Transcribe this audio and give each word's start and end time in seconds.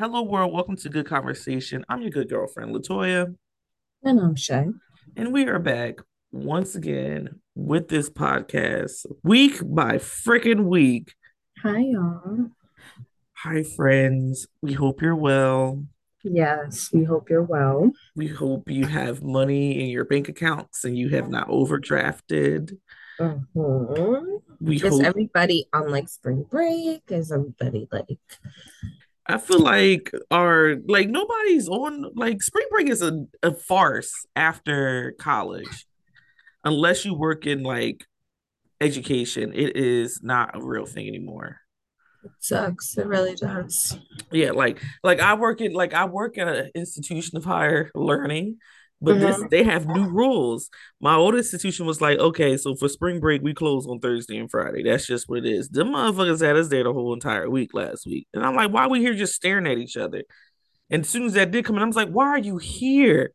Hello, 0.00 0.22
world. 0.22 0.54
Welcome 0.54 0.76
to 0.76 0.88
Good 0.88 1.04
Conversation. 1.04 1.84
I'm 1.86 2.00
your 2.00 2.10
good 2.10 2.30
girlfriend, 2.30 2.74
Latoya. 2.74 3.36
And 4.02 4.18
I'm 4.18 4.34
Shay. 4.34 4.68
And 5.14 5.30
we 5.30 5.44
are 5.44 5.58
back 5.58 5.98
once 6.32 6.74
again 6.74 7.38
with 7.54 7.88
this 7.88 8.08
podcast, 8.08 9.04
week 9.22 9.60
by 9.62 9.96
freaking 9.96 10.64
week. 10.64 11.12
Hi, 11.62 11.80
y'all. 11.80 12.46
Hi, 13.34 13.62
friends. 13.62 14.46
We 14.62 14.72
hope 14.72 15.02
you're 15.02 15.14
well. 15.14 15.84
Yes, 16.24 16.88
we 16.94 17.04
hope 17.04 17.28
you're 17.28 17.42
well. 17.42 17.92
We 18.16 18.28
hope 18.28 18.70
you 18.70 18.86
have 18.86 19.22
money 19.22 19.82
in 19.82 19.90
your 19.90 20.06
bank 20.06 20.30
accounts 20.30 20.82
and 20.82 20.96
you 20.96 21.10
have 21.10 21.28
not 21.28 21.48
overdrafted. 21.48 22.78
Mm-hmm. 23.20 24.36
We 24.62 24.76
is 24.76 24.82
hope... 24.82 25.04
everybody 25.04 25.66
on 25.74 25.90
like 25.90 26.08
spring 26.08 26.46
break? 26.50 27.02
Is 27.08 27.30
everybody 27.30 27.86
like 27.92 28.18
I 29.30 29.38
feel 29.38 29.60
like 29.60 30.10
our 30.30 30.76
like 30.86 31.08
nobody's 31.08 31.68
on 31.68 32.10
like 32.14 32.42
spring 32.42 32.66
break 32.70 32.88
is 32.88 33.02
a, 33.02 33.24
a 33.42 33.52
farce 33.54 34.26
after 34.34 35.14
college. 35.18 35.86
Unless 36.64 37.04
you 37.04 37.14
work 37.14 37.46
in 37.46 37.62
like 37.62 38.04
education, 38.80 39.52
it 39.54 39.76
is 39.76 40.20
not 40.22 40.56
a 40.56 40.62
real 40.62 40.86
thing 40.86 41.08
anymore. 41.08 41.60
It 42.24 42.32
sucks. 42.40 42.98
It 42.98 43.06
really 43.06 43.34
does. 43.34 43.98
Yeah, 44.30 44.50
like 44.50 44.82
like 45.02 45.20
I 45.20 45.34
work 45.34 45.60
in 45.60 45.72
like 45.72 45.94
I 45.94 46.04
work 46.04 46.36
at 46.36 46.48
an 46.48 46.70
institution 46.74 47.38
of 47.38 47.44
higher 47.44 47.90
learning 47.94 48.58
but 49.00 49.16
mm-hmm. 49.16 49.26
this 49.26 49.44
they 49.50 49.64
have 49.64 49.86
new 49.86 50.08
rules. 50.08 50.70
My 51.00 51.14
old 51.14 51.34
institution 51.34 51.86
was 51.86 52.00
like, 52.00 52.18
okay, 52.18 52.56
so 52.56 52.74
for 52.74 52.88
spring 52.88 53.20
break 53.20 53.42
we 53.42 53.54
close 53.54 53.86
on 53.86 54.00
Thursday 54.00 54.38
and 54.38 54.50
Friday. 54.50 54.82
That's 54.82 55.06
just 55.06 55.28
what 55.28 55.38
it 55.38 55.46
is. 55.46 55.68
The 55.68 55.84
motherfuckers 55.84 56.44
had 56.44 56.56
us 56.56 56.68
there 56.68 56.84
the 56.84 56.92
whole 56.92 57.14
entire 57.14 57.48
week 57.48 57.74
last 57.74 58.06
week, 58.06 58.26
and 58.34 58.44
I'm 58.44 58.54
like, 58.54 58.70
why 58.70 58.84
are 58.84 58.90
we 58.90 59.00
here 59.00 59.14
just 59.14 59.34
staring 59.34 59.66
at 59.66 59.78
each 59.78 59.96
other? 59.96 60.24
And 60.90 61.02
as 61.02 61.08
soon 61.08 61.24
as 61.24 61.34
that 61.34 61.50
did 61.50 61.64
come 61.64 61.76
in, 61.76 61.82
I 61.82 61.86
was 61.86 61.96
like, 61.96 62.10
why 62.10 62.26
are 62.26 62.38
you 62.38 62.58
here? 62.58 63.32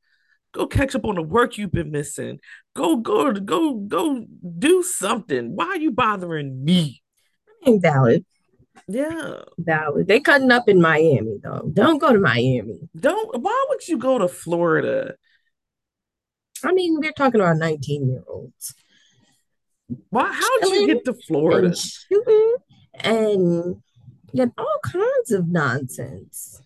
Go 0.54 0.68
catch 0.68 0.96
up 0.96 1.06
on 1.06 1.16
the 1.16 1.22
work 1.22 1.58
you've 1.58 1.72
been 1.72 1.92
missing. 1.92 2.40
Go, 2.76 2.98
go, 2.98 3.34
go, 3.34 3.74
go 3.74 4.26
do 4.58 4.84
something. 4.84 5.56
Why 5.56 5.66
are 5.66 5.78
you 5.78 5.92
bothering 5.92 6.64
me? 6.64 7.02
I 7.66 7.72
ain't 7.72 7.82
valid. 7.82 8.26
Yeah. 8.88 9.42
Valid. 9.58 10.08
They 10.08 10.20
cutting 10.20 10.52
up 10.52 10.70
in 10.70 10.82
Miami 10.82 11.40
though. 11.42 11.70
Don't 11.74 11.98
go 11.98 12.14
to 12.14 12.20
Miami. 12.20 12.80
Don't 12.98 13.42
why 13.42 13.66
would 13.70 13.88
you 13.88 13.98
go 13.98 14.18
to 14.18 14.28
Florida? 14.28 15.16
I 16.66 16.74
mean, 16.74 17.00
we're 17.00 17.12
talking 17.12 17.42
about 17.42 17.58
19 17.58 18.10
year 18.10 18.24
olds. 18.28 18.74
Why? 20.10 20.32
How 20.32 20.60
did 20.62 20.82
you 20.82 20.88
get 20.88 21.06
to 21.06 21.14
Florida? 21.14 21.68
And 21.68 21.78
shooting 21.78 22.56
and 22.96 23.76
get 24.34 24.50
all 24.58 24.80
kinds 24.84 25.32
of 25.32 25.48
nonsense. 25.48 26.62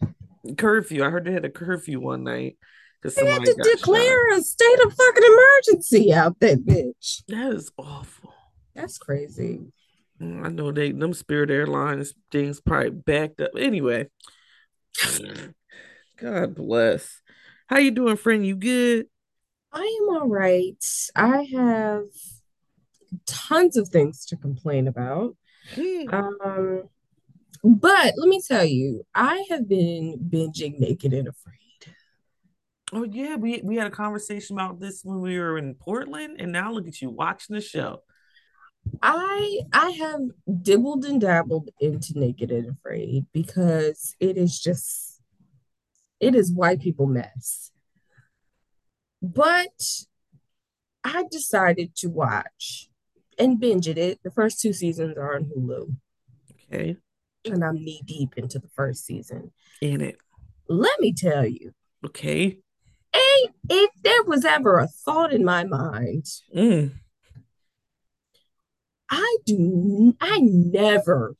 Curfew. 0.57 1.03
I 1.03 1.09
heard 1.09 1.25
they 1.25 1.33
had 1.33 1.45
a 1.45 1.49
curfew 1.49 1.99
one 1.99 2.23
night. 2.23 2.57
They 3.01 3.25
had 3.25 3.45
to 3.45 3.53
declare 3.53 4.33
shot. 4.33 4.39
a 4.39 4.43
state 4.43 4.79
of 4.85 4.93
fucking 4.93 5.23
emergency 5.23 6.13
out 6.13 6.39
there, 6.39 6.57
bitch. 6.57 7.23
That 7.29 7.53
is 7.53 7.71
awful. 7.77 8.33
That's 8.75 8.97
crazy. 8.97 9.61
Mm, 10.21 10.45
I 10.45 10.49
know 10.49 10.71
they 10.71 10.91
them 10.91 11.13
Spirit 11.13 11.49
Airlines 11.49 12.13
things 12.29 12.59
probably 12.59 12.89
backed 12.89 13.39
up. 13.39 13.51
Anyway, 13.57 14.07
God 16.17 16.55
bless. 16.55 17.21
How 17.67 17.77
you 17.77 17.91
doing, 17.91 18.17
friend? 18.17 18.45
You 18.45 18.57
good? 18.57 19.05
I 19.71 19.99
am 20.01 20.15
all 20.15 20.27
right. 20.27 20.83
I 21.15 21.43
have 21.53 22.03
tons 23.25 23.77
of 23.77 23.89
things 23.89 24.25
to 24.27 24.37
complain 24.37 24.87
about. 24.87 25.35
Um, 26.11 26.83
but 27.63 28.13
let 28.17 28.29
me 28.29 28.41
tell 28.45 28.65
you, 28.65 29.05
I 29.13 29.45
have 29.49 29.67
been 29.67 30.17
binging 30.29 30.79
Naked 30.79 31.13
and 31.13 31.27
Afraid. 31.27 31.55
Oh 32.91 33.03
yeah, 33.03 33.35
we 33.35 33.61
we 33.63 33.75
had 33.75 33.87
a 33.87 33.91
conversation 33.91 34.55
about 34.55 34.79
this 34.79 35.01
when 35.03 35.21
we 35.21 35.37
were 35.37 35.57
in 35.57 35.75
Portland, 35.75 36.37
and 36.39 36.51
now 36.51 36.71
look 36.71 36.87
at 36.87 37.01
you 37.01 37.09
watching 37.09 37.55
the 37.55 37.61
show. 37.61 38.01
I 39.03 39.59
I 39.71 39.91
have 39.91 40.21
dibbled 40.63 41.05
and 41.05 41.21
dabbled 41.21 41.69
into 41.79 42.17
Naked 42.17 42.51
and 42.51 42.71
Afraid 42.71 43.27
because 43.31 44.15
it 44.19 44.37
is 44.37 44.59
just 44.59 45.21
it 46.19 46.33
is 46.33 46.51
white 46.51 46.81
people 46.81 47.05
mess. 47.05 47.71
But 49.21 50.05
I 51.03 51.25
decided 51.29 51.95
to 51.97 52.07
watch 52.07 52.89
and 53.37 53.59
binge 53.59 53.87
it. 53.87 54.19
The 54.23 54.31
first 54.31 54.61
two 54.61 54.73
seasons 54.73 55.17
are 55.17 55.35
on 55.35 55.45
Hulu. 55.45 55.95
Okay. 56.71 56.97
And 57.45 57.63
I'm 57.63 57.75
knee 57.75 58.01
deep 58.05 58.37
into 58.37 58.59
the 58.59 58.69
first 58.69 59.05
season. 59.05 59.51
In 59.81 60.01
it. 60.01 60.17
Let 60.67 60.99
me 60.99 61.13
tell 61.13 61.45
you. 61.45 61.71
Okay. 62.05 62.59
Ain't 63.15 63.55
if 63.69 63.91
there 64.03 64.23
was 64.23 64.45
ever 64.45 64.79
a 64.79 64.87
thought 64.87 65.33
in 65.33 65.43
my 65.43 65.63
mind. 65.63 66.25
Mm. 66.55 66.91
I 69.09 69.37
do 69.45 70.15
I 70.21 70.39
never 70.41 71.35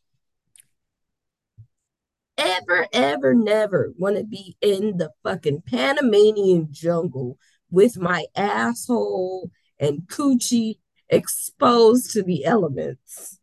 ever, 2.40 2.88
ever, 2.94 3.34
never 3.34 3.94
want 3.98 4.18
to 4.18 4.24
be 4.24 4.56
in 4.62 4.98
the 4.98 5.12
fucking 5.24 5.62
Panamanian 5.68 6.68
jungle 6.72 7.38
with 7.72 7.98
my 7.98 8.26
asshole 8.36 9.52
and 9.80 10.02
coochie 10.08 10.80
exposed 11.10 12.12
to 12.12 12.24
the 12.24 12.46
elements. 12.46 13.40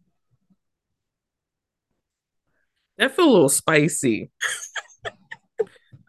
That 2.99 3.15
feel 3.15 3.27
a 3.27 3.31
little 3.31 3.49
spicy. 3.49 4.31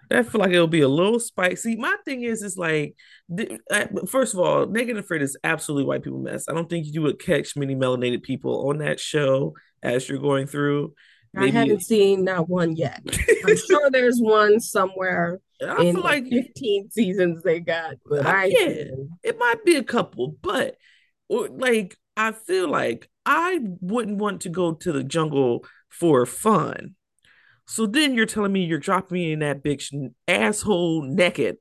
that 0.09 0.27
feel 0.27 0.39
like 0.39 0.51
it'll 0.51 0.67
be 0.67 0.81
a 0.81 0.87
little 0.87 1.19
spicy. 1.19 1.75
My 1.75 1.95
thing 2.05 2.23
is, 2.23 2.41
is 2.41 2.57
like, 2.57 2.95
first 4.07 4.33
of 4.33 4.39
all, 4.39 4.65
Naked 4.67 4.91
and 4.91 4.99
Afraid 4.99 5.21
is 5.21 5.37
absolutely 5.43 5.85
white 5.85 6.03
people 6.03 6.19
mess. 6.19 6.47
I 6.47 6.53
don't 6.53 6.69
think 6.69 6.87
you 6.87 7.01
would 7.01 7.19
catch 7.19 7.57
many 7.57 7.75
melanated 7.75 8.23
people 8.23 8.69
on 8.69 8.77
that 8.77 8.99
show 9.01 9.53
as 9.83 10.07
you're 10.07 10.19
going 10.19 10.47
through. 10.47 10.93
Maybe. 11.33 11.49
I 11.49 11.59
haven't 11.59 11.81
seen 11.81 12.23
not 12.23 12.49
one 12.49 12.75
yet. 12.75 13.01
I'm 13.45 13.57
sure 13.67 13.89
there's 13.91 14.19
one 14.19 14.59
somewhere 14.59 15.39
I 15.61 15.83
in 15.83 15.95
feel 15.95 16.03
like 16.03 16.27
15 16.27 16.91
seasons 16.91 17.43
they 17.43 17.59
got, 17.59 17.95
but 18.05 18.25
I, 18.25 18.43
I 18.43 18.45
yeah, 18.45 18.83
it 19.23 19.37
might 19.39 19.63
be 19.65 19.75
a 19.75 19.83
couple, 19.83 20.35
but 20.41 20.77
like 21.29 21.97
I 22.15 22.31
feel 22.31 22.69
like 22.69 23.09
I 23.25 23.59
wouldn't 23.81 24.17
want 24.17 24.41
to 24.41 24.49
go 24.49 24.73
to 24.73 24.91
the 24.91 25.03
jungle 25.03 25.65
for 25.89 26.25
fun. 26.25 26.95
So 27.65 27.85
then 27.85 28.13
you're 28.13 28.25
telling 28.25 28.53
me 28.53 28.63
you're 28.63 28.79
dropping 28.79 29.15
me 29.15 29.33
in 29.33 29.39
that 29.39 29.63
bitch 29.63 29.93
asshole 30.27 31.03
naked. 31.03 31.57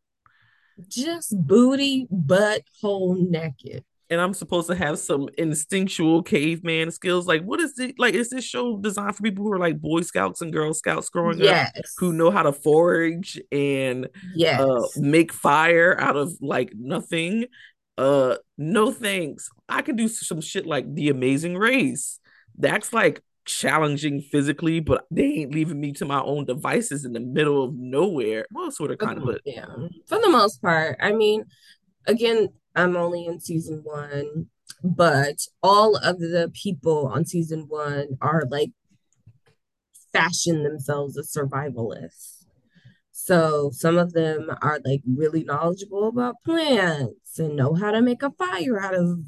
Just 0.88 1.34
booty, 1.36 2.06
butt, 2.10 2.62
hole 2.80 3.16
naked 3.18 3.84
and 4.10 4.20
I'm 4.20 4.34
supposed 4.34 4.68
to 4.68 4.74
have 4.74 4.98
some 4.98 5.28
instinctual 5.36 6.22
caveman 6.22 6.90
skills. 6.90 7.26
Like, 7.26 7.42
what 7.42 7.60
is 7.60 7.78
it? 7.78 7.96
Like, 7.98 8.14
is 8.14 8.30
this 8.30 8.44
show 8.44 8.76
designed 8.78 9.16
for 9.16 9.22
people 9.22 9.44
who 9.44 9.52
are 9.52 9.58
like 9.58 9.80
Boy 9.80 10.02
Scouts 10.02 10.40
and 10.40 10.52
Girl 10.52 10.72
Scouts 10.74 11.08
growing 11.08 11.38
yes. 11.38 11.72
up, 11.76 11.84
who 11.98 12.12
know 12.12 12.30
how 12.30 12.42
to 12.42 12.52
forage 12.52 13.40
and 13.50 14.08
yes. 14.34 14.60
uh, 14.60 14.86
make 14.96 15.32
fire 15.32 15.98
out 16.00 16.16
of 16.16 16.32
like 16.40 16.72
nothing? 16.74 17.46
Uh, 17.98 18.36
no 18.58 18.92
thanks. 18.92 19.48
I 19.68 19.82
can 19.82 19.96
do 19.96 20.08
some 20.08 20.40
shit 20.40 20.66
like 20.66 20.94
The 20.94 21.08
Amazing 21.08 21.56
Race. 21.56 22.20
That's 22.58 22.92
like 22.92 23.22
challenging 23.44 24.20
physically, 24.20 24.80
but 24.80 25.06
they 25.10 25.24
ain't 25.24 25.54
leaving 25.54 25.80
me 25.80 25.92
to 25.92 26.04
my 26.04 26.20
own 26.20 26.44
devices 26.44 27.04
in 27.04 27.12
the 27.12 27.20
middle 27.20 27.64
of 27.64 27.74
nowhere. 27.74 28.46
Well, 28.50 28.70
sort 28.70 28.90
of, 28.90 28.98
kind 28.98 29.18
of, 29.18 29.24
but 29.24 29.40
yeah, 29.44 29.66
for 30.06 30.20
the 30.20 30.28
most 30.28 30.60
part. 30.60 30.98
I 31.00 31.12
mean, 31.12 31.44
again, 32.06 32.48
I'm 32.74 32.96
only 32.96 33.26
in 33.26 33.40
season 33.40 33.80
one, 33.84 34.46
but 34.82 35.36
all 35.62 35.96
of 35.96 36.18
the 36.18 36.50
people 36.54 37.06
on 37.06 37.24
season 37.24 37.66
one 37.68 38.18
are 38.20 38.44
like 38.50 38.70
fashion 40.12 40.62
themselves 40.62 41.16
as 41.18 41.32
survivalists. 41.32 42.44
So 43.12 43.70
some 43.72 43.98
of 43.98 44.12
them 44.12 44.50
are 44.62 44.80
like 44.84 45.02
really 45.06 45.42
knowledgeable 45.42 46.08
about 46.08 46.36
plants 46.44 47.38
and 47.38 47.56
know 47.56 47.74
how 47.74 47.90
to 47.90 48.00
make 48.00 48.22
a 48.22 48.30
fire 48.30 48.80
out 48.80 48.94
of 48.94 49.20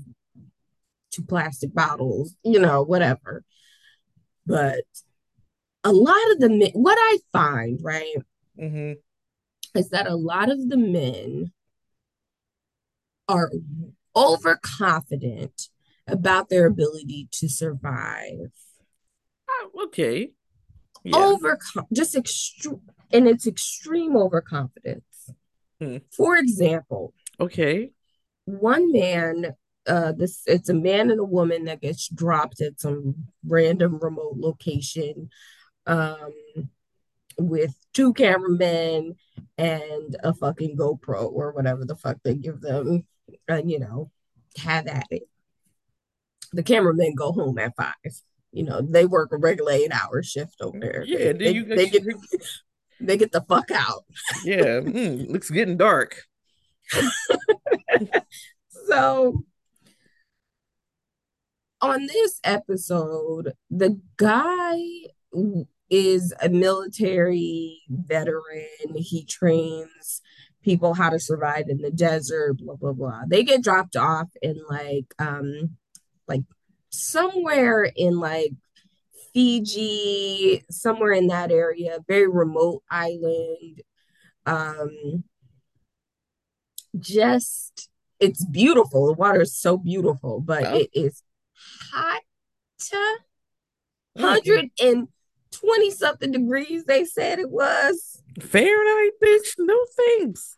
two 1.11 1.25
plastic 1.25 1.75
bottles, 1.75 2.37
you 2.45 2.61
know, 2.61 2.83
whatever. 2.83 3.45
But 4.47 4.85
a 5.85 5.93
lot 5.93 6.31
of 6.33 6.41
the 6.41 6.49
men, 6.49 6.71
what 6.75 6.99
I 7.01 7.19
find, 7.33 7.81
right, 7.83 8.15
mm-hmm. 8.59 8.93
is 9.79 9.89
that 9.91 10.07
a 10.07 10.17
lot 10.17 10.51
of 10.51 10.69
the 10.69 10.77
men 10.77 11.53
are 13.29 13.51
overconfident 14.17 15.69
about 16.07 16.49
their 16.49 16.67
ability 16.67 17.29
to 17.33 17.49
survive. 17.49 18.51
Oh, 19.49 19.71
okay. 19.85 20.31
Yeah. 21.05 21.17
Over 21.17 21.59
just 21.93 22.17
extreme 22.17 22.81
and 23.13 23.29
it's 23.29 23.47
extreme 23.47 24.17
overconfidence. 24.17 25.31
Hmm. 25.81 25.99
For 26.11 26.37
example, 26.37 27.15
okay, 27.39 27.93
one 28.45 28.93
man, 28.93 29.55
uh, 29.87 30.13
this 30.13 30.43
it's 30.47 30.69
a 30.69 30.75
man 30.75 31.11
and 31.11 31.21
a 31.21 31.25
woman 31.25 31.65
that 31.65 31.81
gets 31.81 32.09
dropped 32.09 32.61
at 32.61 32.81
some 32.81 33.29
random 33.47 33.99
remote 34.01 34.37
location. 34.37 35.31
Um, 35.87 36.33
with 37.39 37.75
two 37.95 38.13
cameramen 38.13 39.15
and 39.57 40.17
a 40.23 40.35
fucking 40.35 40.77
GoPro 40.77 41.31
or 41.33 41.53
whatever 41.53 41.85
the 41.85 41.97
fuck 41.97 42.19
they 42.25 42.35
give 42.35 42.61
them, 42.61 43.07
and 43.49 43.71
you 43.71 43.79
know, 43.79 44.11
have 44.59 44.87
at 44.87 45.07
it. 45.11 45.29
The 46.53 46.63
cameramen 46.63 47.15
go 47.15 47.33
home 47.33 47.59
at 47.59 47.77
five. 47.77 47.95
You 48.53 48.65
know, 48.65 48.81
they 48.81 49.05
work 49.05 49.33
a 49.33 49.37
regular 49.37 49.73
eight 49.73 49.93
hour 49.93 50.23
shift 50.23 50.61
over 50.61 50.79
there. 50.79 51.05
Yeah, 51.07 51.33
they, 51.33 51.51
you, 51.51 51.65
they, 51.65 51.89
get 51.89 52.05
they 53.01 53.17
get 53.17 53.33
the 53.33 53.43
fuck 53.43 53.71
out. 53.71 54.05
Yeah, 54.45 54.81
mm, 54.81 55.29
looks 55.29 55.51
getting 55.51 55.77
dark. 55.77 56.25
so 58.87 59.45
on 61.81 62.07
this 62.07 62.41
episode, 62.45 63.53
the 63.71 64.01
guy 64.17 64.79
is 65.91 66.35
a 66.43 66.49
military 66.49 67.83
veteran. 67.89 68.95
He 68.97 69.25
trains 69.25 70.23
people 70.69 70.93
how 70.93 71.09
to 71.09 71.19
survive 71.19 71.65
in 71.69 71.79
the 71.79 71.91
desert, 71.91 72.59
blah 72.59 72.75
blah 72.75 72.93
blah. 72.93 73.23
They 73.27 73.43
get 73.43 73.63
dropped 73.63 73.97
off 73.97 74.29
in 74.43 74.61
like 74.69 75.15
um 75.19 75.77
like 76.27 76.43
somewhere 76.91 77.85
in 77.85 78.21
like 78.21 78.53
Fiji, 79.33 80.63
somewhere 80.71 81.13
in 81.13 81.29
that 81.29 81.51
area, 81.51 82.01
very 82.07 82.29
remote 82.29 82.83
island. 82.91 83.81
Um 84.45 85.25
just 86.99 87.89
it's 88.21 88.45
beautiful. 88.45 89.07
The 89.07 89.15
water 89.15 89.41
is 89.41 89.57
so 89.57 89.79
beautiful, 89.79 90.41
but 90.41 90.67
oh. 90.67 90.77
it 90.77 90.91
is 90.93 91.23
hot. 91.93 92.21
Mm-hmm. 92.81 94.23
120 94.23 95.91
something 95.93 96.33
degrees, 96.33 96.85
they 96.85 97.05
said 97.05 97.39
it 97.39 97.51
was. 97.51 98.23
Fahrenheit, 98.41 99.13
bitch. 99.23 99.55
No 99.59 99.79
thanks. 99.97 100.58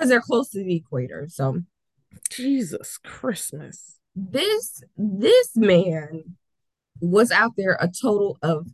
Because 0.00 0.08
they're 0.08 0.22
close 0.22 0.48
to 0.50 0.64
the 0.64 0.76
equator. 0.76 1.26
So 1.28 1.60
Jesus 2.30 2.96
Christmas. 3.04 3.98
This 4.16 4.82
this 4.96 5.54
man 5.56 6.36
was 7.02 7.30
out 7.30 7.52
there 7.58 7.76
a 7.78 7.86
total 7.86 8.38
of 8.40 8.66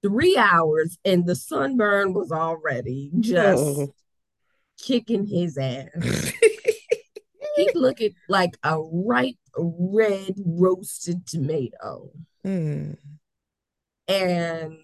three 0.00 0.36
hours 0.36 0.96
and 1.04 1.26
the 1.26 1.34
sunburn 1.34 2.14
was 2.14 2.30
already 2.30 3.10
just 3.18 3.64
oh. 3.64 3.94
kicking 4.80 5.26
his 5.26 5.58
ass. 5.58 5.88
he 7.56 7.70
looking 7.74 8.14
like 8.28 8.56
a 8.62 8.78
ripe 8.80 9.34
red 9.56 10.34
roasted 10.46 11.26
tomato. 11.26 12.10
Mm. 12.46 12.96
And 14.06 14.78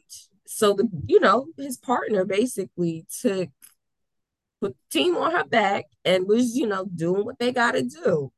so 0.49 0.73
the 0.73 0.88
you 1.06 1.20
know, 1.20 1.46
his 1.56 1.76
partner 1.76 2.25
basically 2.25 3.06
took 3.20 3.50
put 4.61 4.75
the 4.75 4.99
team 4.99 5.17
on 5.17 5.33
her 5.33 5.45
back 5.45 5.87
and 6.05 6.27
was, 6.27 6.57
you 6.57 6.67
know, 6.67 6.87
doing 6.95 7.25
what 7.25 7.39
they 7.39 7.53
gotta 7.53 7.83
do. 7.83 8.33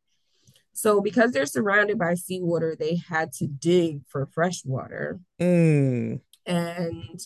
So 0.73 1.01
because 1.01 1.33
they're 1.33 1.47
surrounded 1.47 1.99
by 1.99 2.15
seawater, 2.15 2.75
they 2.75 2.97
had 2.97 3.33
to 3.35 3.47
dig 3.47 4.03
for 4.09 4.27
fresh 4.27 4.65
water. 4.65 5.21
Mm. 5.41 6.21
And 6.47 7.21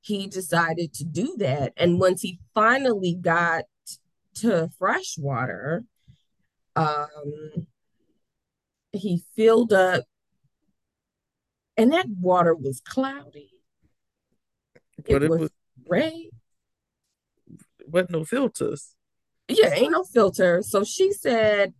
he 0.00 0.26
decided 0.26 0.92
to 0.94 1.04
do 1.04 1.36
that. 1.38 1.72
And 1.76 2.00
once 2.00 2.22
he 2.22 2.40
finally 2.54 3.14
got 3.14 3.64
to 4.36 4.70
fresh 4.78 5.16
water, 5.18 5.84
um, 6.74 7.66
he 8.92 9.22
filled 9.36 9.72
up, 9.72 10.04
and 11.76 11.92
that 11.92 12.06
water 12.08 12.54
was 12.54 12.80
cloudy. 12.80 13.50
But 15.06 15.16
it, 15.16 15.22
it 15.24 15.30
was, 15.30 15.40
was 15.40 15.50
gray. 15.86 16.30
What 17.90 18.10
no 18.10 18.24
filters? 18.24 18.94
Yeah, 19.48 19.74
ain't 19.74 19.92
no 19.92 20.04
filter. 20.04 20.62
So 20.62 20.84
she 20.84 21.12
said, 21.12 21.74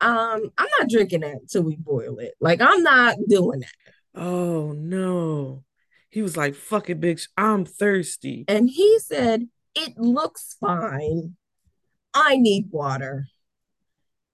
um, 0.00 0.50
I'm 0.58 0.68
not 0.78 0.88
drinking 0.88 1.20
that 1.20 1.36
until 1.36 1.62
we 1.62 1.76
boil 1.76 2.18
it. 2.18 2.34
Like, 2.40 2.60
I'm 2.60 2.82
not 2.82 3.16
doing 3.28 3.60
that. 3.60 4.20
Oh 4.20 4.72
no. 4.72 5.64
He 6.10 6.22
was 6.22 6.36
like, 6.36 6.54
fuck 6.54 6.88
it, 6.88 7.00
bitch. 7.00 7.28
I'm 7.36 7.64
thirsty. 7.64 8.44
And 8.46 8.70
he 8.70 8.98
said, 9.00 9.48
It 9.74 9.98
looks 9.98 10.56
fine. 10.60 11.36
I 12.14 12.36
need 12.36 12.68
water 12.70 13.26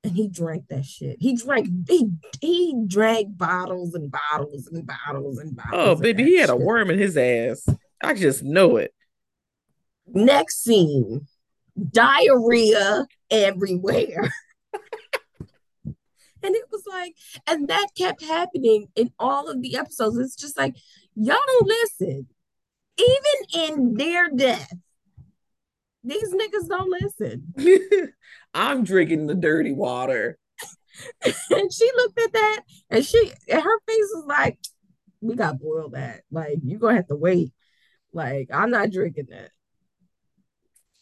and 0.02 0.14
he 0.14 0.28
drank 0.28 0.68
that 0.68 0.84
shit. 0.84 1.16
He 1.20 1.36
drank 1.36 1.68
he 1.88 2.08
he 2.40 2.74
drank 2.86 3.36
bottles 3.36 3.94
and 3.94 4.10
bottles 4.10 4.68
and 4.72 4.86
bottles 4.86 5.38
and 5.38 5.54
bottles. 5.54 5.74
Oh, 5.74 5.94
baby, 5.94 6.24
he 6.24 6.38
had 6.38 6.48
shit. 6.48 6.60
a 6.60 6.64
worm 6.64 6.90
in 6.90 6.98
his 6.98 7.16
ass. 7.16 7.68
I 8.02 8.14
just 8.14 8.42
know 8.42 8.76
it. 8.76 8.94
Next 10.12 10.62
scene, 10.62 11.26
diarrhea 11.90 13.06
everywhere. 13.30 14.32
and 15.84 15.94
it 16.42 16.64
was 16.70 16.82
like, 16.88 17.14
and 17.46 17.68
that 17.68 17.88
kept 17.96 18.22
happening 18.22 18.88
in 18.96 19.12
all 19.18 19.48
of 19.48 19.62
the 19.62 19.76
episodes. 19.76 20.18
It's 20.18 20.36
just 20.36 20.58
like, 20.58 20.74
y'all 21.14 21.36
don't 21.46 21.66
listen. 21.68 22.26
Even 22.98 23.68
in 23.76 23.94
their 23.94 24.30
death, 24.30 24.72
these 26.02 26.32
niggas 26.32 26.68
don't 26.68 26.90
listen. 26.90 28.12
I'm 28.54 28.84
drinking 28.84 29.26
the 29.26 29.34
dirty 29.34 29.72
water. 29.72 30.38
and 31.24 31.72
she 31.72 31.90
looked 31.96 32.20
at 32.20 32.32
that 32.32 32.60
and 32.90 33.04
she 33.04 33.32
and 33.48 33.62
her 33.62 33.80
face 33.86 34.10
was 34.14 34.24
like, 34.26 34.58
We 35.20 35.34
got 35.34 35.60
boiled 35.60 35.92
that. 35.92 36.22
Like, 36.30 36.58
you're 36.62 36.80
gonna 36.80 36.96
have 36.96 37.08
to 37.08 37.16
wait. 37.16 37.52
Like, 38.12 38.48
I'm 38.52 38.70
not 38.70 38.90
drinking 38.90 39.28
that. 39.30 39.50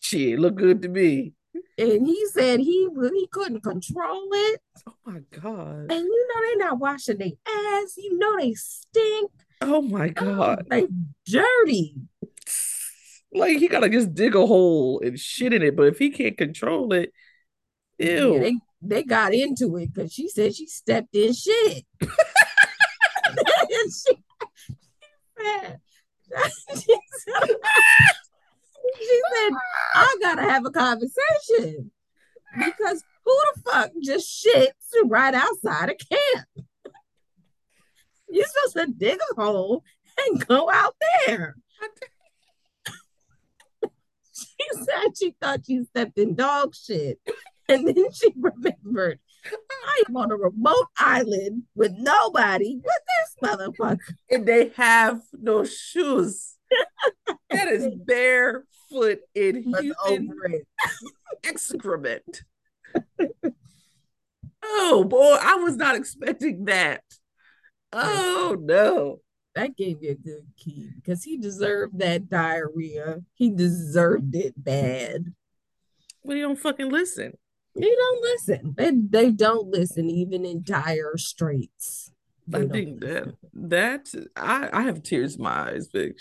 Shit, 0.08 0.38
look 0.38 0.54
good 0.54 0.80
to 0.80 0.88
me. 0.88 1.34
And 1.76 2.06
he 2.06 2.26
said 2.32 2.60
he 2.60 2.88
he 2.96 3.28
couldn't 3.30 3.60
control 3.60 4.26
it. 4.32 4.60
Oh 4.88 4.94
my 5.04 5.20
god! 5.38 5.92
And 5.92 6.06
you 6.06 6.28
know 6.28 6.40
they're 6.40 6.66
not 6.66 6.78
washing 6.78 7.18
their 7.18 7.32
ass. 7.46 7.92
You 7.98 8.16
know 8.16 8.38
they 8.38 8.54
stink. 8.54 9.30
Oh 9.60 9.82
my 9.82 10.06
oh, 10.06 10.12
god! 10.12 10.60
Oh, 10.60 10.64
they 10.70 10.86
dirty. 11.26 11.96
Like 13.34 13.58
he 13.58 13.68
gotta 13.68 13.90
just 13.90 14.14
dig 14.14 14.34
a 14.34 14.46
hole 14.46 15.02
and 15.04 15.20
shit 15.20 15.52
in 15.52 15.62
it. 15.62 15.76
But 15.76 15.88
if 15.88 15.98
he 15.98 16.08
can't 16.08 16.38
control 16.38 16.94
it, 16.94 17.12
ew. 17.98 18.32
Yeah, 18.32 18.40
they, 18.40 18.54
they 18.80 19.02
got 19.02 19.34
into 19.34 19.76
it 19.76 19.92
because 19.92 20.10
she 20.10 20.30
said 20.30 20.54
she 20.54 20.68
stepped 20.68 21.14
in 21.14 21.34
shit. 21.34 21.84
she, 22.00 22.00
she, 26.74 26.98
said, 27.26 27.50
she 28.98 29.20
said, 29.34 29.52
I 29.94 30.16
gotta 30.20 30.42
have 30.42 30.64
a 30.66 30.70
conversation 30.70 31.90
because 32.56 33.04
who 33.24 33.38
the 33.54 33.62
fuck 33.70 33.90
just 34.02 34.46
shits 34.46 34.72
right 35.04 35.34
outside 35.34 35.90
of 35.90 35.96
camp? 35.98 36.66
You're 38.28 38.46
supposed 38.46 38.88
to 38.88 38.92
dig 38.94 39.18
a 39.32 39.40
hole 39.40 39.82
and 40.18 40.46
go 40.46 40.70
out 40.70 40.94
there 41.26 41.56
she 44.38 44.68
said 44.72 45.18
she 45.18 45.34
thought 45.40 45.60
she 45.66 45.84
stepped 45.84 46.18
in 46.18 46.34
dog 46.34 46.74
shit. 46.74 47.18
And 47.68 47.86
then 47.86 48.10
she 48.12 48.32
remembered, 48.36 49.20
I 49.70 50.02
am 50.08 50.16
on 50.16 50.30
a 50.30 50.36
remote 50.36 50.86
island 50.96 51.64
with 51.74 51.92
nobody 51.98 52.80
with 52.82 52.84
this 52.84 53.50
motherfucker. 53.50 53.98
And 54.30 54.46
they 54.46 54.70
have 54.76 55.20
no 55.32 55.64
shoes. 55.64 56.56
That 57.50 57.68
is 57.68 57.88
barefoot 58.06 59.20
in 59.34 59.62
human 59.62 60.62
excrement. 61.44 62.42
oh 64.62 65.04
boy, 65.04 65.36
I 65.40 65.56
was 65.56 65.76
not 65.76 65.96
expecting 65.96 66.66
that. 66.66 67.02
Oh 67.92 68.56
no 68.60 69.20
that 69.58 69.76
gave 69.76 70.00
me 70.00 70.08
a 70.08 70.14
good 70.14 70.46
key 70.56 70.90
because 70.94 71.24
he 71.24 71.36
deserved 71.36 71.98
that 71.98 72.28
diarrhea. 72.28 73.18
He 73.34 73.50
deserved 73.50 74.34
it 74.36 74.54
bad. 74.56 75.34
But 76.24 76.36
he 76.36 76.42
don't 76.42 76.58
fucking 76.58 76.90
listen. 76.90 77.32
They 77.74 77.90
don't 77.94 78.22
listen. 78.22 78.74
They 78.76 78.92
they 78.94 79.30
don't 79.32 79.68
listen 79.68 80.10
even 80.10 80.44
in 80.44 80.62
dire 80.62 81.16
straits. 81.16 82.12
They 82.46 82.60
I 82.60 82.66
think 82.68 83.02
listen. 83.02 83.36
that 83.52 84.12
that 84.14 84.30
I 84.36 84.68
I 84.72 84.82
have 84.82 85.02
tears 85.02 85.36
in 85.36 85.42
my 85.42 85.70
eyes, 85.70 85.88
bitch. 85.88 86.20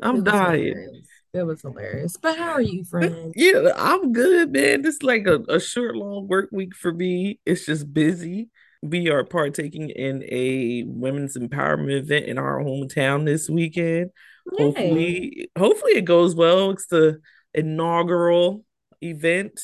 I'm 0.00 0.24
dying. 0.24 1.02
It 1.32 1.42
was 1.42 1.62
hilarious. 1.62 2.16
But 2.16 2.38
how 2.38 2.52
are 2.52 2.62
you, 2.62 2.84
friend? 2.84 3.32
yeah, 3.36 3.70
I'm 3.76 4.12
good, 4.12 4.52
man. 4.52 4.82
This 4.82 4.96
is 4.96 5.02
like 5.02 5.26
a, 5.26 5.40
a 5.48 5.60
short, 5.60 5.96
long 5.96 6.28
work 6.28 6.48
week 6.50 6.74
for 6.74 6.92
me. 6.92 7.40
It's 7.44 7.66
just 7.66 7.92
busy 7.92 8.48
we 8.82 9.10
are 9.10 9.24
partaking 9.24 9.90
in 9.90 10.24
a 10.28 10.84
women's 10.84 11.36
empowerment 11.36 11.98
event 11.98 12.26
in 12.26 12.38
our 12.38 12.60
hometown 12.60 13.24
this 13.24 13.48
weekend. 13.48 14.10
Yay. 14.58 14.64
Hopefully, 14.64 15.50
hopefully 15.58 15.92
it 15.92 16.04
goes 16.04 16.34
well. 16.34 16.70
It's 16.70 16.86
the 16.86 17.20
inaugural 17.54 18.64
event. 19.02 19.60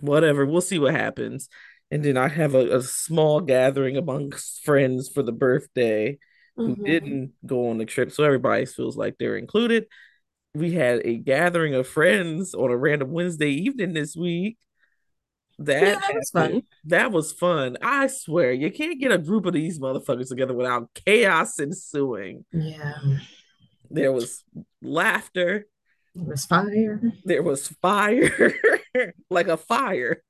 Whatever, 0.00 0.44
we'll 0.46 0.60
see 0.60 0.78
what 0.78 0.94
happens. 0.94 1.48
And 1.90 2.02
then 2.02 2.16
I 2.16 2.28
have 2.28 2.54
a, 2.54 2.76
a 2.76 2.82
small 2.82 3.40
gathering 3.40 3.96
amongst 3.96 4.64
friends 4.64 5.08
for 5.08 5.22
the 5.22 5.32
birthday. 5.32 6.18
Who 6.56 6.70
mm-hmm. 6.70 6.84
didn't 6.84 7.32
go 7.44 7.70
on 7.70 7.78
the 7.78 7.84
trip. 7.84 8.12
So 8.12 8.24
everybody 8.24 8.66
feels 8.66 8.96
like 8.96 9.16
they're 9.18 9.36
included. 9.36 9.86
We 10.54 10.72
had 10.72 11.02
a 11.04 11.16
gathering 11.16 11.74
of 11.74 11.88
friends 11.88 12.54
on 12.54 12.70
a 12.70 12.76
random 12.76 13.10
Wednesday 13.10 13.50
evening 13.50 13.94
this 13.94 14.14
week. 14.14 14.58
That, 15.58 15.82
yeah, 15.82 15.94
that 15.94 16.14
was 16.14 16.30
fun. 16.30 16.62
That 16.84 17.12
was 17.12 17.32
fun. 17.32 17.76
I 17.80 18.08
swear, 18.08 18.52
you 18.52 18.70
can't 18.70 19.00
get 19.00 19.12
a 19.12 19.18
group 19.18 19.46
of 19.46 19.52
these 19.52 19.78
motherfuckers 19.78 20.28
together 20.28 20.54
without 20.54 20.90
chaos 20.94 21.58
ensuing. 21.60 22.44
Yeah. 22.52 22.94
There 23.90 24.12
was 24.12 24.44
laughter. 24.80 25.66
There 26.14 26.24
was 26.26 26.44
fire. 26.44 27.00
There 27.24 27.42
was 27.42 27.68
fire, 27.68 28.54
like 29.30 29.48
a 29.48 29.56
fire. 29.56 30.22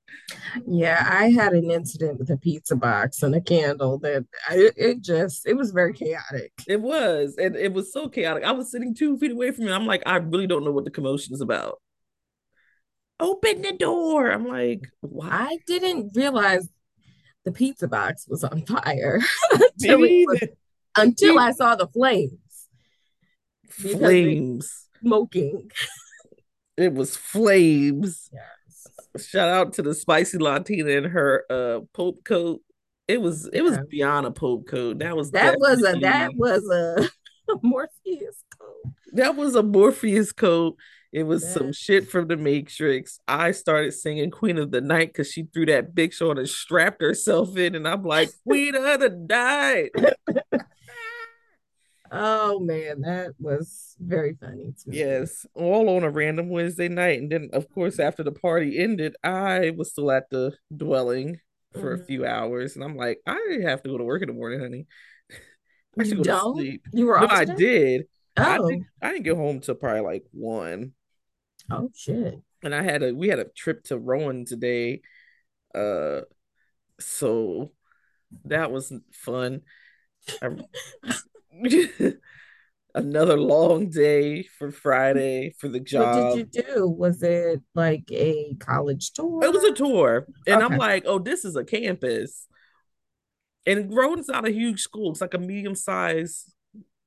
Yeah, 0.64 1.04
I 1.10 1.30
had 1.30 1.54
an 1.54 1.70
incident 1.72 2.20
with 2.20 2.30
a 2.30 2.36
pizza 2.36 2.76
box 2.76 3.22
and 3.22 3.34
a 3.34 3.40
candle 3.40 3.98
that 3.98 4.24
I, 4.48 4.70
it 4.76 5.02
just 5.02 5.44
it 5.44 5.54
was 5.54 5.72
very 5.72 5.92
chaotic. 5.92 6.52
It 6.68 6.80
was, 6.80 7.34
and 7.36 7.56
it 7.56 7.72
was 7.72 7.92
so 7.92 8.08
chaotic. 8.08 8.44
I 8.44 8.52
was 8.52 8.70
sitting 8.70 8.94
two 8.94 9.18
feet 9.18 9.32
away 9.32 9.50
from 9.50 9.66
it. 9.66 9.72
I'm 9.72 9.86
like, 9.86 10.04
I 10.06 10.16
really 10.16 10.46
don't 10.46 10.64
know 10.64 10.70
what 10.70 10.84
the 10.84 10.90
commotion 10.90 11.34
is 11.34 11.40
about. 11.40 11.80
Open 13.18 13.62
the 13.62 13.72
door. 13.72 14.30
I'm 14.30 14.46
like, 14.46 14.86
why? 15.00 15.28
I 15.30 15.58
didn't 15.66 16.16
realize 16.16 16.68
the 17.44 17.50
pizza 17.50 17.88
box 17.88 18.26
was 18.28 18.44
on 18.44 18.64
fire 18.66 19.20
until, 19.50 19.98
was, 19.98 20.42
until 20.96 21.40
I 21.40 21.50
saw 21.50 21.74
the 21.74 21.88
flames. 21.88 22.38
Flames 23.68 24.81
smoking. 25.02 25.70
It 26.76 26.94
was 26.94 27.16
flames. 27.16 28.30
Yes. 28.32 29.26
Shout 29.28 29.48
out 29.48 29.74
to 29.74 29.82
the 29.82 29.94
spicy 29.94 30.38
Latina 30.38 30.90
in 30.90 31.04
her 31.04 31.44
uh 31.50 31.80
Pope 31.92 32.24
coat. 32.24 32.60
It 33.08 33.20
was 33.20 33.48
it 33.52 33.62
was 33.62 33.78
beyond 33.88 34.26
a 34.26 34.30
Pope 34.30 34.66
coat. 34.66 35.00
That 35.00 35.16
was 35.16 35.30
that 35.32 35.58
was 35.58 35.82
a 35.84 35.98
that 36.00 36.30
was 36.34 36.66
a, 36.70 37.10
Morpheus 37.62 38.42
coat. 38.58 38.92
That 39.12 39.36
was 39.36 39.54
a 39.54 39.62
Morpheus 39.62 40.32
coat. 40.32 40.76
It 41.12 41.24
was 41.24 41.46
some 41.46 41.74
shit 41.74 42.08
from 42.08 42.28
the 42.28 42.38
Matrix. 42.38 43.20
I 43.28 43.52
started 43.52 43.92
singing 43.92 44.30
Queen 44.30 44.56
of 44.56 44.70
the 44.70 44.80
Night 44.80 45.08
because 45.08 45.30
she 45.30 45.42
threw 45.42 45.66
that 45.66 45.94
big 45.94 46.14
show 46.14 46.30
and 46.30 46.48
strapped 46.48 47.02
herself 47.02 47.54
in, 47.58 47.74
and 47.74 47.86
I'm 47.86 48.02
like, 48.02 48.30
Queen 48.48 48.74
of 48.74 49.00
the 49.00 49.10
Night. 49.28 49.90
Oh 52.14 52.60
man, 52.60 53.00
that 53.00 53.32
was 53.38 53.96
very 53.98 54.36
funny. 54.38 54.74
Yes, 54.86 55.46
all 55.54 55.88
on 55.96 56.04
a 56.04 56.10
random 56.10 56.50
Wednesday 56.50 56.88
night, 56.88 57.20
and 57.20 57.32
then 57.32 57.48
of 57.54 57.72
course 57.72 57.98
after 57.98 58.22
the 58.22 58.32
party 58.32 58.78
ended, 58.78 59.16
I 59.24 59.70
was 59.70 59.92
still 59.92 60.10
at 60.10 60.28
the 60.28 60.52
dwelling 60.76 61.40
for 61.72 61.94
mm-hmm. 61.94 62.02
a 62.02 62.04
few 62.04 62.26
hours, 62.26 62.76
and 62.76 62.84
I'm 62.84 62.96
like, 62.96 63.20
I 63.26 63.60
have 63.62 63.82
to 63.84 63.88
go 63.88 63.96
to 63.96 64.04
work 64.04 64.20
in 64.20 64.28
the 64.28 64.34
morning, 64.34 64.60
honey. 64.60 64.86
I 65.98 66.04
should 66.04 66.10
you 66.10 66.16
go 66.18 66.22
don't? 66.24 66.56
to 66.58 66.62
sleep. 66.62 66.86
You 66.92 67.06
were 67.06 67.18
no, 67.18 67.28
I 67.28 67.46
did. 67.46 68.04
Oh, 68.36 68.42
I, 68.42 68.58
did, 68.58 68.82
I 69.00 69.12
didn't 69.12 69.24
get 69.24 69.36
home 69.36 69.60
till 69.60 69.74
probably 69.74 70.02
like 70.02 70.24
one. 70.32 70.92
Oh 71.70 71.88
shit! 71.94 72.38
And 72.62 72.74
I 72.74 72.82
had 72.82 73.02
a 73.02 73.14
we 73.14 73.28
had 73.28 73.38
a 73.38 73.46
trip 73.56 73.84
to 73.84 73.96
Rowan 73.98 74.44
today, 74.44 75.00
uh, 75.74 76.20
so 77.00 77.72
that 78.44 78.70
was 78.70 78.92
fun. 79.12 79.62
I, 80.42 80.50
another 82.94 83.38
long 83.38 83.88
day 83.88 84.42
for 84.42 84.70
Friday 84.70 85.54
for 85.58 85.68
the 85.68 85.80
job. 85.80 86.16
What 86.16 86.36
did 86.36 86.56
you 86.56 86.62
do? 86.62 86.88
Was 86.88 87.22
it 87.22 87.60
like 87.74 88.04
a 88.10 88.54
college 88.60 89.12
tour? 89.12 89.44
It 89.44 89.52
was 89.52 89.64
a 89.64 89.72
tour. 89.72 90.26
And 90.46 90.62
okay. 90.62 90.74
I'm 90.74 90.78
like, 90.78 91.04
oh, 91.06 91.18
this 91.18 91.44
is 91.44 91.56
a 91.56 91.64
campus. 91.64 92.46
And 93.66 93.94
Rowan's 93.94 94.28
not 94.28 94.46
a 94.46 94.52
huge 94.52 94.80
school, 94.80 95.12
it's 95.12 95.20
like 95.20 95.34
a 95.34 95.38
medium 95.38 95.74
sized 95.74 96.52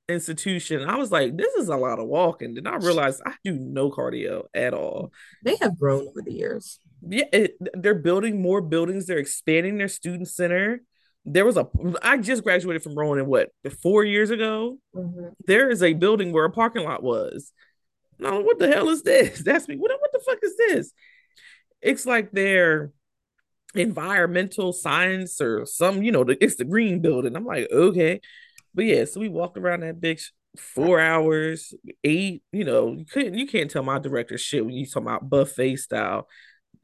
institution. 0.07 0.87
I 0.87 0.95
was 0.95 1.11
like, 1.11 1.35
this 1.35 1.53
is 1.55 1.67
a 1.67 1.75
lot 1.75 1.99
of 1.99 2.07
walking. 2.07 2.53
Then 2.53 2.67
I 2.67 2.75
realized 2.75 3.21
I 3.25 3.33
do 3.43 3.53
no 3.59 3.91
cardio 3.91 4.43
at 4.53 4.73
all. 4.73 5.11
They 5.43 5.57
have 5.61 5.77
grown 5.77 6.07
over 6.07 6.21
the 6.21 6.31
years. 6.31 6.79
Yeah, 7.01 7.25
it, 7.33 7.57
they're 7.73 7.93
building 7.93 8.41
more 8.41 8.61
buildings, 8.61 9.05
they're 9.05 9.17
expanding 9.17 9.77
their 9.77 9.87
student 9.87 10.27
center 10.27 10.81
there 11.25 11.45
was 11.45 11.57
a 11.57 11.67
I 12.03 12.17
just 12.17 12.43
graduated 12.43 12.83
from 12.83 12.95
Rowan 12.95 13.25
what 13.25 13.49
four 13.81 14.03
years 14.03 14.29
ago. 14.29 14.77
Mm-hmm. 14.95 15.29
There 15.45 15.69
is 15.69 15.81
a 15.81 15.93
building 15.93 16.31
where 16.31 16.45
a 16.45 16.51
parking 16.51 16.83
lot 16.83 17.03
was. 17.03 17.51
No, 18.19 18.41
what 18.41 18.59
the 18.59 18.67
hell 18.67 18.89
is 18.89 19.01
this? 19.01 19.39
That's 19.45 19.67
me. 19.67 19.75
What 19.75 19.91
what 19.99 20.11
the 20.11 20.19
fuck 20.19 20.39
is 20.43 20.55
this? 20.57 20.91
It's 21.81 22.05
like 22.05 22.31
their 22.31 22.91
environmental 23.73 24.71
science 24.71 25.41
or 25.41 25.65
some, 25.65 26.01
you 26.01 26.11
know, 26.11 26.23
the, 26.23 26.41
it's 26.41 26.55
the 26.55 26.63
green 26.63 27.01
building. 27.01 27.35
I'm 27.35 27.45
like, 27.45 27.67
okay. 27.71 28.21
But 28.73 28.85
yeah, 28.85 29.05
so 29.05 29.19
we 29.19 29.27
walked 29.27 29.57
around 29.57 29.81
that 29.81 29.99
bitch 29.99 30.29
four 30.57 30.99
hours, 30.99 31.73
eight, 32.03 32.43
you 32.51 32.63
know, 32.63 32.93
you 32.93 33.05
couldn't 33.05 33.35
you 33.35 33.47
can't 33.47 33.69
tell 33.69 33.83
my 33.83 33.99
director 33.99 34.37
shit 34.37 34.65
when 34.65 34.75
you 34.75 34.85
talk 34.85 35.03
about 35.03 35.29
buffet 35.29 35.77
style. 35.77 36.27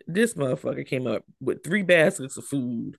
This 0.07 0.33
motherfucker 0.33 0.85
came 0.85 1.05
up 1.05 1.23
with 1.39 1.63
three 1.63 1.83
baskets 1.83 2.37
of 2.37 2.45
food 2.45 2.97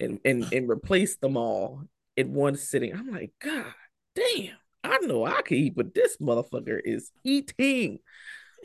and 0.00 0.20
and 0.24 0.52
and 0.52 0.68
replace 0.68 1.16
them 1.16 1.36
all 1.36 1.82
in 2.16 2.34
one 2.34 2.56
sitting. 2.56 2.94
I'm 2.94 3.10
like, 3.10 3.32
God 3.40 3.74
damn, 4.14 4.56
I 4.84 4.98
know 4.98 5.24
I 5.24 5.42
can 5.42 5.56
eat, 5.56 5.74
but 5.76 5.94
this 5.94 6.16
motherfucker 6.18 6.80
is 6.84 7.10
eating. 7.24 7.98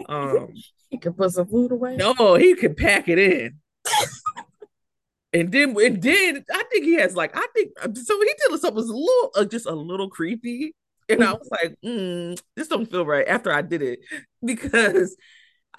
Um, 0.07 0.53
he 0.89 0.97
can 0.97 1.13
put 1.13 1.31
some 1.31 1.47
food 1.47 1.71
away. 1.71 1.95
No, 1.95 2.35
he 2.35 2.55
can 2.55 2.75
pack 2.75 3.07
it 3.07 3.19
in. 3.19 3.59
and 5.33 5.51
then 5.51 5.75
and 5.79 6.01
then 6.01 6.45
I 6.51 6.63
think 6.71 6.85
he 6.85 6.95
has 6.95 7.15
like 7.15 7.35
I 7.35 7.47
think 7.53 7.71
so 7.79 8.19
he 8.19 8.25
did 8.25 8.59
something 8.59 8.75
was 8.75 8.89
a 8.89 8.95
little 8.95 9.31
uh, 9.35 9.45
just 9.45 9.65
a 9.65 9.73
little 9.73 10.09
creepy. 10.09 10.75
And 11.09 11.23
I 11.25 11.33
was 11.33 11.49
like, 11.51 11.75
mm, 11.83 12.39
this 12.55 12.69
don't 12.69 12.89
feel 12.89 13.05
right 13.05 13.27
after 13.27 13.51
I 13.51 13.61
did 13.63 13.81
it 13.81 13.99
because 14.45 15.17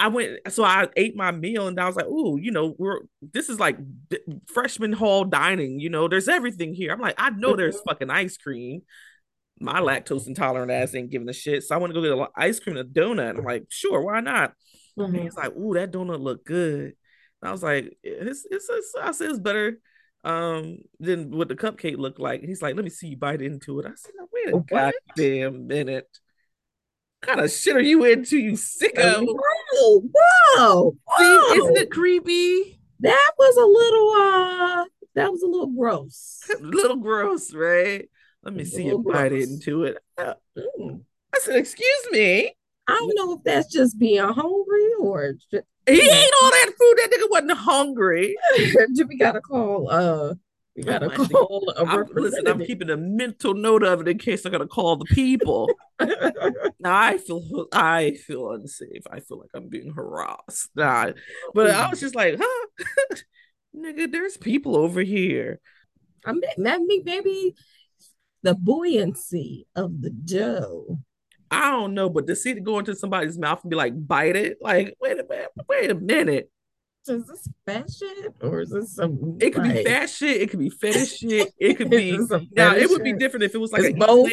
I 0.02 0.08
went, 0.08 0.52
so 0.52 0.64
I 0.64 0.88
ate 0.96 1.14
my 1.14 1.30
meal 1.30 1.68
and 1.68 1.78
I 1.78 1.86
was 1.86 1.94
like, 1.94 2.06
"Ooh, 2.06 2.36
you 2.36 2.50
know, 2.50 2.74
we're 2.76 3.02
this 3.20 3.48
is 3.48 3.60
like 3.60 3.78
freshman 4.52 4.92
hall 4.92 5.24
dining. 5.24 5.78
You 5.78 5.90
know, 5.90 6.08
there's 6.08 6.26
everything 6.26 6.74
here." 6.74 6.90
I'm 6.90 7.00
like, 7.00 7.14
"I 7.18 7.30
know 7.30 7.54
there's 7.54 7.76
mm-hmm. 7.76 7.88
fucking 7.88 8.10
ice 8.10 8.36
cream." 8.36 8.82
My 9.60 9.78
lactose 9.78 10.26
intolerant 10.26 10.72
ass 10.72 10.96
ain't 10.96 11.10
giving 11.10 11.28
a 11.28 11.32
shit, 11.32 11.62
so 11.62 11.76
I 11.76 11.78
want 11.78 11.92
to 11.92 11.94
go 11.94 12.02
get 12.02 12.18
an 12.18 12.26
ice 12.36 12.58
cream 12.58 12.76
and 12.76 12.88
a 12.88 13.00
donut. 13.00 13.38
I'm 13.38 13.44
like, 13.44 13.66
"Sure, 13.68 14.00
why 14.00 14.18
not?" 14.18 14.54
Mm-hmm. 14.98 15.14
And 15.14 15.22
he's 15.22 15.36
like, 15.36 15.56
"Ooh, 15.56 15.74
that 15.74 15.92
donut 15.92 16.20
look 16.20 16.44
good." 16.44 16.94
And 17.40 17.48
I 17.48 17.52
was 17.52 17.62
like, 17.62 17.96
"It's 18.02 18.44
it's, 18.50 18.68
it's 18.68 18.94
I 19.00 19.12
said 19.12 19.30
it's 19.30 19.38
better." 19.38 19.78
um 20.24 20.78
than 21.00 21.32
what 21.32 21.48
the 21.48 21.56
cupcake 21.56 21.98
looked 21.98 22.20
like. 22.20 22.42
He's 22.42 22.62
like, 22.62 22.76
let 22.76 22.84
me 22.84 22.90
see 22.90 23.08
you 23.08 23.16
bite 23.16 23.42
into 23.42 23.80
it. 23.80 23.86
I 23.86 23.90
said, 23.96 24.12
wait 24.32 24.54
a 24.54 24.56
oh, 24.56 24.60
goddamn 24.60 25.66
minute 25.66 26.06
kind 27.22 27.40
of 27.40 27.50
shit 27.50 27.76
are 27.76 27.80
you 27.80 28.04
into, 28.04 28.36
you 28.36 28.52
sicko? 28.52 29.24
Whoa, 29.24 30.02
whoa, 30.12 30.96
whoa. 31.06 31.18
See, 31.18 31.58
isn't 31.58 31.76
it 31.78 31.90
creepy? 31.90 32.78
That 33.00 33.32
was 33.38 33.56
a 33.56 33.64
little 33.64 34.10
uh 34.10 34.84
that 35.14 35.32
was 35.32 35.42
a 35.42 35.46
little 35.46 35.68
gross. 35.68 36.42
a 36.58 36.62
little 36.62 36.96
gross, 36.96 37.54
right? 37.54 38.08
Let 38.42 38.54
me 38.54 38.64
see 38.64 38.84
you 38.84 38.98
bite 38.98 39.32
into 39.32 39.84
it. 39.84 39.98
Uh, 40.18 40.34
mm. 40.56 41.00
I 41.34 41.38
said, 41.38 41.56
excuse 41.56 42.06
me. 42.10 42.54
I 42.88 42.92
don't 42.92 43.14
know 43.14 43.34
if 43.34 43.44
that's 43.44 43.72
just 43.72 43.98
being 43.98 44.22
hungry 44.22 44.90
or 44.98 45.34
just, 45.50 45.66
he 45.86 46.00
ate 46.00 46.30
all 46.42 46.50
that 46.50 46.66
food. 46.78 46.98
That 46.98 47.10
nigga 47.12 47.30
wasn't 47.30 47.52
hungry. 47.52 48.36
We 49.08 49.16
gotta 49.16 49.40
call 49.40 49.88
uh 49.90 50.34
you 50.74 50.84
gotta 50.84 51.10
call 51.10 51.70
a 51.76 51.84
I'm, 51.84 52.06
listen, 52.14 52.46
I'm 52.48 52.64
keeping 52.64 52.88
a 52.88 52.96
mental 52.96 53.52
note 53.52 53.82
of 53.82 54.00
it 54.00 54.08
in 54.08 54.18
case 54.18 54.46
I 54.46 54.50
gotta 54.50 54.66
call 54.66 54.96
the 54.96 55.04
people. 55.04 55.70
now 56.00 56.96
I 56.96 57.18
feel 57.18 57.66
I 57.72 58.12
feel 58.26 58.50
unsafe. 58.52 59.02
I 59.10 59.20
feel 59.20 59.38
like 59.38 59.50
I'm 59.54 59.68
being 59.68 59.92
harassed. 59.92 60.70
Nah, 60.74 61.10
but 61.54 61.70
I 61.70 61.90
was 61.90 62.00
just 62.00 62.14
like, 62.14 62.40
huh, 62.40 62.66
nigga, 63.76 64.10
there's 64.10 64.38
people 64.38 64.76
over 64.76 65.02
here. 65.02 65.60
I 66.24 66.32
mean, 66.32 66.42
maybe 66.56 67.02
maybe 67.04 67.54
the 68.42 68.54
buoyancy 68.54 69.66
of 69.76 70.00
the 70.00 70.10
dough. 70.10 70.98
I 71.50 71.70
don't 71.70 71.92
know, 71.92 72.08
but 72.08 72.26
to 72.28 72.34
see 72.34 72.52
it 72.52 72.64
go 72.64 72.78
into 72.78 72.96
somebody's 72.96 73.38
mouth 73.38 73.60
and 73.62 73.68
be 73.68 73.76
like, 73.76 73.92
bite 74.06 74.36
it, 74.36 74.56
like, 74.62 74.96
wait 75.02 75.20
a 75.20 75.24
minute, 75.28 75.50
wait 75.68 75.90
a 75.90 75.94
minute 75.94 76.50
is 77.08 77.26
this 77.26 77.48
fat 77.66 77.90
shit 77.90 78.34
or 78.40 78.60
is 78.60 78.70
this 78.70 78.94
some? 78.94 79.38
It 79.40 79.50
could 79.50 79.64
like... 79.64 79.76
be 79.76 79.84
fat 79.84 80.08
shit. 80.08 80.40
It 80.40 80.50
could 80.50 80.60
be 80.60 80.70
fetish 80.70 81.18
shit. 81.18 81.52
It 81.58 81.74
could 81.74 81.90
be. 81.90 82.16
now 82.56 82.74
it 82.74 82.88
would 82.90 83.02
be 83.02 83.12
different 83.12 83.44
if 83.44 83.54
it 83.54 83.58
was 83.58 83.72
like 83.72 83.82
it's 83.82 83.94
a 83.94 83.98
both. 83.98 84.30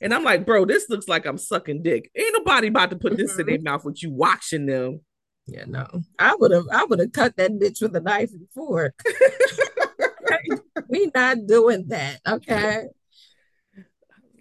And 0.00 0.14
I'm 0.14 0.24
like, 0.24 0.46
bro, 0.46 0.64
this 0.64 0.88
looks 0.88 1.08
like 1.08 1.26
I'm 1.26 1.38
sucking 1.38 1.82
dick. 1.82 2.10
Ain't 2.16 2.34
nobody 2.36 2.68
about 2.68 2.90
to 2.90 2.96
put 2.96 3.16
this 3.16 3.32
mm-hmm. 3.32 3.40
in 3.40 3.46
their 3.46 3.60
mouth 3.60 3.84
with 3.84 4.02
you 4.02 4.10
watching 4.12 4.66
them. 4.66 5.00
Yeah, 5.46 5.64
no. 5.66 5.86
I 6.18 6.34
would 6.34 6.50
have. 6.50 6.66
I 6.72 6.84
would 6.84 7.00
have 7.00 7.12
cut 7.12 7.36
that 7.36 7.52
bitch 7.52 7.80
with 7.80 7.96
a 7.96 8.00
knife 8.00 8.30
and 8.32 8.48
fork. 8.54 8.94
we 10.88 11.10
not 11.14 11.46
doing 11.46 11.88
that, 11.88 12.20
okay? 12.26 12.84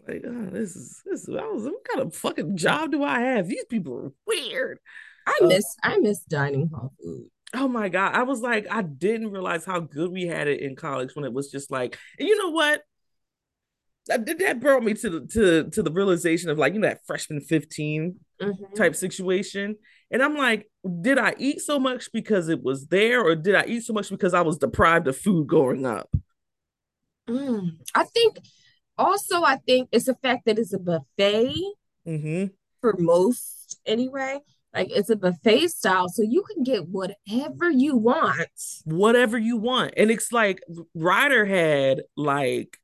Like, 0.07 0.23
oh, 0.25 0.49
this 0.51 0.75
is 0.75 1.01
this 1.05 1.27
is. 1.27 1.35
I 1.35 1.45
was, 1.45 1.63
what 1.63 1.85
kind 1.93 2.07
of 2.07 2.15
fucking 2.15 2.57
job 2.57 2.91
do 2.91 3.03
I 3.03 3.21
have? 3.21 3.47
These 3.47 3.65
people 3.65 3.97
are 3.97 4.11
weird. 4.25 4.79
I 5.25 5.37
miss 5.41 5.75
uh, 5.83 5.89
I 5.89 5.97
miss 5.97 6.19
dining 6.23 6.69
hall 6.69 6.93
food. 7.01 7.27
Oh 7.53 7.67
my 7.67 7.89
god, 7.89 8.13
I 8.13 8.23
was 8.23 8.41
like, 8.41 8.67
I 8.69 8.81
didn't 8.81 9.31
realize 9.31 9.65
how 9.65 9.79
good 9.79 10.11
we 10.11 10.27
had 10.27 10.47
it 10.47 10.59
in 10.61 10.75
college 10.75 11.15
when 11.15 11.25
it 11.25 11.33
was 11.33 11.49
just 11.49 11.71
like, 11.71 11.97
and 12.19 12.27
you 12.27 12.37
know 12.37 12.49
what? 12.51 12.81
that 14.07 14.59
brought 14.61 14.83
me 14.83 14.93
to 14.93 15.09
the 15.09 15.27
to 15.27 15.69
to 15.69 15.83
the 15.83 15.91
realization 15.91 16.49
of 16.49 16.57
like 16.57 16.73
you 16.73 16.79
know 16.79 16.87
that 16.87 17.05
freshman 17.05 17.41
15 17.41 18.19
Mhm. 18.41 18.75
type 18.75 18.95
situation. 18.95 19.75
And 20.11 20.23
I'm 20.23 20.37
like, 20.37 20.69
did 21.01 21.17
I 21.17 21.35
eat 21.37 21.59
so 21.59 21.79
much 21.79 22.11
because 22.13 22.47
it 22.47 22.63
was 22.63 22.87
there, 22.87 23.21
or 23.21 23.35
did 23.35 23.55
I 23.55 23.65
eat 23.65 23.81
so 23.83 23.91
much 23.93 24.09
because 24.09 24.33
I 24.33 24.41
was 24.41 24.57
deprived 24.57 25.07
of 25.07 25.17
food 25.17 25.47
growing 25.47 25.85
up? 25.85 26.09
Mm. 27.27 27.77
I 27.93 28.03
think 28.05 28.39
also 28.97 29.43
I 29.43 29.57
think 29.57 29.89
it's 29.91 30.05
the 30.05 30.15
fact 30.15 30.45
that 30.45 30.57
it's 30.59 30.73
a 30.73 30.79
buffet 30.79 31.53
Mm-hmm. 32.07 32.45
for 32.79 32.95
most 32.97 33.79
anyway. 33.85 34.39
Like 34.77 34.89
it's 34.91 35.09
a 35.09 35.15
buffet 35.15 35.67
style, 35.69 36.09
so 36.09 36.21
you 36.23 36.43
can 36.43 36.63
get 36.63 36.87
whatever 36.87 37.69
you 37.71 37.95
want. 37.97 38.47
Whatever 38.85 39.37
you 39.37 39.57
want. 39.57 39.93
And 39.97 40.11
it's 40.11 40.31
like 40.31 40.59
Rider 40.95 41.45
had 41.45 42.03
like 42.15 42.77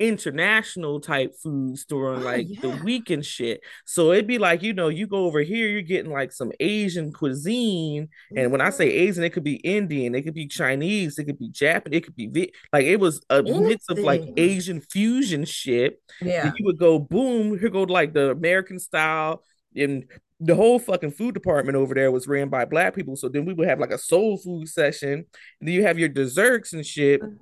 international 0.00 1.00
type 1.00 1.34
foods 1.42 1.84
during 1.84 2.20
Oh 2.20 2.24
like 2.24 2.46
the 2.60 2.68
yeah. 2.68 2.82
week 2.84 3.10
and 3.10 3.24
shit. 3.24 3.60
So 3.84 4.12
it'd 4.12 4.26
be 4.26 4.38
like, 4.38 4.62
you 4.62 4.72
know, 4.72 4.88
you 4.88 5.06
go 5.06 5.24
over 5.24 5.40
here, 5.40 5.68
you're 5.68 5.82
getting 5.82 6.12
like 6.12 6.32
some 6.32 6.52
Asian 6.60 7.12
cuisine. 7.12 8.08
And 8.36 8.52
when 8.52 8.60
I 8.60 8.70
say 8.70 8.88
Mhm. 8.88 9.00
Asian, 9.08 9.24
it 9.24 9.30
could 9.30 9.44
be 9.44 9.56
Indian, 9.56 10.14
it 10.14 10.22
could 10.22 10.34
be 10.34 10.46
Chinese, 10.46 11.18
it 11.18 11.24
could 11.24 11.38
be 11.38 11.48
Japanese, 11.50 11.98
it 11.98 12.04
could 12.04 12.16
be 12.16 12.52
like 12.72 12.84
it 12.84 13.00
was 13.00 13.20
a 13.28 13.42
mix 13.42 13.88
of 13.88 13.98
like 13.98 14.22
Asian 14.36 14.80
fusion 14.80 15.44
shit. 15.44 16.00
Yeah. 16.20 16.52
you 16.56 16.64
would 16.64 16.78
go 16.78 16.98
boom, 16.98 17.58
here 17.58 17.68
go 17.68 17.82
like 17.82 18.12
the 18.12 18.30
American 18.30 18.78
style 18.78 19.42
and 19.78 20.04
the 20.40 20.54
whole 20.54 20.78
fucking 20.78 21.10
food 21.10 21.34
department 21.34 21.76
over 21.76 21.94
there 21.94 22.12
was 22.12 22.28
ran 22.28 22.48
by 22.48 22.64
black 22.64 22.94
people. 22.94 23.16
So 23.16 23.28
then 23.28 23.44
we 23.44 23.54
would 23.54 23.68
have 23.68 23.80
like 23.80 23.90
a 23.90 23.98
soul 23.98 24.36
food 24.38 24.68
session. 24.68 25.12
And 25.12 25.68
then 25.68 25.74
you 25.74 25.82
have 25.84 25.98
your 25.98 26.08
desserts 26.08 26.72
and 26.72 26.86
shit. 26.86 27.20
And 27.22 27.38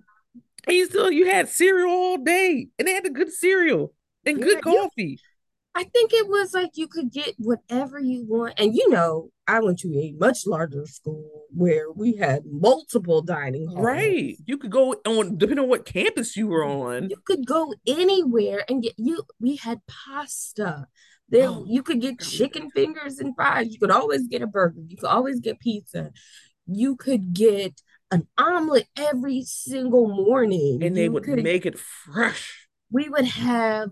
you 0.69 0.87
still 0.87 1.11
you 1.11 1.26
had 1.26 1.49
cereal 1.49 1.90
all 1.90 2.19
day, 2.19 2.69
and 2.78 2.88
they 2.88 2.93
had 2.93 3.05
the 3.05 3.11
good 3.11 3.33
cereal 3.33 3.93
and 4.25 4.38
Yeah, 4.38 4.45
good 4.45 4.57
you 4.57 4.62
coffee. 4.62 5.21
I 5.76 5.85
think 5.85 6.14
it 6.14 6.26
was 6.26 6.55
like 6.55 6.71
you 6.75 6.88
could 6.88 7.12
get 7.12 7.35
whatever 7.37 8.00
you 8.00 8.25
want. 8.26 8.55
And 8.57 8.75
you 8.75 8.88
know, 8.88 9.28
I 9.47 9.61
went 9.61 9.78
to 9.81 9.88
a 9.88 10.14
much 10.19 10.47
larger 10.47 10.87
school 10.87 11.45
where 11.55 11.93
we 11.93 12.16
had 12.16 12.45
multiple 12.47 13.21
dining 13.21 13.69
halls. 13.69 13.78
Right. 13.78 14.37
You 14.47 14.57
could 14.57 14.71
go 14.71 14.95
on 15.07 15.37
depending 15.37 15.64
on 15.64 15.69
what 15.69 15.85
campus 15.85 16.35
you 16.35 16.49
were 16.49 16.64
on. 16.64 17.11
You 17.11 17.19
could 17.25 17.47
go 17.47 17.75
anywhere 17.87 18.64
and 18.69 18.83
get 18.83 18.95
you 18.97 19.23
we 19.38 19.57
had 19.57 19.81
pasta. 19.87 20.87
There 21.28 21.49
Oh 21.49 21.64
you 21.68 21.83
could 21.83 22.00
get 22.00 22.21
chicken 22.21 22.71
fingers 22.71 23.18
and 23.18 23.35
fries. 23.35 23.73
You 23.73 23.78
could 23.78 23.90
always 23.90 24.26
get 24.28 24.42
a 24.42 24.47
burger. 24.47 24.80
You 24.87 24.97
could 24.97 25.09
always 25.09 25.40
get 25.40 25.59
pizza. 25.61 26.11
You 26.66 26.97
could 26.97 27.33
get 27.33 27.80
an 28.11 28.26
omelet 28.38 28.87
every 28.97 29.42
single 29.42 30.09
morning. 30.09 30.83
and 30.83 30.97
they 30.97 31.04
You 31.04 31.12
would 31.12 31.25
could 31.25 31.42
make 31.42 31.66
it 31.66 31.78
fresh. 31.78 32.68
we 32.90 33.09
would 33.09 33.25
have 33.25 33.90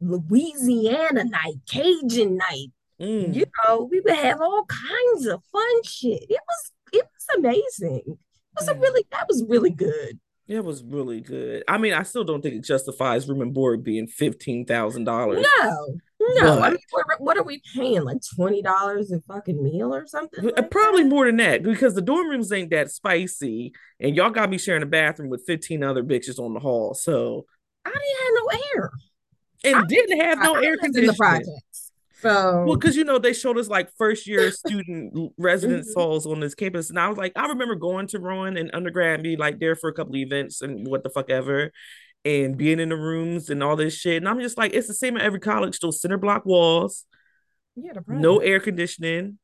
Louisiana 0.00 1.24
night, 1.24 1.54
Cajun 1.68 2.36
night. 2.36 2.68
Mm. 3.00 3.34
You 3.34 3.46
know, 3.66 3.88
we 3.90 4.00
would 4.00 4.14
have 4.14 4.40
all 4.40 4.64
kinds 4.66 5.26
of 5.26 5.42
fun 5.50 5.82
shit. 5.84 6.22
It 6.28 6.40
was 6.46 6.72
it 6.92 7.04
was 7.04 7.38
amazing. 7.38 8.02
It 8.06 8.18
was 8.58 8.68
a 8.68 8.74
really 8.74 9.04
that 9.10 9.26
was 9.28 9.44
really 9.48 9.70
good. 9.70 10.20
It 10.46 10.64
was 10.64 10.82
really 10.84 11.20
good. 11.20 11.64
I 11.66 11.78
mean, 11.78 11.94
I 11.94 12.02
still 12.02 12.24
don't 12.24 12.42
think 12.42 12.56
it 12.56 12.64
justifies 12.64 13.28
room 13.28 13.40
and 13.40 13.54
board 13.54 13.82
being 13.82 14.06
fifteen 14.06 14.66
thousand 14.66 15.04
dollars. 15.04 15.44
No, 15.60 15.96
no. 16.34 16.62
I 16.62 16.70
But 16.70 16.72
mean, 16.72 16.78
what, 17.18 17.36
are 17.38 17.42
we 17.42 17.62
paying? 17.74 18.02
Like 18.04 18.18
twenty 18.36 18.62
dollars 18.62 19.10
a 19.12 19.20
fucking 19.22 19.62
meal 19.62 19.94
or 19.94 20.06
something 20.06 20.44
like 20.56 20.70
probably 20.70 21.04
that? 21.04 21.04
more 21.04 21.26
than 21.26 21.36
that 21.36 21.62
because 21.62 21.94
the 21.94 22.02
dorm 22.02 22.28
rooms 22.28 22.52
ain't 22.52 22.70
that 22.70 22.90
spicy, 22.90 23.72
and 24.00 24.16
y'all 24.16 24.30
got 24.30 24.50
me 24.50 24.58
sharing 24.58 24.82
a 24.82 24.86
bathroom 24.86 25.30
with 25.30 25.44
fifteen 25.46 25.82
other 25.82 26.02
bitches 26.02 26.38
on 26.38 26.54
the 26.54 26.60
hall. 26.60 26.94
So 26.94 27.46
I 27.84 27.90
didn't 27.90 28.24
have 28.24 28.34
no 28.34 28.60
air. 28.80 28.90
I 29.72 29.80
and 29.80 29.88
didn't 29.88 30.20
have 30.20 30.40
no 30.40 30.56
I 30.56 30.62
air 30.62 30.76
in 30.94 31.06
the 31.06 31.14
conditioning. 31.14 31.52
So 32.12 32.30
Well, 32.64 32.76
because 32.76 32.96
you 32.96 33.04
know 33.04 33.18
they 33.18 33.32
showed 33.32 33.58
us 33.58 33.68
like 33.68 33.90
first 33.98 34.26
year 34.28 34.50
student 34.52 35.32
residence 35.36 35.92
mhm, 35.92 35.94
halls 35.94 36.26
on 36.26 36.38
this 36.40 36.54
campus, 36.54 36.90
and 36.90 36.98
I 36.98 37.08
was 37.08 37.18
like, 37.18 37.32
I 37.34 37.46
remember 37.48 37.74
going 37.74 38.06
to 38.08 38.20
Rowan 38.20 38.56
and 38.56 38.70
undergrad 38.72 39.14
and 39.14 39.22
be 39.24 39.36
like 39.36 39.58
there 39.58 39.74
for 39.74 39.90
a 39.90 39.92
couple 39.94 40.14
of 40.14 40.20
events 40.20 40.62
and 40.62 40.86
what 40.86 41.02
the 41.02 41.10
fuck 41.10 41.28
ever, 41.30 41.72
and 42.24 42.56
being 42.56 42.78
in 42.78 42.88
the 42.90 42.96
rooms 42.96 43.50
and 43.50 43.62
all 43.62 43.76
this 43.76 43.94
shit. 43.94 44.18
And 44.18 44.28
I'm 44.28 44.40
just 44.40 44.56
like, 44.58 44.74
it's 44.74 44.88
the 44.88 44.94
same 44.94 45.16
at 45.16 45.22
every 45.22 45.40
college. 45.40 45.78
Those 45.80 46.00
center 46.00 46.18
block 46.18 46.46
walls, 46.46 47.04
yeah, 47.76 47.92
no 48.06 48.38
air 48.38 48.60
conditioning. 48.60 49.38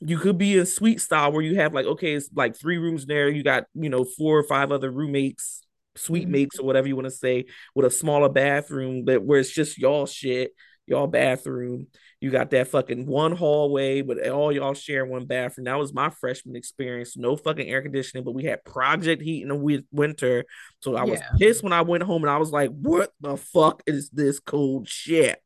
You 0.00 0.18
could 0.18 0.38
be 0.38 0.58
in 0.58 0.66
suite 0.66 1.00
style 1.00 1.32
where 1.32 1.42
you 1.42 1.56
have 1.56 1.72
like, 1.72 1.86
okay, 1.86 2.14
it's 2.14 2.28
like 2.34 2.56
three 2.56 2.78
rooms 2.78 3.06
there. 3.06 3.28
You 3.28 3.42
got, 3.42 3.64
you 3.74 3.88
know, 3.88 4.04
four 4.04 4.38
or 4.38 4.42
five 4.42 4.72
other 4.72 4.90
roommates, 4.90 5.62
suite 5.96 6.26
Mhm. 6.26 6.32
mates, 6.32 6.58
or 6.58 6.66
whatever 6.66 6.88
you 6.88 6.96
want 6.96 7.06
to 7.06 7.10
say, 7.10 7.46
with 7.74 7.86
a 7.86 7.90
smaller 7.90 8.28
bathroom 8.28 9.04
that 9.06 9.22
where 9.22 9.38
it's 9.40 9.52
just 9.52 9.78
y'all 9.78 10.06
shit, 10.06 10.52
y'all 10.86 11.06
bathroom. 11.06 11.86
You 12.24 12.30
got 12.30 12.48
that 12.52 12.68
fucking 12.68 13.04
one 13.04 13.32
hallway, 13.32 14.00
but 14.00 14.26
all 14.30 14.50
y'all 14.50 14.72
share 14.72 15.04
one 15.04 15.26
bathroom. 15.26 15.66
That 15.66 15.78
was 15.78 15.92
my 15.92 16.08
freshman 16.08 16.56
experience. 16.56 17.18
No 17.18 17.36
fucking 17.36 17.68
air 17.68 17.82
conditioning, 17.82 18.24
but 18.24 18.32
we 18.32 18.44
had 18.44 18.64
project 18.64 19.20
heat 19.20 19.42
in 19.42 19.48
the 19.48 19.84
winter. 19.92 20.46
So 20.80 20.96
I 20.96 21.04
was 21.04 21.20
Yeah, 21.20 21.26
pissed 21.38 21.62
when 21.62 21.74
I 21.74 21.82
went 21.82 22.02
home 22.02 22.22
and 22.22 22.30
I 22.30 22.38
was 22.38 22.50
like, 22.50 22.70
what 22.70 23.12
the 23.20 23.36
fuck 23.36 23.82
is 23.86 24.08
this 24.08 24.40
cold 24.40 24.88
shit? 24.88 25.38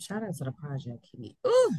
shout 0.00 0.24
out 0.24 0.34
to 0.34 0.42
the 0.42 0.50
project 0.50 1.06
heat. 1.16 1.36
Ooh, 1.46 1.74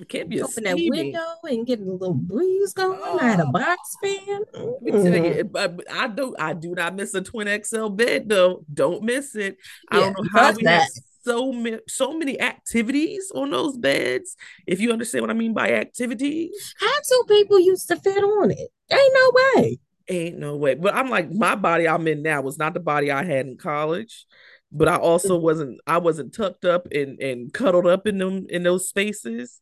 It 0.00 0.08
can't 0.08 0.30
be 0.30 0.38
a 0.38 0.46
open 0.46 0.64
that 0.64 0.78
window 0.78 1.20
and 1.42 1.66
getting 1.66 1.88
a 1.88 1.92
little 1.92 2.14
breeze 2.14 2.72
going. 2.72 3.20
I 3.20 3.24
had 3.32 3.40
a 3.40 3.48
Oh, 3.48 3.52
box 3.52 3.98
fan. 4.02 4.44
Let 4.54 4.80
me 4.82 4.92
tell 4.92 5.02
you, 5.02 5.44
Mm. 5.44 5.56
it- 5.56 5.86
I, 5.90 6.04
I 6.04 6.08
do 6.08 6.34
I 6.38 6.54
do 6.54 6.74
not 6.74 6.94
miss 6.96 7.12
a 7.12 7.20
twin 7.20 7.48
XL 7.48 7.88
bed 7.88 8.30
though. 8.30 8.64
Don't 8.72 9.02
miss 9.02 9.36
it. 9.36 9.58
I 9.90 10.00
don't 10.00 10.14
know 10.14 10.24
how 10.32 10.52
we 10.52 10.64
had 10.64 10.84
that. 10.84 10.90
So 11.22 11.52
many 11.52 11.78
so 11.88 12.16
many 12.16 12.40
activities 12.40 13.30
on 13.34 13.50
those 13.50 13.76
beds. 13.76 14.36
If 14.66 14.80
you 14.80 14.92
understand 14.92 15.22
what 15.22 15.30
I 15.30 15.34
mean 15.34 15.54
by 15.54 15.72
activities, 15.72 16.74
How 16.78 16.92
two 17.08 17.24
people 17.28 17.58
used 17.60 17.88
to 17.88 17.96
fit 17.96 18.22
on 18.22 18.50
it? 18.50 18.68
Ain't 18.90 19.14
no 19.14 19.32
way. 19.34 19.78
ain't 20.08 20.38
no 20.38 20.56
way. 20.56 20.74
But 20.74 20.94
I'm 20.94 21.08
like, 21.08 21.30
my 21.30 21.54
body 21.54 21.88
I'm 21.88 22.06
in 22.08 22.22
now 22.22 22.40
was 22.42 22.58
not 22.58 22.74
the 22.74 22.80
body 22.80 23.10
I 23.10 23.24
had 23.24 23.46
in 23.46 23.56
college. 23.56 24.26
But 24.72 24.88
I 24.88 24.96
also 24.96 25.36
mm-hmm. 25.36 25.44
wasn't 25.44 25.80
I 25.86 25.98
wasn't 25.98 26.34
tucked 26.34 26.64
up 26.64 26.88
and 26.92 27.20
and 27.20 27.52
cuddled 27.52 27.86
up 27.86 28.06
in 28.06 28.18
them 28.18 28.46
in 28.48 28.62
those 28.62 28.88
spaces. 28.88 29.60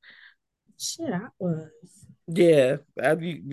Shit, 0.78 1.12
I 1.12 1.28
was. 1.38 1.68
Yeah, 2.30 2.76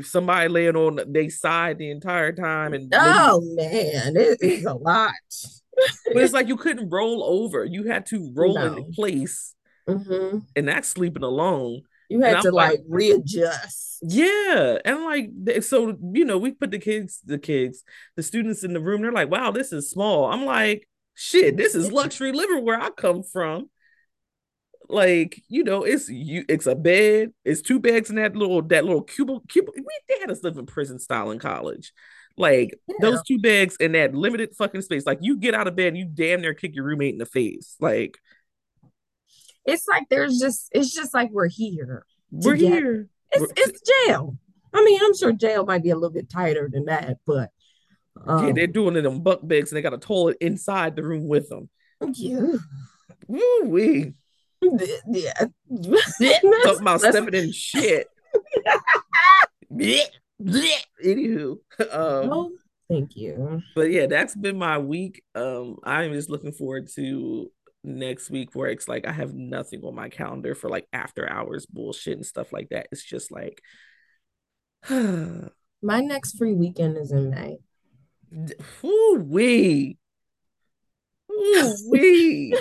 somebody 0.01 0.49
laying 0.49 0.75
on 0.75 0.99
their 1.07 1.29
side 1.29 1.77
the 1.77 1.89
entire 1.91 2.33
time, 2.33 2.73
and 2.73 2.93
oh, 2.93 3.41
maybe 3.55 3.93
Oh 3.93 4.03
man, 4.03 4.17
it 4.17 4.37
is 4.41 4.65
a 4.65 4.73
lot. 4.73 5.13
But 6.13 6.23
it's 6.23 6.33
like 6.33 6.47
you 6.47 6.57
couldn't 6.57 6.89
roll 6.89 7.23
over. 7.23 7.65
You 7.65 7.83
had 7.83 8.05
to 8.07 8.31
roll 8.35 8.53
No. 8.53 8.83
place, 8.93 9.53
hmm 9.87 10.39
and 10.55 10.67
that's 10.67 10.87
sleeping 10.87 11.23
alone. 11.23 11.81
You 12.09 12.21
had 12.21 12.41
to 12.41 12.51
like, 12.51 12.71
like 12.71 12.81
readjust. 12.87 13.99
yeah. 14.01 14.77
And 14.85 15.03
like, 15.03 15.63
so, 15.63 15.97
you 16.13 16.25
know, 16.25 16.37
we 16.37 16.51
put 16.51 16.71
the 16.71 16.79
kids, 16.79 17.19
the 17.25 17.37
kids, 17.37 17.83
the 18.15 18.23
students 18.23 18.63
in 18.63 18.73
the 18.73 18.79
room. 18.79 19.01
They're 19.01 19.11
like, 19.11 19.29
wow, 19.31 19.51
this 19.51 19.73
is 19.73 19.89
small. 19.89 20.25
I'm 20.31 20.45
like, 20.45 20.87
shit, 21.15 21.57
this 21.57 21.75
is 21.75 21.91
luxury 21.91 22.31
living 22.31 22.63
where 22.63 22.79
I 22.79 22.89
come 22.89 23.23
from. 23.23 23.69
Like, 24.87 25.41
you 25.49 25.63
know, 25.63 25.83
it's 25.83 26.09
you, 26.09 26.45
it's 26.47 26.67
a 26.67 26.75
bed, 26.75 27.33
it's 27.43 27.61
two 27.61 27.79
beds 27.79 28.11
in 28.11 28.17
that 28.17 28.35
little, 28.35 28.61
that 28.61 28.85
little 28.85 29.01
cubicle. 29.01 29.41
cubicle. 29.49 29.73
We, 29.77 29.99
they 30.07 30.19
had 30.19 30.29
us 30.29 30.43
live 30.43 30.57
in 30.57 30.67
prison 30.67 30.99
style 30.99 31.31
in 31.31 31.39
college. 31.39 31.91
Like, 32.37 32.77
Yeah. 32.87 32.95
those 33.01 33.21
two 33.23 33.39
beds 33.39 33.75
in 33.77 33.93
that 33.93 34.13
limited 34.13 34.55
fucking 34.57 34.81
space. 34.81 35.05
Like, 35.05 35.19
you 35.21 35.37
get 35.37 35.53
out 35.53 35.67
of 35.67 35.75
bed 35.75 35.87
and 35.89 35.97
you 35.97 36.05
damn 36.05 36.41
near 36.41 36.53
kick 36.53 36.75
your 36.75 36.83
roommate 36.85 37.13
in 37.13 37.19
the 37.19 37.25
face. 37.25 37.75
Like, 37.79 38.17
It's 39.65 39.87
like 39.87 40.03
there's 40.09 40.37
just 40.39 40.69
it's 40.73 40.93
just 40.93 41.13
like 41.13 41.31
we're 41.31 41.47
here 41.47 42.05
we're 42.31 42.55
together. 42.55 42.75
here. 42.75 43.07
It's 43.31 43.41
We're- 43.41 43.53
it's 43.57 43.81
jail. 44.07 44.37
I 44.73 44.83
mean, 44.83 44.99
I'm 45.01 45.15
sure 45.15 45.31
jail 45.31 45.65
might 45.65 45.81
be 45.83 45.89
a 45.91 45.95
little 45.95 46.09
bit 46.13 46.29
tighter 46.29 46.69
than 46.71 46.85
that, 46.85 47.17
but 47.25 47.49
yeah, 48.27 48.51
they're 48.53 48.65
um 48.65 48.71
doing 48.73 48.95
it 48.97 49.05
in 49.05 49.23
buck 49.23 49.39
beds 49.41 49.71
and 49.71 49.77
they 49.77 49.81
got 49.81 49.93
a 49.93 49.97
toilet 49.97 50.37
inside 50.41 50.95
the 50.95 51.03
room 51.03 51.27
with 51.27 51.47
them. 51.49 51.69
yeah. 52.13 52.41
Woo 53.27 53.61
wee. 53.63 54.13
Yeah. 55.07 55.33
Talking 56.63 56.81
about 56.81 56.99
stepping 57.01 57.33
in 57.33 57.51
shit. 57.51 58.07
Blech. 60.41 60.83
Anywho, 61.03 61.57
um, 61.79 62.29
Oh, 62.31 62.51
thank 62.89 63.15
you. 63.15 63.61
but 63.75 63.91
yeah, 63.91 64.05
that's 64.07 64.35
been 64.35 64.57
my 64.57 64.77
week. 64.77 65.23
Um, 65.33 65.77
I'm 65.83 66.13
just 66.13 66.29
looking 66.29 66.51
forward 66.51 66.89
to 66.95 67.51
next 67.83 68.29
week 68.29 68.49
where 68.53 68.69
it's 68.69 68.87
like 68.87 69.07
I 69.07 69.11
have 69.11 69.33
nothing 69.33 69.81
on 69.83 69.93
my 69.95 70.09
calendar 70.09 70.55
for 70.55 70.69
like 70.69 70.87
after 70.91 71.29
hours 71.29 71.65
bullshit 71.65 72.17
and 72.17 72.25
stuff 72.25 72.51
like 72.51 72.69
that. 72.69 72.87
It's 72.91 73.03
just 73.03 73.31
like, 73.31 73.61
My 74.89 75.99
next 76.01 76.37
free 76.37 76.53
weekend 76.53 76.97
is 76.97 77.11
in 77.11 77.29
May. 77.29 77.57
Ooh, 78.83 79.23
wee, 79.23 79.97
woo 81.29 81.73
wee. 81.89 82.55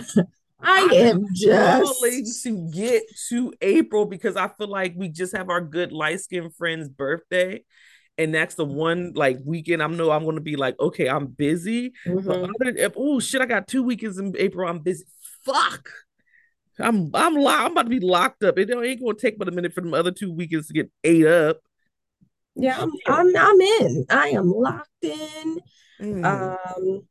I 0.60 0.88
am 0.92 1.26
just 1.34 2.42
to 2.44 2.70
get 2.72 3.02
to 3.28 3.52
April 3.60 4.06
because 4.06 4.36
I 4.36 4.48
feel 4.48 4.68
like 4.68 4.94
we 4.96 5.08
just 5.08 5.36
have 5.36 5.50
our 5.50 5.60
good 5.60 5.92
light 5.92 6.20
skinned 6.20 6.54
friend's 6.54 6.88
birthday. 6.88 7.64
and 8.16 8.34
that's 8.34 8.54
the 8.54 8.64
one 8.64 9.12
like 9.14 9.38
weekend 9.44 9.82
I 9.82 9.86
know 9.88 10.10
I'm 10.10 10.24
gonna 10.24 10.40
be 10.40 10.56
like, 10.56 10.78
okay, 10.78 11.08
I'm 11.08 11.26
busy. 11.26 11.92
Mm-hmm. 12.06 12.92
oh 12.96 13.20
shit, 13.20 13.40
I 13.40 13.46
got 13.46 13.66
two 13.66 13.82
weekends 13.82 14.18
in 14.18 14.34
April. 14.38 14.68
I'm 14.68 14.78
busy. 14.78 15.04
Fuck. 15.44 15.90
I'm 16.78 17.10
I'm 17.14 17.34
lo- 17.34 17.50
I'm 17.50 17.72
about 17.72 17.82
to 17.82 17.88
be 17.88 18.00
locked 18.00 18.42
up. 18.42 18.58
It 18.58 18.70
ain't 18.70 19.00
gonna 19.00 19.14
take 19.14 19.38
but 19.38 19.48
a 19.48 19.52
minute 19.52 19.72
for 19.72 19.80
them 19.80 19.94
other 19.94 20.10
two 20.10 20.32
weekends 20.32 20.68
to 20.68 20.74
get 20.74 20.90
ate 21.02 21.26
up. 21.26 21.58
Yeah, 22.56 22.80
I'm 22.80 22.90
I'm, 23.06 23.36
I'm 23.36 23.60
in. 23.60 24.06
I 24.10 24.28
am 24.28 24.50
locked 24.50 24.88
in. 25.02 25.58
Mm. 26.00 26.24
Um, 26.24 27.02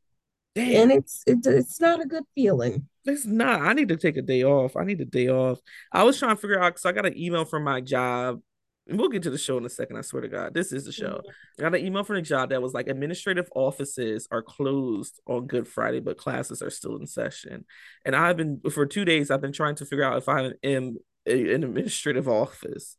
Damn. 0.54 0.82
and 0.82 0.92
it's 0.92 1.22
it, 1.26 1.44
it's 1.46 1.80
not 1.80 2.00
a 2.00 2.06
good 2.06 2.24
feeling. 2.34 2.88
It's 3.04 3.26
not. 3.26 3.60
I 3.60 3.72
need 3.72 3.88
to 3.88 3.96
take 3.96 4.16
a 4.16 4.22
day 4.22 4.44
off. 4.44 4.76
I 4.76 4.84
need 4.84 5.00
a 5.00 5.04
day 5.04 5.28
off. 5.28 5.58
I 5.92 6.04
was 6.04 6.18
trying 6.18 6.36
to 6.36 6.40
figure 6.40 6.60
out 6.60 6.74
because 6.74 6.86
I 6.86 6.92
got 6.92 7.06
an 7.06 7.18
email 7.18 7.44
from 7.44 7.64
my 7.64 7.80
job. 7.80 8.40
And 8.86 8.98
we'll 8.98 9.08
get 9.08 9.22
to 9.22 9.30
the 9.30 9.38
show 9.38 9.56
in 9.56 9.64
a 9.64 9.70
second. 9.70 9.96
I 9.96 10.02
swear 10.02 10.20
to 10.20 10.28
God, 10.28 10.52
this 10.52 10.70
is 10.70 10.84
the 10.84 10.92
show. 10.92 11.22
Mm-hmm. 11.22 11.64
I 11.64 11.70
got 11.70 11.74
an 11.74 11.86
email 11.86 12.04
from 12.04 12.16
the 12.16 12.22
job 12.22 12.50
that 12.50 12.60
was 12.60 12.74
like 12.74 12.86
administrative 12.86 13.48
offices 13.54 14.28
are 14.30 14.42
closed 14.42 15.20
on 15.26 15.46
Good 15.46 15.66
Friday, 15.66 16.00
but 16.00 16.18
classes 16.18 16.60
are 16.60 16.68
still 16.68 16.96
in 16.96 17.06
session. 17.06 17.64
And 18.04 18.14
I've 18.14 18.36
been 18.36 18.60
for 18.70 18.84
two 18.84 19.06
days. 19.06 19.30
I've 19.30 19.40
been 19.40 19.54
trying 19.54 19.76
to 19.76 19.86
figure 19.86 20.04
out 20.04 20.18
if 20.18 20.28
I 20.28 20.50
am 20.62 20.98
in 21.24 21.48
an 21.48 21.64
administrative 21.64 22.28
office. 22.28 22.98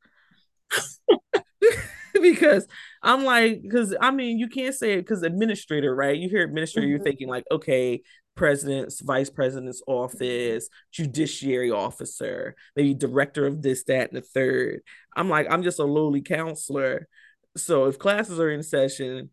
because 2.21 2.67
I'm 3.01 3.23
like, 3.23 3.61
because 3.61 3.95
I 3.99 4.11
mean, 4.11 4.39
you 4.39 4.47
can't 4.47 4.75
say 4.75 4.93
it 4.93 5.01
because 5.01 5.23
administrator, 5.23 5.95
right? 5.95 6.17
You 6.17 6.29
hear 6.29 6.43
administrator, 6.43 6.87
mm-hmm. 6.87 6.95
you're 6.95 7.03
thinking 7.03 7.27
like, 7.27 7.45
okay, 7.51 8.01
president's, 8.35 9.01
vice 9.01 9.29
president's 9.29 9.81
office, 9.87 10.69
judiciary 10.91 11.71
officer, 11.71 12.55
maybe 12.75 12.93
director 12.93 13.45
of 13.45 13.61
this, 13.61 13.83
that, 13.85 14.09
and 14.09 14.17
the 14.17 14.21
third. 14.21 14.81
I'm 15.15 15.29
like, 15.29 15.47
I'm 15.49 15.63
just 15.63 15.79
a 15.79 15.85
lowly 15.85 16.21
counselor. 16.21 17.07
So 17.57 17.85
if 17.85 17.97
classes 17.97 18.39
are 18.39 18.51
in 18.51 18.63
session, 18.63 19.29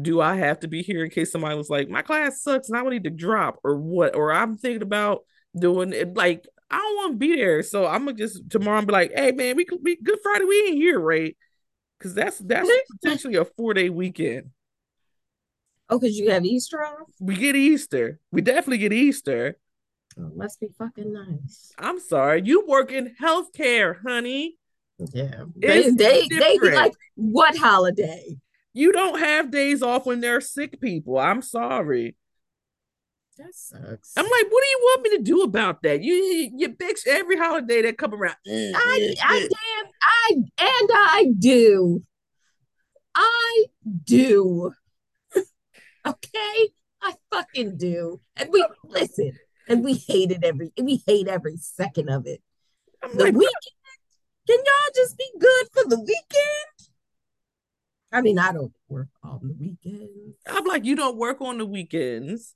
do 0.00 0.20
I 0.20 0.36
have 0.36 0.60
to 0.60 0.68
be 0.68 0.82
here 0.82 1.04
in 1.04 1.10
case 1.10 1.32
somebody 1.32 1.56
was 1.56 1.70
like, 1.70 1.88
my 1.88 2.02
class 2.02 2.42
sucks 2.42 2.68
and 2.68 2.78
I 2.78 2.82
need 2.82 3.04
to 3.04 3.10
drop 3.10 3.58
or 3.64 3.76
what? 3.76 4.14
Or 4.14 4.32
I'm 4.32 4.56
thinking 4.56 4.82
about 4.82 5.22
doing 5.56 5.92
it 5.92 6.14
like 6.14 6.46
I 6.70 6.78
don't 6.78 6.96
want 6.96 7.12
to 7.12 7.18
be 7.18 7.36
there. 7.36 7.62
So 7.62 7.86
I'm 7.86 8.04
gonna 8.04 8.16
just 8.16 8.50
tomorrow 8.50 8.82
be 8.82 8.92
like, 8.92 9.12
hey 9.14 9.32
man, 9.32 9.56
we 9.56 9.64
could 9.64 9.82
be 9.82 9.96
good 10.02 10.18
Friday, 10.22 10.44
we 10.44 10.68
ain't 10.68 10.76
here, 10.76 10.98
right? 10.98 11.36
Because 11.98 12.14
that's 12.14 12.38
that's 12.38 12.68
potentially 13.00 13.36
a 13.36 13.44
four 13.44 13.74
day 13.74 13.88
weekend. 13.88 14.50
Oh, 15.88 15.98
because 15.98 16.18
you 16.18 16.30
have 16.30 16.44
Easter 16.44 16.84
off? 16.84 17.08
We 17.20 17.36
get 17.36 17.56
Easter. 17.56 18.18
We 18.32 18.40
definitely 18.40 18.78
get 18.78 18.92
Easter. 18.92 19.58
Oh, 20.18 20.30
must 20.34 20.60
be 20.60 20.68
fucking 20.78 21.12
nice. 21.12 21.72
I'm 21.78 22.00
sorry. 22.00 22.42
You 22.44 22.66
work 22.66 22.92
in 22.92 23.14
healthcare, 23.20 23.96
honey. 24.06 24.56
Yeah. 25.12 25.44
They 25.56 25.90
they, 25.90 26.28
they 26.28 26.58
be 26.58 26.70
like, 26.70 26.92
what 27.16 27.56
holiday? 27.56 28.36
You 28.72 28.92
don't 28.92 29.18
have 29.18 29.50
days 29.50 29.82
off 29.82 30.06
when 30.06 30.20
there 30.20 30.36
are 30.36 30.40
sick 30.40 30.80
people. 30.80 31.18
I'm 31.18 31.42
sorry. 31.42 32.16
That 33.36 33.52
sucks. 33.52 34.12
I'm 34.16 34.24
like, 34.24 34.46
what 34.48 34.62
do 34.62 34.68
you 34.68 34.78
want 34.80 35.02
me 35.02 35.16
to 35.16 35.22
do 35.22 35.42
about 35.42 35.82
that? 35.82 36.02
You 36.02 36.14
you, 36.14 36.50
you 36.56 36.68
bitch 36.68 37.06
every 37.06 37.36
holiday 37.36 37.82
that 37.82 37.98
come 37.98 38.14
around. 38.14 38.36
Mm, 38.46 38.72
I 38.74 39.14
I 39.20 39.40
damn 39.40 39.90
I 40.02 40.30
and 40.34 40.90
I 40.92 41.26
do. 41.36 42.04
I 43.16 43.64
do. 44.04 44.72
okay? 46.06 46.68
I 47.02 47.14
fucking 47.32 47.76
do. 47.76 48.20
And 48.36 48.50
we 48.52 48.64
listen, 48.84 49.32
and 49.68 49.82
we 49.82 49.94
hate 49.94 50.30
it 50.30 50.44
every 50.44 50.72
we 50.80 51.02
hate 51.04 51.26
every 51.26 51.56
second 51.56 52.10
of 52.10 52.26
it. 52.26 52.40
I'm 53.02 53.16
the 53.16 53.24
like, 53.24 53.34
weekend. 53.34 53.52
Can 54.46 54.58
y'all 54.58 54.92
just 54.94 55.18
be 55.18 55.28
good 55.40 55.66
for 55.72 55.88
the 55.88 55.98
weekend? 55.98 56.90
I 58.12 58.20
mean, 58.20 58.38
I 58.38 58.52
don't 58.52 58.72
work 58.88 59.08
on 59.24 59.40
the 59.42 59.54
weekends. 59.58 60.36
I'm 60.46 60.64
like, 60.66 60.84
you 60.84 60.94
don't 60.94 61.16
work 61.16 61.40
on 61.40 61.58
the 61.58 61.66
weekends 61.66 62.54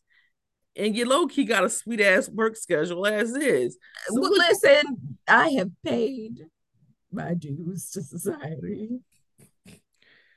and 0.79 0.97
you 0.97 1.05
low 1.05 1.27
key 1.27 1.45
got 1.45 1.65
a 1.65 1.69
sweet 1.69 2.01
ass 2.01 2.29
work 2.29 2.57
schedule 2.57 3.07
as 3.07 3.35
is. 3.35 3.77
So 4.07 4.21
well, 4.21 4.31
listen, 4.31 5.19
I 5.27 5.51
have 5.51 5.71
paid 5.85 6.47
my 7.13 7.35
dues 7.35 7.91
to 7.91 8.03
society. 8.03 9.01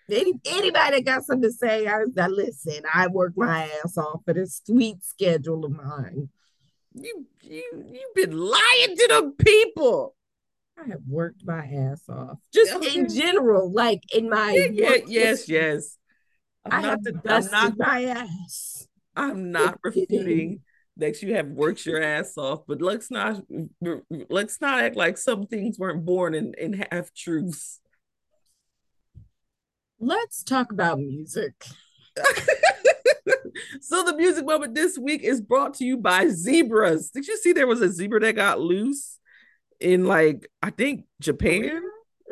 Any, 0.10 0.34
anybody 0.46 0.98
that 0.98 1.06
got 1.06 1.24
something 1.24 1.50
to 1.50 1.54
say, 1.54 1.88
I, 1.88 2.02
I 2.20 2.28
listen. 2.28 2.84
I 2.94 3.08
work 3.08 3.34
my 3.38 3.70
ass 3.84 3.98
off 3.98 4.22
for 4.26 4.34
this 4.34 4.62
sweet 4.66 5.04
schedule 5.04 5.64
of 5.64 5.72
mine. 5.72 6.30
You 6.94 7.26
you 7.42 7.64
you've 7.74 8.16
been 8.16 8.38
lying 8.38 8.98
to 8.98 9.08
the 9.08 9.34
people. 9.38 10.16
I 10.78 10.90
have 10.90 11.02
worked 11.08 11.46
my 11.46 11.64
ass 11.66 12.04
off, 12.10 12.40
just 12.52 12.74
okay. 12.74 13.00
in 13.00 13.08
general, 13.08 13.72
like 13.72 14.02
in 14.14 14.30
my 14.30 14.52
yeah, 14.52 14.96
yeah 14.96 14.98
yes, 15.08 15.48
yes. 15.50 15.98
I'm 16.66 16.84
I 16.84 16.88
have 16.90 17.04
the, 17.04 17.14
dusted 17.14 17.52
not, 17.52 17.78
my 17.78 18.04
ass. 18.06 18.88
I'm 19.16 19.52
not 19.52 19.80
refuting 19.84 20.62
that 20.98 21.22
you 21.22 21.36
have 21.36 21.48
worked 21.48 21.86
your 21.86 22.02
ass 22.02 22.38
off, 22.38 22.62
but 22.68 22.82
let's 22.82 23.10
not 23.10 23.42
let's 24.30 24.62
not 24.62 24.82
act 24.82 24.96
like 24.96 25.18
some 25.18 25.48
things 25.48 25.80
weren't 25.80 26.06
born 26.06 26.34
in, 26.34 26.54
in 26.58 26.86
half 26.92 27.14
truths. 27.14 27.80
Let's 30.00 30.44
talk 30.44 30.72
about 30.72 31.00
music. 31.00 31.54
so 33.82 34.04
the 34.04 34.16
music 34.18 34.46
moment 34.46 34.76
this 34.76 34.98
week 34.98 35.22
is 35.24 35.42
brought 35.42 35.76
to 35.76 35.86
you 35.86 35.98
by 35.98 36.28
zebras. 36.28 37.12
Did 37.12 37.28
you 37.28 37.38
see 37.38 37.54
there 37.54 37.68
was 37.68 37.82
a 37.82 37.90
zebra 37.90 38.20
that 38.22 38.36
got 38.36 38.60
loose 38.60 39.20
in 39.80 40.06
like 40.06 40.50
I 40.62 40.72
think 40.72 41.06
Japan? 41.20 41.82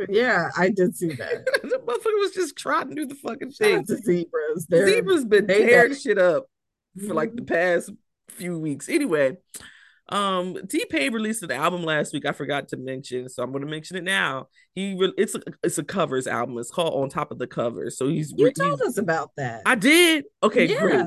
Yeah, 0.07 0.49
I 0.57 0.69
did 0.69 0.95
see 0.95 1.09
that. 1.09 1.45
the 1.63 1.79
motherfucker 1.85 2.19
was 2.19 2.31
just 2.33 2.55
trotting 2.55 2.95
through 2.95 3.07
the 3.07 3.15
fucking 3.15 3.51
thing. 3.51 3.85
zebras. 3.85 4.65
They're, 4.67 4.87
zebras 4.87 5.25
been 5.25 5.47
tearing 5.47 5.95
shit 5.95 6.17
up 6.17 6.45
for 6.97 7.13
like 7.13 7.35
the 7.35 7.43
past 7.43 7.91
few 8.29 8.59
weeks. 8.59 8.89
Anyway, 8.89 9.37
um, 10.09 10.57
T 10.67 10.85
Pain 10.89 11.13
released 11.13 11.43
an 11.43 11.51
album 11.51 11.83
last 11.83 12.13
week. 12.13 12.25
I 12.25 12.31
forgot 12.31 12.69
to 12.69 12.77
mention, 12.77 13.29
so 13.29 13.43
I'm 13.43 13.51
going 13.51 13.63
to 13.63 13.69
mention 13.69 13.95
it 13.97 14.03
now. 14.03 14.47
He 14.73 14.95
re- 14.97 15.13
it's 15.17 15.35
a 15.35 15.41
it's 15.63 15.77
a 15.77 15.83
covers 15.83 16.27
album. 16.27 16.57
It's 16.57 16.71
called 16.71 16.93
On 16.93 17.09
Top 17.09 17.31
of 17.31 17.37
the 17.37 17.47
Covers. 17.47 17.97
So 17.97 18.07
he's 18.07 18.33
you 18.35 18.51
told 18.51 18.81
us 18.81 18.97
about 18.97 19.31
that. 19.37 19.61
I 19.65 19.75
did. 19.75 20.25
Okay, 20.41 20.65
yeah. 20.65 20.79
great. 20.79 21.05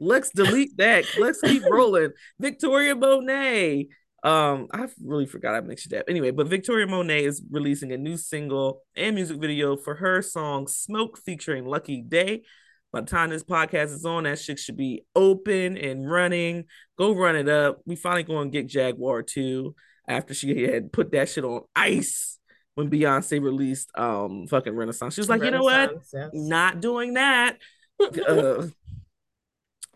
Let's 0.00 0.30
delete 0.30 0.76
that. 0.78 1.04
Let's 1.18 1.40
keep 1.42 1.62
rolling. 1.70 2.10
Victoria 2.38 2.96
Monet. 2.96 3.88
Um, 4.22 4.66
I 4.72 4.88
really 5.02 5.26
forgot 5.26 5.54
I 5.54 5.60
mentioned 5.60 5.92
that. 5.92 6.06
Anyway, 6.08 6.30
but 6.30 6.46
Victoria 6.46 6.86
Monet 6.86 7.24
is 7.24 7.42
releasing 7.50 7.92
a 7.92 7.96
new 7.96 8.16
single 8.16 8.82
and 8.96 9.14
music 9.14 9.38
video 9.38 9.76
for 9.76 9.94
her 9.94 10.22
song 10.22 10.66
"Smoke" 10.66 11.18
featuring 11.18 11.66
Lucky 11.66 12.02
Daye. 12.02 12.42
By 12.92 13.02
the 13.02 13.06
time 13.06 13.30
this 13.30 13.44
podcast 13.44 13.92
is 13.92 14.04
on, 14.04 14.24
that 14.24 14.38
shit 14.38 14.58
should 14.58 14.76
be 14.76 15.04
open 15.14 15.76
and 15.76 16.10
running. 16.10 16.64
Go 16.98 17.14
run 17.14 17.36
it 17.36 17.48
up. 17.48 17.80
We 17.86 17.94
finally 17.94 18.24
going 18.24 18.50
to 18.50 18.58
get 18.58 18.68
Jaguar 18.68 19.22
2 19.22 19.74
after 20.08 20.34
she 20.34 20.62
had 20.62 20.92
put 20.92 21.12
that 21.12 21.28
shit 21.28 21.44
on 21.44 21.62
ice 21.76 22.38
when 22.74 22.90
Beyonce 22.90 23.40
released 23.40 23.90
um 23.96 24.46
fucking 24.48 24.74
Renaissance. 24.74 25.14
She 25.14 25.20
was 25.20 25.28
like, 25.28 25.42
you 25.42 25.50
know 25.50 25.62
what? 25.62 25.92
Yes. 26.12 26.30
Not 26.32 26.80
doing 26.80 27.14
that. 27.14 27.58
uh, 28.00 28.66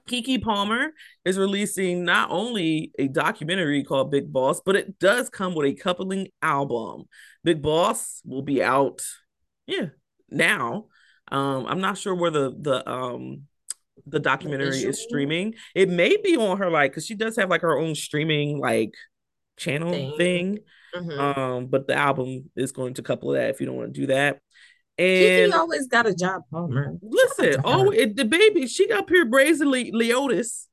Keke 0.08 0.42
Palmer 0.42 0.90
is 1.24 1.38
releasing 1.38 2.04
not 2.04 2.30
only 2.30 2.92
a 2.98 3.08
documentary 3.08 3.82
called 3.82 4.10
Big 4.10 4.32
Boss, 4.32 4.60
but 4.64 4.76
it 4.76 4.98
does 4.98 5.30
come 5.30 5.54
with 5.54 5.66
a 5.66 5.74
coupling 5.74 6.28
album. 6.42 7.04
Big 7.42 7.62
Boss 7.62 8.20
will 8.24 8.42
be 8.42 8.62
out, 8.62 9.02
yeah, 9.66 9.86
now. 10.30 10.86
Um, 11.30 11.66
I'm 11.66 11.80
not 11.80 11.98
sure 11.98 12.14
where 12.14 12.30
the 12.30 12.54
the 12.58 12.88
um 12.88 13.42
the 14.06 14.20
documentary 14.20 14.82
is 14.82 15.02
streaming. 15.02 15.54
It 15.74 15.88
may 15.88 16.16
be 16.16 16.36
on 16.36 16.58
her 16.58 16.70
like 16.70 16.92
because 16.92 17.06
she 17.06 17.14
does 17.14 17.36
have 17.36 17.48
like 17.48 17.62
her 17.62 17.78
own 17.78 17.94
streaming 17.94 18.58
like 18.58 18.94
channel 19.56 19.92
thing. 19.92 20.16
thing. 20.16 20.58
Mm-hmm. 20.94 21.20
Um, 21.20 21.66
but 21.66 21.86
the 21.86 21.94
album 21.94 22.50
is 22.56 22.72
going 22.72 22.94
to 22.94 23.02
couple 23.02 23.30
that 23.30 23.50
if 23.50 23.60
you 23.60 23.66
don't 23.66 23.76
want 23.76 23.94
to 23.94 24.00
do 24.00 24.06
that. 24.08 24.40
And 24.96 25.52
she 25.52 25.58
always 25.58 25.88
got 25.88 26.06
a 26.06 26.14
job, 26.14 26.42
Palmer. 26.52 26.94
Listen, 27.02 27.60
oh, 27.64 27.90
it, 27.90 28.14
the 28.14 28.24
baby, 28.24 28.68
she 28.68 28.86
got 28.86 29.08
here 29.08 29.24
brazenly 29.24 29.90
Leodis 29.90 30.66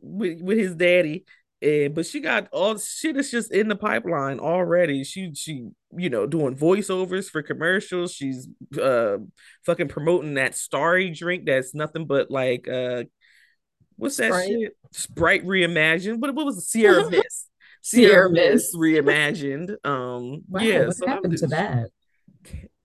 with 0.00 0.40
with 0.40 0.58
his 0.58 0.76
daddy, 0.76 1.24
and 1.62 1.94
but 1.94 2.06
she 2.06 2.20
got 2.20 2.48
all 2.52 2.76
shit 2.76 3.16
is 3.16 3.30
just 3.30 3.52
in 3.52 3.68
the 3.68 3.76
pipeline 3.76 4.40
already. 4.40 5.04
She 5.04 5.32
she 5.34 5.68
you 5.96 6.10
know 6.10 6.26
doing 6.26 6.56
voiceovers 6.56 7.30
for 7.30 7.42
commercials. 7.42 8.12
She's 8.12 8.48
uh 8.80 9.18
fucking 9.64 9.88
promoting 9.88 10.34
that 10.34 10.56
starry 10.56 11.10
drink 11.10 11.46
that's 11.46 11.74
nothing 11.74 12.06
but 12.06 12.30
like 12.30 12.68
uh 12.68 13.04
what's 13.96 14.16
that 14.16 14.32
Sprite. 14.32 14.48
shit? 14.48 14.76
Sprite 14.92 15.46
reimagined. 15.46 16.18
What 16.18 16.34
what 16.34 16.46
was 16.46 16.58
it? 16.58 16.62
Sierra 16.62 17.08
Mist. 17.10 17.48
Sierra 17.80 18.30
Mist 18.30 18.74
reimagined. 18.74 19.76
Um 19.84 20.42
wow, 20.48 20.60
yeah, 20.60 20.86
what 20.86 20.96
so 20.96 21.06
happened 21.06 21.38
to 21.38 21.46
that? 21.48 21.88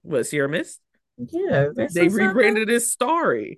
What 0.04 0.28
Sierra 0.28 0.50
Mist? 0.50 0.80
Yeah, 1.18 1.70
they 1.94 2.10
rebranded 2.10 2.70
it 2.70 2.76
as 2.76 2.92
Starry. 2.92 3.58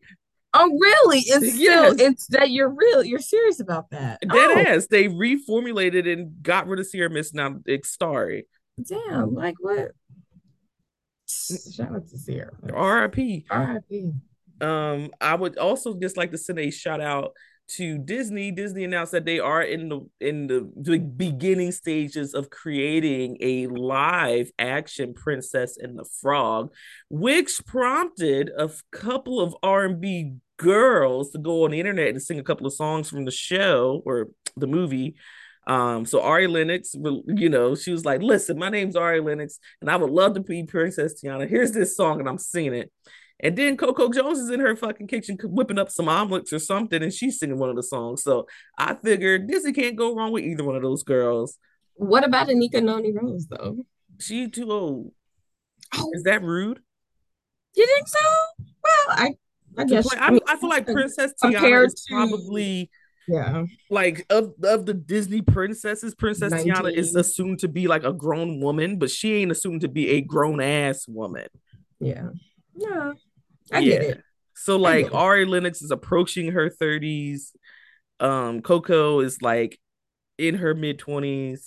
Oh, 0.53 0.77
really? 0.79 1.19
It's 1.19 1.53
still 1.53 1.95
yes. 1.95 1.95
it's 1.99 2.27
that 2.27 2.49
you're 2.49 2.69
real. 2.69 3.03
You're 3.03 3.19
serious 3.19 3.59
about 3.59 3.91
that. 3.91 4.19
Dead 4.21 4.31
oh. 4.33 4.59
ass. 4.59 4.87
They 4.87 5.07
reformulated 5.07 6.11
and 6.11 6.41
got 6.41 6.67
rid 6.67 6.79
of 6.79 6.87
Sierra 6.87 7.09
Mist. 7.09 7.35
Now 7.35 7.57
it's 7.65 7.89
Starry. 7.89 8.47
Damn. 8.83 9.35
Like 9.35 9.55
what? 9.59 9.91
Shout 11.27 11.95
out 11.95 12.07
to 12.07 12.17
Sierra. 12.17 12.51
R.I.P. 12.73 13.45
R.I.P. 13.49 14.11
Um, 14.61 15.11
I 15.21 15.35
would 15.35 15.57
also 15.57 15.93
just 15.99 16.17
like 16.17 16.31
to 16.31 16.37
send 16.37 16.59
a 16.59 16.71
shout 16.71 17.01
out 17.01 17.33
to 17.77 17.97
Disney. 17.97 18.51
Disney 18.51 18.83
announced 18.83 19.11
that 19.11 19.25
they 19.25 19.39
are 19.39 19.61
in 19.61 19.89
the 19.89 20.09
in 20.19 20.47
the 20.47 20.61
beginning 20.99 21.71
stages 21.71 22.33
of 22.33 22.49
creating 22.49 23.37
a 23.41 23.67
live 23.67 24.51
action 24.59 25.13
Princess 25.13 25.77
and 25.77 25.97
the 25.97 26.05
Frog, 26.21 26.73
which 27.09 27.65
prompted 27.65 28.51
a 28.57 28.69
couple 28.91 29.39
of 29.39 29.55
R&B 29.63 30.35
girls 30.57 31.31
to 31.31 31.37
go 31.37 31.65
on 31.65 31.71
the 31.71 31.79
internet 31.79 32.09
and 32.09 32.21
sing 32.21 32.39
a 32.39 32.43
couple 32.43 32.67
of 32.67 32.73
songs 32.73 33.09
from 33.09 33.25
the 33.25 33.31
show 33.31 34.01
or 34.05 34.27
the 34.57 34.67
movie. 34.67 35.15
Um, 35.67 36.05
so 36.05 36.21
Ari 36.21 36.47
Lennox, 36.47 36.95
you 36.95 37.49
know, 37.49 37.75
she 37.75 37.91
was 37.91 38.03
like, 38.03 38.21
"Listen, 38.21 38.57
my 38.57 38.69
name's 38.69 38.95
Ari 38.95 39.21
Lennox, 39.21 39.59
and 39.81 39.89
I 39.89 39.95
would 39.95 40.09
love 40.09 40.33
to 40.33 40.39
be 40.39 40.63
Princess 40.63 41.21
Tiana. 41.21 41.47
Here's 41.47 41.71
this 41.71 41.95
song, 41.95 42.19
and 42.19 42.27
I'm 42.27 42.39
singing 42.39 42.73
it." 42.73 42.91
And 43.41 43.55
then 43.55 43.77
Coco 43.77 44.09
Jones 44.11 44.39
is 44.39 44.49
in 44.49 44.59
her 44.59 44.75
fucking 44.75 45.07
kitchen 45.07 45.37
whipping 45.43 45.79
up 45.79 45.89
some 45.89 46.09
omelets 46.09 46.51
or 46.51 46.59
something, 46.59 47.01
and 47.01 47.13
she's 47.13 47.39
singing 47.39 47.57
one 47.57 47.69
of 47.69 47.75
the 47.75 47.83
songs. 47.83 48.23
So 48.23 48.47
I 48.77 48.95
figured 48.95 49.47
Disney 49.47 49.71
can't 49.71 49.95
go 49.95 50.13
wrong 50.13 50.31
with 50.31 50.43
either 50.43 50.63
one 50.63 50.75
of 50.75 50.81
those 50.81 51.03
girls. 51.03 51.57
What 51.95 52.25
about 52.25 52.47
Anika 52.47 52.83
Noni 52.83 53.13
Rose 53.13 53.47
though? 53.47 53.85
She 54.19 54.49
too 54.49 54.71
old. 54.71 55.11
Oh. 55.93 56.11
Is 56.13 56.23
that 56.23 56.43
rude? 56.43 56.81
You 57.75 57.85
think 57.85 58.07
so? 58.07 58.19
Well, 58.83 59.17
I 59.17 59.29
I 59.77 59.85
guess 59.85 60.13
I, 60.13 60.27
I, 60.27 60.31
mean, 60.31 60.41
I 60.47 60.57
feel 60.57 60.69
like 60.69 60.85
Princess 60.85 61.33
Tiana 61.41 61.85
is 61.85 61.93
to, 61.93 62.13
probably 62.13 62.89
yeah 63.27 63.63
like 63.89 64.25
of 64.29 64.53
of 64.63 64.85
the 64.85 64.93
Disney 64.93 65.41
princesses, 65.41 66.15
Princess 66.15 66.51
19. 66.51 66.73
Tiana 66.73 66.93
is 66.93 67.15
assumed 67.15 67.59
to 67.59 67.67
be 67.67 67.87
like 67.87 68.03
a 68.03 68.11
grown 68.11 68.59
woman, 68.59 68.97
but 68.97 69.09
she 69.09 69.35
ain't 69.35 69.51
assumed 69.51 69.81
to 69.81 69.87
be 69.87 70.09
a 70.09 70.21
grown 70.21 70.59
ass 70.59 71.07
woman. 71.07 71.47
Yeah. 71.99 72.29
Yeah. 72.75 73.11
I 73.71 73.79
yeah. 73.79 73.93
get 73.93 74.01
it. 74.03 74.23
So 74.55 74.75
like 74.75 75.13
Ari 75.13 75.45
Lennox 75.45 75.81
is 75.81 75.91
approaching 75.91 76.51
her 76.51 76.69
30s. 76.69 77.51
Um, 78.19 78.61
Coco 78.61 79.21
is 79.21 79.41
like 79.41 79.79
in 80.37 80.55
her 80.55 80.73
mid 80.73 80.99
20s. 80.99 81.65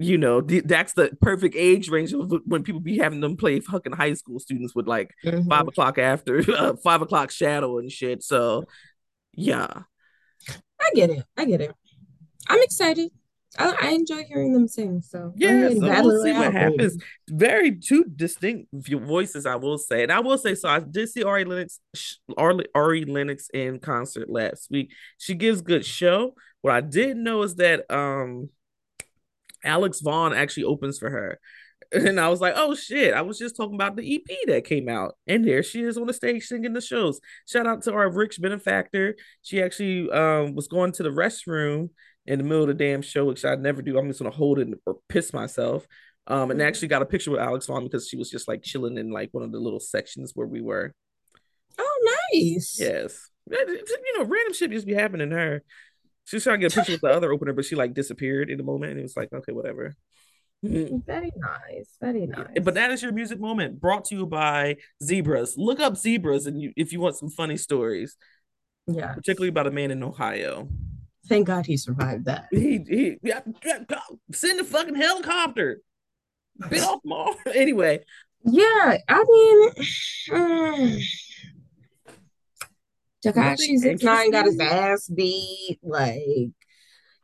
You 0.00 0.16
know, 0.16 0.40
that's 0.40 0.92
the 0.92 1.10
perfect 1.20 1.56
age 1.56 1.88
range 1.88 2.12
of 2.12 2.32
when 2.46 2.62
people 2.62 2.80
be 2.80 2.98
having 2.98 3.20
them 3.20 3.36
play 3.36 3.58
fucking 3.58 3.92
high 3.92 4.14
school 4.14 4.38
students 4.38 4.72
with 4.74 4.86
like 4.86 5.12
mm-hmm. 5.24 5.48
five 5.48 5.66
o'clock 5.66 5.98
after 5.98 6.42
uh, 6.56 6.76
five 6.76 7.02
o'clock 7.02 7.32
shadow 7.32 7.78
and 7.78 7.90
shit. 7.90 8.22
So, 8.22 8.64
yeah, 9.34 9.82
I 10.80 10.90
get 10.94 11.10
it. 11.10 11.24
I 11.36 11.44
get 11.46 11.60
it. 11.60 11.74
I'm 12.48 12.62
excited. 12.62 13.10
I, 13.56 13.74
I 13.80 13.90
enjoy 13.90 14.24
hearing 14.24 14.52
them 14.52 14.68
sing. 14.68 15.00
So 15.00 15.32
yeah, 15.36 15.70
so 15.70 15.80
we'll 15.80 16.22
see 16.22 16.32
what 16.32 16.52
happens. 16.52 17.02
Very 17.30 17.76
two 17.76 18.04
distinct 18.04 18.68
voices, 18.72 19.46
I 19.46 19.56
will 19.56 19.78
say, 19.78 20.02
and 20.02 20.12
I 20.12 20.20
will 20.20 20.36
say 20.36 20.54
so. 20.54 20.68
I 20.68 20.80
did 20.80 21.08
see 21.08 21.24
Ari 21.24 21.44
Lennox, 21.44 21.80
Ari, 22.36 22.66
Ari 22.74 23.04
Lennox 23.06 23.48
in 23.54 23.78
concert 23.78 24.28
last 24.28 24.70
week. 24.70 24.92
She 25.16 25.34
gives 25.34 25.62
good 25.62 25.84
show. 25.84 26.34
What 26.60 26.74
I 26.74 26.80
didn't 26.80 27.22
know 27.22 27.42
is 27.42 27.54
that 27.56 27.90
um 27.90 28.50
Alex 29.64 30.00
Vaughn 30.00 30.34
actually 30.34 30.64
opens 30.64 30.98
for 30.98 31.10
her. 31.10 31.40
And 31.90 32.20
I 32.20 32.28
was 32.28 32.42
like, 32.42 32.52
oh 32.54 32.74
shit, 32.74 33.14
I 33.14 33.22
was 33.22 33.38
just 33.38 33.56
talking 33.56 33.74
about 33.74 33.96
the 33.96 34.16
EP 34.16 34.46
that 34.48 34.66
came 34.66 34.90
out. 34.90 35.16
And 35.26 35.42
there 35.42 35.62
she 35.62 35.80
is 35.80 35.96
on 35.96 36.06
the 36.06 36.12
stage 36.12 36.44
singing 36.44 36.74
the 36.74 36.82
shows. 36.82 37.18
Shout 37.46 37.66
out 37.66 37.82
to 37.84 37.94
our 37.94 38.10
rich 38.10 38.38
benefactor. 38.42 39.16
She 39.40 39.62
actually 39.62 40.10
um, 40.10 40.54
was 40.54 40.68
going 40.68 40.92
to 40.92 41.02
the 41.02 41.08
restroom 41.08 41.88
in 42.28 42.38
the 42.38 42.44
middle 42.44 42.62
of 42.62 42.68
the 42.68 42.74
damn 42.74 43.00
show, 43.00 43.24
which 43.24 43.44
I 43.44 43.54
never 43.54 43.80
do. 43.82 43.98
I'm 43.98 44.06
just 44.06 44.20
gonna 44.20 44.30
hold 44.30 44.58
it 44.58 44.68
or 44.86 44.98
piss 45.08 45.32
myself. 45.32 45.86
Um, 46.26 46.50
and 46.50 46.60
actually 46.60 46.88
got 46.88 47.00
a 47.00 47.06
picture 47.06 47.30
with 47.30 47.40
Alex 47.40 47.66
Vaughn 47.66 47.84
because 47.84 48.06
she 48.06 48.18
was 48.18 48.28
just 48.28 48.48
like 48.48 48.62
chilling 48.62 48.98
in 48.98 49.10
like 49.10 49.30
one 49.32 49.42
of 49.42 49.50
the 49.50 49.58
little 49.58 49.80
sections 49.80 50.32
where 50.34 50.46
we 50.46 50.60
were. 50.60 50.92
Oh, 51.78 52.16
nice. 52.34 52.76
Yes. 52.78 53.30
You 53.50 54.18
know, 54.18 54.24
random 54.24 54.52
shit 54.52 54.70
just 54.70 54.86
be 54.86 54.92
happening 54.92 55.30
to 55.30 55.36
her. 55.36 55.62
She 56.26 56.36
was 56.36 56.44
trying 56.44 56.60
to 56.60 56.68
get 56.68 56.74
a 56.74 56.80
picture 56.80 56.92
with 56.92 57.00
the 57.00 57.08
other 57.08 57.32
opener, 57.32 57.54
but 57.54 57.64
she 57.64 57.76
like 57.76 57.94
disappeared 57.94 58.50
in 58.50 58.58
the 58.58 58.62
moment. 58.62 58.90
And 58.90 59.00
it 59.00 59.04
was 59.04 59.16
like, 59.16 59.32
okay, 59.32 59.52
whatever. 59.52 59.96
Very 60.62 61.32
nice. 61.34 61.96
Very 61.98 62.26
nice. 62.26 62.58
But 62.62 62.74
that 62.74 62.90
is 62.90 63.02
your 63.02 63.12
music 63.12 63.40
moment 63.40 63.80
brought 63.80 64.04
to 64.06 64.14
you 64.14 64.26
by 64.26 64.76
Zebras. 65.02 65.56
Look 65.56 65.80
up 65.80 65.96
Zebras 65.96 66.44
and 66.44 66.60
you 66.60 66.74
if 66.76 66.92
you 66.92 67.00
want 67.00 67.16
some 67.16 67.30
funny 67.30 67.56
stories. 67.56 68.16
Yeah. 68.86 69.14
Particularly 69.14 69.48
about 69.48 69.66
a 69.66 69.70
man 69.70 69.90
in 69.90 70.02
Ohio. 70.02 70.68
Thank 71.28 71.46
God 71.46 71.66
he 71.66 71.76
survived 71.76 72.24
that. 72.24 72.46
He, 72.50 72.82
he 72.88 73.18
yeah, 73.22 73.40
send 74.32 74.60
a 74.60 74.64
fucking 74.64 74.94
helicopter. 74.94 75.80
Bit 76.70 76.82
off 76.82 77.00
more. 77.04 77.34
anyway. 77.54 78.00
Yeah, 78.44 78.96
I 79.08 79.24
mean, 79.28 79.68
uh, 80.32 80.98
Tekashi 83.24 83.76
Six 83.78 84.02
Nine 84.02 84.30
got 84.30 84.46
his 84.46 84.58
ass 84.58 85.08
beat. 85.08 85.78
Like 85.82 86.50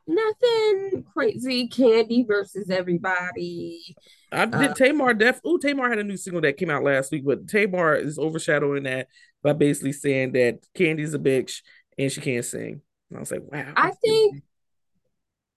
nothing 0.07 1.03
crazy. 1.13 1.67
Kandi 1.67 2.27
versus 2.27 2.69
everybody. 2.69 3.95
I 4.31 4.45
did 4.45 4.71
uh, 4.71 4.73
Tamar 4.73 5.13
def 5.13 5.39
oh 5.43 5.57
Tamar 5.57 5.89
had 5.89 5.99
a 5.99 6.03
new 6.03 6.17
single 6.17 6.41
that 6.41 6.57
came 6.57 6.69
out 6.69 6.83
last 6.83 7.11
week, 7.11 7.23
but 7.25 7.47
Tamar 7.47 7.95
is 7.95 8.19
overshadowing 8.19 8.83
that 8.83 9.07
by 9.41 9.53
basically 9.53 9.93
saying 9.93 10.33
that 10.33 10.59
Kandi's 10.77 11.13
a 11.13 11.19
bitch 11.19 11.61
and 11.97 12.11
she 12.11 12.21
can't 12.21 12.45
sing. 12.45 12.81
And 13.15 13.19
I 13.19 13.21
was 13.21 13.31
like, 13.31 13.43
wow. 13.49 13.73
I 13.77 13.91
think 13.91 14.43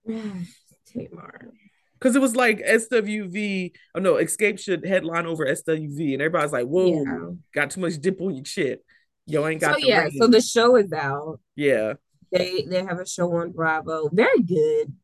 Tamar. 0.87 1.53
Because 1.95 2.15
it 2.15 2.21
was 2.21 2.37
like 2.37 2.61
SWV, 2.61 3.73
oh 3.97 3.99
no, 3.99 4.15
Xscape 4.15 4.61
should 4.61 4.87
headline 4.87 5.27
over 5.27 5.45
SWV, 5.45 6.13
and 6.13 6.23
everybody's 6.23 6.53
like, 6.53 6.67
"Whoa, 6.67 7.03
yeah. 7.03 7.31
got 7.53 7.71
too 7.71 7.81
much 7.81 7.99
dip 7.99 8.21
on 8.21 8.37
your 8.37 8.45
shit." 8.45 8.85
Yo, 9.27 9.45
ain't 9.45 9.61
got. 9.61 9.81
So 9.81 9.87
yeah, 9.87 10.03
rain. 10.03 10.13
so 10.13 10.29
the 10.29 10.41
show 10.41 10.77
is 10.77 10.93
out. 10.93 11.41
Yeah, 11.57 11.95
they 12.31 12.63
they 12.63 12.85
have 12.85 13.01
a 13.01 13.07
show 13.07 13.33
on 13.35 13.51
Bravo. 13.51 14.11
Very 14.13 14.43
good. 14.43 14.95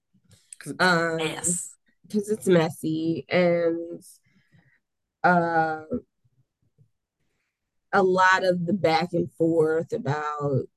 Um, 0.79 1.19
yes, 1.19 1.75
because 2.07 2.29
it's 2.29 2.47
messy 2.47 3.27
and 3.29 4.01
uh, 5.25 5.81
a 7.93 8.03
lot 8.05 8.45
of 8.45 8.67
the 8.67 8.73
back 8.73 9.15
and 9.15 9.33
forth 9.33 9.93
about 9.93 10.69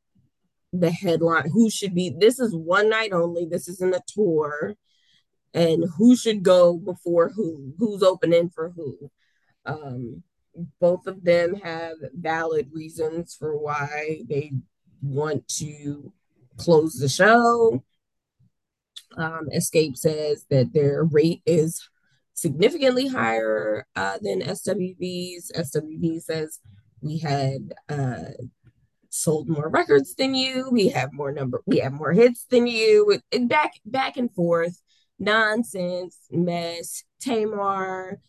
the 0.73 0.91
headline 0.91 1.49
who 1.49 1.69
should 1.69 1.95
be 1.95 2.09
this 2.09 2.39
is 2.39 2.55
one 2.55 2.89
night 2.89 3.13
only 3.13 3.45
this 3.45 3.67
isn't 3.67 3.95
a 3.95 4.01
tour 4.07 4.75
and 5.53 5.85
who 5.97 6.15
should 6.15 6.43
go 6.43 6.77
before 6.77 7.29
who 7.29 7.73
who's 7.77 8.03
opening 8.03 8.49
for 8.49 8.69
who. 8.71 9.11
Um 9.65 10.23
both 10.79 11.05
of 11.07 11.23
them 11.23 11.55
have 11.55 11.97
valid 12.13 12.69
reasons 12.73 13.35
for 13.35 13.57
why 13.57 14.21
they 14.27 14.51
want 15.01 15.47
to 15.47 16.11
close 16.57 16.95
the 16.95 17.09
show. 17.09 17.83
Um 19.15 19.47
Xscape 19.55 19.97
says 19.97 20.45
that 20.49 20.73
their 20.73 21.03
rate 21.03 21.41
is 21.45 21.87
significantly 22.33 23.07
higher 23.07 23.87
uh, 23.95 24.19
than 24.21 24.41
swv's 24.41 25.51
swv 25.55 26.21
says 26.21 26.59
we 27.01 27.17
had 27.17 27.73
uh 27.89 28.25
sold 29.17 29.49
more 29.49 29.69
records 29.69 30.15
than 30.15 30.35
you. 30.35 30.69
We 30.71 30.89
have 30.89 31.13
more 31.13 31.31
number. 31.31 31.61
We 31.65 31.79
have 31.79 31.93
more 31.93 32.13
hits 32.13 32.45
than 32.49 32.67
you. 32.67 33.19
Back 33.41 33.73
back 33.85 34.17
and 34.17 34.33
forth, 34.33 34.81
nonsense, 35.19 36.17
mess. 36.31 37.03
Tamar 37.19 38.19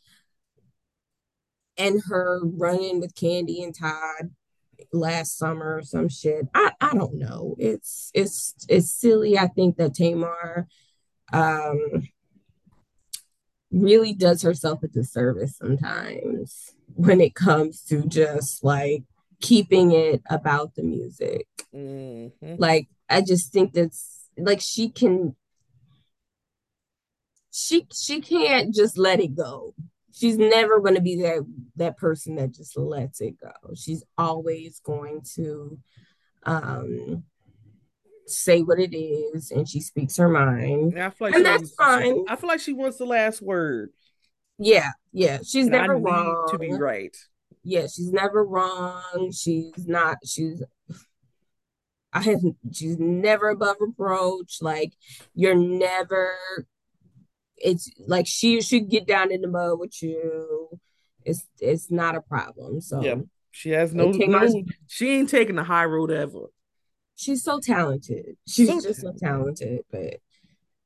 and 1.76 2.02
her 2.08 2.40
running 2.42 3.00
with 3.00 3.14
Kandi 3.14 3.62
and 3.62 3.74
Todd 3.74 4.30
last 4.92 5.38
summer 5.38 5.76
or 5.76 5.82
some 5.82 6.08
shit. 6.08 6.46
I 6.54 6.72
I 6.80 6.94
don't 6.94 7.14
know. 7.14 7.54
It's 7.58 8.10
it's 8.14 8.54
it's 8.68 8.92
silly. 8.92 9.38
I 9.38 9.46
think 9.48 9.76
that 9.76 9.94
Tamar 9.94 10.66
um 11.32 12.08
really 13.70 14.14
does 14.14 14.42
herself 14.42 14.82
a 14.82 14.88
disservice 14.88 15.56
sometimes 15.58 16.74
when 16.94 17.20
it 17.20 17.34
comes 17.34 17.82
to 17.82 18.02
just 18.06 18.64
like 18.64 19.04
keeping 19.40 19.92
it 19.92 20.22
about 20.28 20.74
the 20.74 20.82
music. 20.82 21.46
Mm-hmm. 21.74 22.54
Like 22.58 22.88
I 23.08 23.20
just 23.20 23.52
think 23.52 23.72
that's 23.72 24.28
like 24.36 24.60
she 24.60 24.90
can 24.90 25.36
she 27.50 27.86
she 27.92 28.20
can't 28.20 28.74
just 28.74 28.98
let 28.98 29.20
it 29.20 29.36
go. 29.36 29.74
She's 30.12 30.36
never 30.36 30.80
going 30.80 30.96
to 30.96 31.00
be 31.00 31.22
that 31.22 31.46
that 31.76 31.96
person 31.96 32.36
that 32.36 32.52
just 32.52 32.76
lets 32.76 33.20
it 33.20 33.40
go. 33.40 33.52
She's 33.74 34.02
always 34.16 34.80
going 34.80 35.22
to 35.36 35.78
um 36.44 37.24
say 38.26 38.60
what 38.62 38.78
it 38.78 38.96
is 38.96 39.50
and 39.50 39.68
she 39.68 39.80
speaks 39.80 40.16
her 40.16 40.28
mind. 40.28 40.92
Yeah, 40.96 41.06
I 41.06 41.10
feel 41.10 41.28
like 41.28 41.34
and 41.34 41.46
that's 41.46 41.74
fine. 41.74 42.24
I 42.28 42.36
feel 42.36 42.48
like 42.48 42.60
she 42.60 42.72
wants 42.72 42.98
the 42.98 43.06
last 43.06 43.40
word. 43.40 43.90
Yeah, 44.58 44.90
yeah. 45.12 45.38
She's 45.46 45.66
and 45.66 45.72
never 45.72 45.96
wrong. 45.96 46.48
to 46.50 46.58
be 46.58 46.72
right 46.72 47.16
yeah, 47.68 47.82
she's 47.82 48.12
never 48.12 48.44
wrong. 48.44 49.30
She's 49.32 49.86
not, 49.86 50.18
she's 50.24 50.62
I 52.12 52.22
have 52.22 52.40
she's 52.72 52.98
never 52.98 53.50
above 53.50 53.76
reproach. 53.80 54.58
Like 54.60 54.92
you're 55.34 55.54
never 55.54 56.36
it's 57.56 57.90
like 58.06 58.26
she 58.26 58.60
should 58.60 58.88
get 58.88 59.06
down 59.06 59.32
in 59.32 59.40
the 59.40 59.48
mud 59.48 59.78
with 59.78 60.02
you. 60.02 60.68
It's 61.24 61.46
it's 61.60 61.90
not 61.90 62.16
a 62.16 62.20
problem. 62.20 62.80
So 62.80 63.02
yeah, 63.02 63.16
she 63.50 63.70
has 63.70 63.94
no, 63.94 64.10
no 64.10 64.64
she 64.86 65.10
ain't 65.10 65.28
taking 65.28 65.56
the 65.56 65.64
high 65.64 65.84
road 65.84 66.10
ever. 66.10 66.46
She's 67.16 67.42
so 67.42 67.60
talented. 67.60 68.36
She's 68.46 68.68
so 68.68 68.80
just 68.80 69.00
talented. 69.00 69.20
so 69.20 69.26
talented, 69.26 69.80
but 69.90 70.20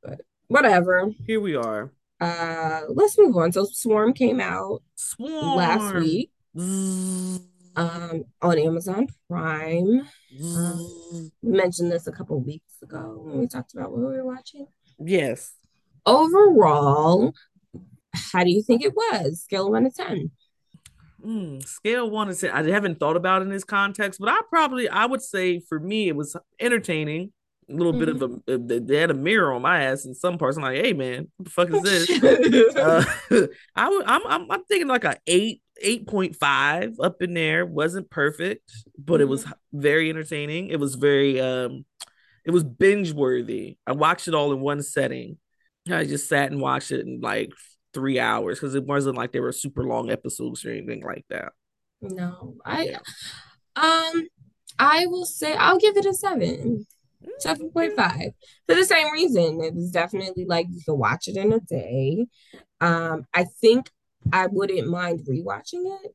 but 0.02 0.20
whatever. 0.48 1.10
Here 1.26 1.40
we 1.40 1.54
are. 1.54 1.92
Uh 2.20 2.82
let's 2.88 3.16
move 3.18 3.36
on. 3.36 3.52
So 3.52 3.64
Swarm 3.64 4.12
came 4.12 4.40
out 4.40 4.82
Swarm. 4.96 5.56
last 5.56 5.94
week. 5.94 6.30
Um 6.56 7.40
on 8.40 8.58
Amazon 8.58 9.06
Prime. 9.28 10.02
Um, 10.42 11.32
mentioned 11.42 11.90
this 11.90 12.06
a 12.06 12.12
couple 12.12 12.40
weeks 12.40 12.82
ago 12.82 13.20
when 13.22 13.38
we 13.38 13.46
talked 13.46 13.74
about 13.74 13.90
what 13.90 14.00
we 14.00 14.16
were 14.16 14.24
watching. 14.24 14.66
Yes. 14.98 15.54
Overall, 16.04 17.34
how 18.32 18.44
do 18.44 18.50
you 18.50 18.62
think 18.62 18.84
it 18.84 18.94
was? 18.94 19.42
Scale 19.42 19.70
one 19.70 19.84
to 19.84 19.90
ten. 19.90 20.30
Mm, 21.24 21.64
scale 21.64 22.10
one 22.10 22.28
to 22.28 22.34
ten. 22.34 22.50
I 22.50 22.68
haven't 22.70 22.98
thought 22.98 23.16
about 23.16 23.42
in 23.42 23.48
this 23.48 23.64
context, 23.64 24.20
but 24.20 24.28
I 24.28 24.40
probably 24.48 24.88
I 24.88 25.06
would 25.06 25.22
say 25.22 25.60
for 25.60 25.78
me 25.78 26.08
it 26.08 26.16
was 26.16 26.36
entertaining. 26.60 27.32
A 27.70 27.74
little 27.74 27.92
mm-hmm. 27.92 28.00
bit 28.00 28.08
of 28.08 28.16
mm-hmm. 28.16 28.72
a 28.72 28.80
they 28.80 28.96
had 28.96 29.12
a 29.12 29.14
mirror 29.14 29.52
on 29.52 29.62
my 29.62 29.84
ass 29.84 30.04
in 30.04 30.14
some 30.14 30.36
parts. 30.36 30.56
I'm 30.56 30.64
like, 30.64 30.84
hey 30.84 30.92
man, 30.92 31.28
what 31.36 31.44
the 31.44 31.50
fuck 31.50 31.72
is 31.72 31.82
this? 31.82 32.76
uh, 32.76 33.04
I 33.76 33.88
would 33.88 34.04
I'm, 34.04 34.26
I'm 34.26 34.50
I'm 34.50 34.64
thinking 34.64 34.88
like 34.88 35.04
a 35.04 35.16
eight 35.26 35.62
eight 35.82 36.06
point 36.06 36.36
five 36.36 36.94
up 37.00 37.22
in 37.22 37.34
there. 37.34 37.66
wasn't 37.66 38.10
perfect, 38.10 38.70
but 38.98 39.14
mm-hmm. 39.14 39.22
it 39.22 39.28
was 39.28 39.44
mm-hmm. 39.44 39.80
very 39.80 40.10
entertaining. 40.10 40.68
It 40.68 40.80
was 40.80 40.94
very 40.94 41.40
um, 41.40 41.84
it 42.44 42.50
was 42.50 42.64
binge 42.64 43.12
worthy. 43.12 43.76
I 43.86 43.92
watched 43.92 44.28
it 44.28 44.34
all 44.34 44.52
in 44.52 44.60
one 44.60 44.82
setting. 44.82 45.38
I 45.90 46.04
just 46.04 46.28
sat 46.28 46.50
and 46.50 46.60
watched 46.60 46.92
it 46.92 47.06
in 47.06 47.20
like 47.20 47.50
three 47.92 48.18
hours 48.18 48.58
because 48.58 48.74
it 48.74 48.84
wasn't 48.84 49.16
like 49.16 49.32
they 49.32 49.40
were 49.40 49.52
super 49.52 49.84
long 49.84 50.10
episodes 50.10 50.64
or 50.64 50.70
anything 50.70 51.02
like 51.02 51.24
that. 51.30 51.52
No, 52.00 52.56
I 52.64 52.84
yeah. 52.84 52.98
um 53.76 54.26
I 54.78 55.06
will 55.06 55.26
say 55.26 55.54
I'll 55.54 55.78
give 55.78 55.96
it 55.96 56.06
a 56.06 56.14
seven. 56.14 56.86
7.5 57.44 58.32
for 58.66 58.74
the 58.74 58.84
same 58.84 59.10
reason. 59.12 59.60
It 59.62 59.74
was 59.74 59.90
definitely 59.90 60.44
like 60.44 60.66
you 60.70 60.80
could 60.84 60.94
watch 60.94 61.28
it 61.28 61.36
in 61.36 61.52
a 61.52 61.60
day. 61.60 62.26
Um, 62.80 63.26
I 63.32 63.44
think 63.60 63.90
I 64.32 64.46
wouldn't 64.46 64.88
mind 64.88 65.20
rewatching 65.28 65.86
it. 66.04 66.14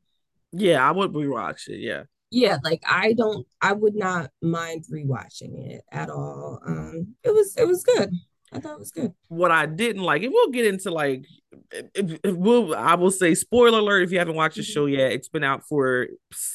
Yeah, 0.51 0.87
I 0.87 0.91
would 0.91 1.13
rewatch 1.13 1.67
it. 1.67 1.79
Yeah. 1.79 2.03
Yeah, 2.29 2.57
like 2.63 2.83
I 2.87 3.13
don't 3.13 3.47
I 3.61 3.71
would 3.73 3.95
not 3.95 4.31
mind 4.41 4.85
rewatching 4.91 5.71
it 5.71 5.81
at 5.91 6.09
all. 6.09 6.59
Um 6.65 7.15
it 7.23 7.33
was 7.33 7.55
it 7.57 7.67
was 7.67 7.83
good. 7.83 8.11
I 8.51 8.59
thought 8.59 8.73
it 8.73 8.79
was 8.79 8.91
good. 8.91 9.13
What 9.27 9.51
I 9.51 9.65
didn't 9.65 10.03
like, 10.03 10.23
and 10.23 10.31
we'll 10.31 10.51
get 10.51 10.65
into 10.65 10.89
like, 10.89 11.25
if, 11.71 12.17
if 12.23 12.35
we'll, 12.35 12.73
I 12.73 12.95
will 12.95 13.11
say, 13.11 13.35
spoiler 13.35 13.79
alert 13.79 14.03
if 14.03 14.11
you 14.11 14.19
haven't 14.19 14.35
watched 14.35 14.55
the 14.55 14.63
show 14.63 14.85
mm-hmm. 14.85 14.99
yet, 14.99 15.11
it's 15.11 15.27
been 15.27 15.43
out 15.43 15.67
for 15.67 16.07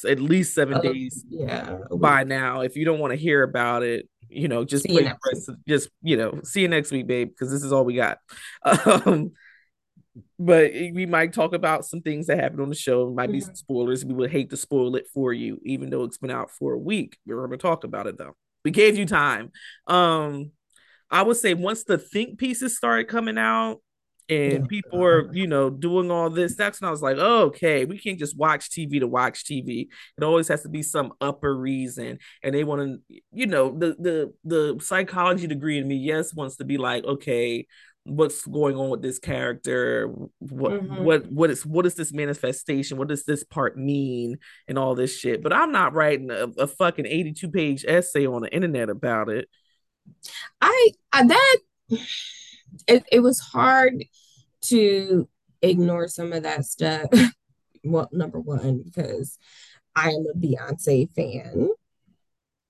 at 0.07 0.19
least 0.19 0.55
seven 0.55 0.75
uh, 0.75 0.81
days. 0.81 1.23
Yeah, 1.29 1.77
by 1.91 2.23
now. 2.23 2.61
If 2.61 2.75
you 2.75 2.85
don't 2.85 2.99
want 2.99 3.11
to 3.11 3.17
hear 3.17 3.43
about 3.43 3.83
it, 3.83 4.09
you 4.27 4.47
know, 4.47 4.65
just 4.65 4.87
rest, 4.89 5.51
just 5.67 5.89
you 6.01 6.17
know, 6.17 6.41
see 6.43 6.61
you 6.61 6.67
next 6.67 6.91
week, 6.91 7.05
babe, 7.05 7.29
because 7.29 7.51
this 7.51 7.63
is 7.63 7.71
all 7.71 7.85
we 7.85 7.95
got. 7.95 8.17
Um, 8.65 9.33
but 10.37 10.71
we 10.71 11.05
might 11.05 11.33
talk 11.33 11.53
about 11.53 11.85
some 11.85 12.01
things 12.01 12.27
that 12.27 12.39
happened 12.39 12.61
on 12.61 12.69
the 12.69 12.75
show. 12.75 13.07
It 13.07 13.15
might 13.15 13.25
mm-hmm. 13.25 13.33
be 13.33 13.41
some 13.41 13.55
spoilers. 13.55 14.05
We 14.05 14.13
would 14.13 14.31
hate 14.31 14.49
to 14.51 14.57
spoil 14.57 14.95
it 14.95 15.07
for 15.13 15.33
you, 15.33 15.59
even 15.65 15.89
though 15.89 16.03
it's 16.03 16.17
been 16.17 16.31
out 16.31 16.51
for 16.51 16.73
a 16.73 16.79
week. 16.79 17.17
We're 17.25 17.37
going 17.37 17.51
to 17.51 17.57
talk 17.57 17.83
about 17.83 18.07
it 18.07 18.17
though. 18.17 18.35
We 18.63 18.71
gave 18.71 18.97
you 18.97 19.05
time. 19.05 19.51
Um, 19.87 20.51
I 21.09 21.21
would 21.21 21.37
say 21.37 21.53
once 21.53 21.83
the 21.83 21.97
think 21.97 22.39
pieces 22.39 22.77
started 22.77 23.07
coming 23.07 23.37
out 23.37 23.81
and 24.29 24.67
people 24.69 25.03
are, 25.03 25.33
you 25.33 25.47
know, 25.47 25.69
doing 25.69 26.09
all 26.09 26.29
this, 26.29 26.55
that's 26.55 26.79
when 26.79 26.87
I 26.87 26.91
was 26.91 27.01
like, 27.01 27.17
oh, 27.19 27.43
okay, 27.47 27.85
we 27.85 27.97
can't 27.97 28.17
just 28.17 28.37
watch 28.37 28.69
TV 28.69 28.99
to 28.99 29.07
watch 29.07 29.43
TV. 29.43 29.87
It 30.17 30.23
always 30.23 30.47
has 30.47 30.63
to 30.63 30.69
be 30.69 30.81
some 30.81 31.13
upper 31.19 31.55
reason. 31.55 32.19
And 32.41 32.55
they 32.55 32.63
want 32.63 32.81
to, 33.09 33.19
you 33.31 33.47
know, 33.47 33.77
the 33.77 33.95
the 33.99 34.33
the 34.45 34.79
psychology 34.83 35.47
degree 35.47 35.77
in 35.77 35.87
me, 35.87 35.95
yes, 35.95 36.33
wants 36.33 36.55
to 36.57 36.65
be 36.65 36.77
like, 36.77 37.03
okay, 37.03 37.67
what's 38.05 38.45
going 38.45 38.75
on 38.75 38.89
with 38.89 39.01
this 39.01 39.17
character 39.17 40.13
what 40.39 40.73
mm-hmm. 40.73 41.03
what 41.03 41.25
what 41.31 41.49
is 41.49 41.65
what 41.65 41.85
is 41.85 41.95
this 41.95 42.11
manifestation 42.11 42.97
what 42.97 43.07
does 43.07 43.23
this 43.23 43.45
part 43.45 43.77
mean 43.77 44.37
and 44.67 44.77
all 44.77 44.93
this 44.93 45.17
shit 45.17 45.41
but 45.41 45.53
i'm 45.53 45.71
not 45.71 45.93
writing 45.93 46.29
a, 46.29 46.47
a 46.57 46.67
fucking 46.67 47.05
82 47.05 47.49
page 47.49 47.85
essay 47.87 48.25
on 48.27 48.41
the 48.41 48.53
internet 48.53 48.89
about 48.89 49.29
it 49.29 49.47
I, 50.61 50.91
I 51.11 51.27
that 51.27 51.57
it, 52.87 53.03
it 53.11 53.19
was 53.19 53.39
hard 53.39 54.03
to 54.63 55.27
ignore 55.61 56.07
some 56.07 56.33
of 56.33 56.43
that 56.43 56.65
stuff. 56.65 57.07
well, 57.83 58.09
number 58.11 58.39
one, 58.39 58.81
because 58.83 59.37
I 59.95 60.09
am 60.09 60.25
a 60.33 60.37
Beyonce 60.37 61.09
fan. 61.13 61.69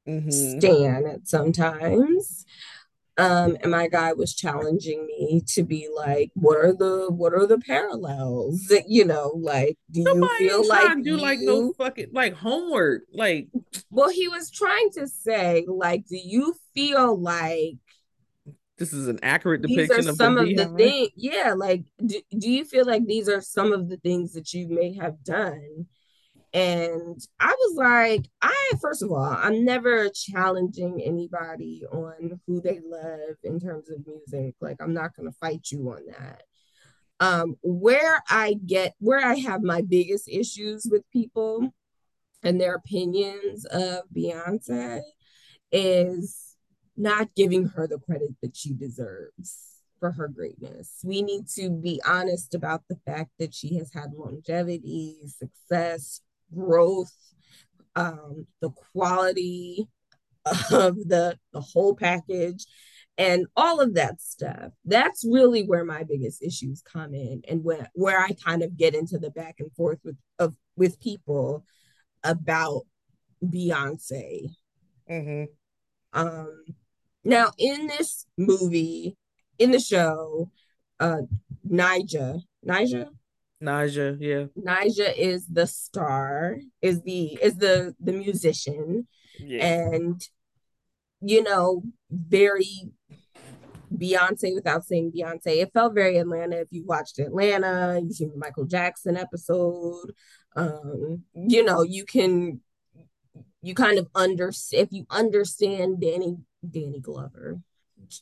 Mm-hmm. 0.07 0.29
Stan 0.29 1.05
at 1.05 1.27
sometimes. 1.27 2.45
Um, 3.17 3.58
and 3.62 3.71
my 3.71 3.88
guy 3.88 4.13
was 4.13 4.34
challenging 4.34 5.06
me 5.06 5.43
to 5.49 5.63
be 5.63 5.88
like, 5.95 6.32
what 6.34 6.58
are 6.58 6.73
the 6.73 7.08
what 7.12 7.34
are 7.34 7.45
the 7.45 7.60
parallels? 7.60 8.71
You 8.88 9.06
know, 9.06 9.34
like, 9.36 9.78
do 9.91 10.04
Somebody 10.04 10.45
you 10.45 10.49
feel 10.49 10.67
like 10.67 11.04
do 11.04 11.12
you... 11.12 11.17
like 11.17 11.39
no 11.39 11.73
fucking 11.73 12.10
like 12.12 12.34
homework? 12.34 13.04
Like, 13.13 13.47
well, 13.89 14.10
he 14.10 14.28
was 14.28 14.52
trying 14.52 14.89
to 14.91 15.08
say, 15.08 15.65
like, 15.67 16.08
do 16.08 16.17
you 16.17 16.56
feel 16.73 17.17
like 17.17 17.78
this 18.78 18.93
is 18.93 19.08
an 19.08 19.19
accurate 19.21 19.62
depiction 19.62 20.08
of 20.08 20.15
some 20.15 20.38
of 20.38 20.47
the 20.47 20.65
things? 20.76 21.10
Yeah, 21.15 21.54
like, 21.56 21.84
do, 22.04 22.19
do 22.38 22.49
you 22.49 22.65
feel 22.65 22.86
like 22.86 23.06
these 23.06 23.30
are 23.30 23.41
some 23.41 23.71
of 23.71 23.89
the 23.89 23.97
things 23.97 24.34
that 24.34 24.54
you 24.54 24.67
may 24.67 24.93
have 24.95 25.23
done? 25.23 25.86
And 26.53 27.19
I 27.39 27.47
was 27.47 27.75
like, 27.75 28.29
I, 28.41 28.71
first 28.79 29.01
of 29.01 29.11
all, 29.11 29.23
I'm 29.23 29.65
never 29.65 30.09
challenging 30.09 31.01
anybody 31.01 31.83
on 31.91 32.39
who 32.45 32.61
they 32.61 32.79
love 32.85 33.37
in 33.43 33.59
terms 33.59 33.89
of 33.89 34.05
music. 34.05 34.55
Like, 34.61 34.77
I'm 34.79 34.93
not 34.93 35.15
to 35.15 35.31
fight 35.39 35.71
you 35.71 35.89
on 35.89 36.03
that. 36.07 36.43
Um, 37.19 37.55
where 37.63 38.21
I 38.29 38.55
get, 38.65 38.93
where 38.99 39.25
I 39.25 39.35
have 39.35 39.63
my 39.63 39.81
biggest 39.81 40.27
issues 40.29 40.87
with 40.89 41.09
people 41.11 41.73
and 42.43 42.61
their 42.61 42.75
opinions 42.75 43.65
of 43.65 44.03
Beyonce 44.15 45.01
is 45.71 46.55
not 46.95 47.33
giving 47.35 47.69
her 47.69 47.87
the 47.87 47.97
credit 47.97 48.35
that 48.43 48.55
she 48.55 48.73
deserves 48.73 49.73
for 49.99 50.11
her 50.11 50.27
greatness. 50.27 50.99
We 51.03 51.21
need 51.21 51.47
to 51.55 51.69
be 51.69 52.01
honest 52.05 52.53
about 52.53 52.83
the 52.89 52.97
fact 53.05 53.31
that 53.39 53.53
she 53.53 53.77
has 53.77 53.91
had 53.93 54.13
longevity, 54.13 55.15
success, 55.25 56.21
growth, 56.53 57.13
um, 57.95 58.47
the 58.61 58.69
quality 58.69 59.87
of 60.45 60.95
the 61.07 61.37
the 61.53 61.61
whole 61.61 61.95
package 61.95 62.65
and 63.17 63.45
all 63.55 63.79
of 63.79 63.93
that 63.93 64.21
stuff. 64.21 64.71
That's 64.85 65.23
really 65.23 65.63
where 65.63 65.85
my 65.85 66.03
biggest 66.03 66.41
issues 66.41 66.81
come 66.81 67.13
in 67.13 67.43
and 67.47 67.63
where 67.63 67.89
where 67.93 68.19
i 68.19 68.31
kind 68.43 68.63
of 68.63 68.75
get 68.77 68.95
into 68.95 69.17
the 69.17 69.29
back 69.29 69.55
and 69.59 69.71
forth 69.73 69.99
with 70.03 70.17
of 70.39 70.55
with 70.75 70.99
people 70.99 71.65
about 72.23 72.83
beyonce. 73.43 74.49
Mm-hmm. 75.09 75.43
um 76.13 76.63
now 77.25 77.51
in 77.57 77.87
this 77.87 78.25
movie 78.37 79.17
in 79.59 79.71
the 79.71 79.79
show 79.79 80.49
uh 80.99 81.21
Ni'Jah 81.65 82.39
Ni'Jah 82.63 83.09
Ni'Jah, 83.63 84.17
yeah. 84.19 84.45
Ni'Jah 84.56 85.17
is 85.17 85.47
the 85.47 85.65
star, 85.65 86.58
is 86.82 87.02
the 87.04 87.39
is 87.41 87.56
the 87.56 87.95
the 87.99 88.12
musician, 88.12 89.08
yeah. 89.39 89.65
and 89.65 90.21
you 91.21 91.41
know, 91.41 91.84
very 92.12 92.91
Beyonce 93.95 94.54
without 94.54 94.86
saying 94.86 95.13
Beyonce. 95.15 95.62
It 95.62 95.71
felt 95.73 95.93
very 95.93 96.17
Atlanta. 96.17 96.58
If 96.58 96.67
you 96.71 96.84
watched 96.86 97.19
Atlanta, 97.19 98.02
you 98.04 98.12
seen 98.12 98.32
the 98.32 98.38
Michael 98.38 98.65
Jackson 98.65 99.15
episode. 99.15 100.12
Um, 100.56 101.23
you 101.34 101.63
know, 101.63 101.84
you 101.84 102.06
can 102.06 102.60
you 103.62 103.73
kind 103.73 103.97
of 103.97 104.08
under 104.13 104.52
if 104.71 104.89
you 104.91 105.05
understand 105.09 106.01
Danny 106.01 106.38
Danny 106.70 106.99
Glover, 106.99 107.61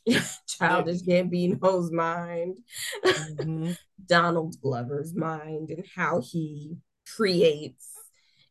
Childish 0.48 1.02
Gambino's 1.02 1.92
mind, 1.92 2.60
mm-hmm. 3.04 3.72
Donald 4.06 4.60
Glover's 4.62 5.14
mind, 5.14 5.70
and 5.70 5.86
how 5.96 6.22
he 6.22 6.78
creates. 7.16 7.88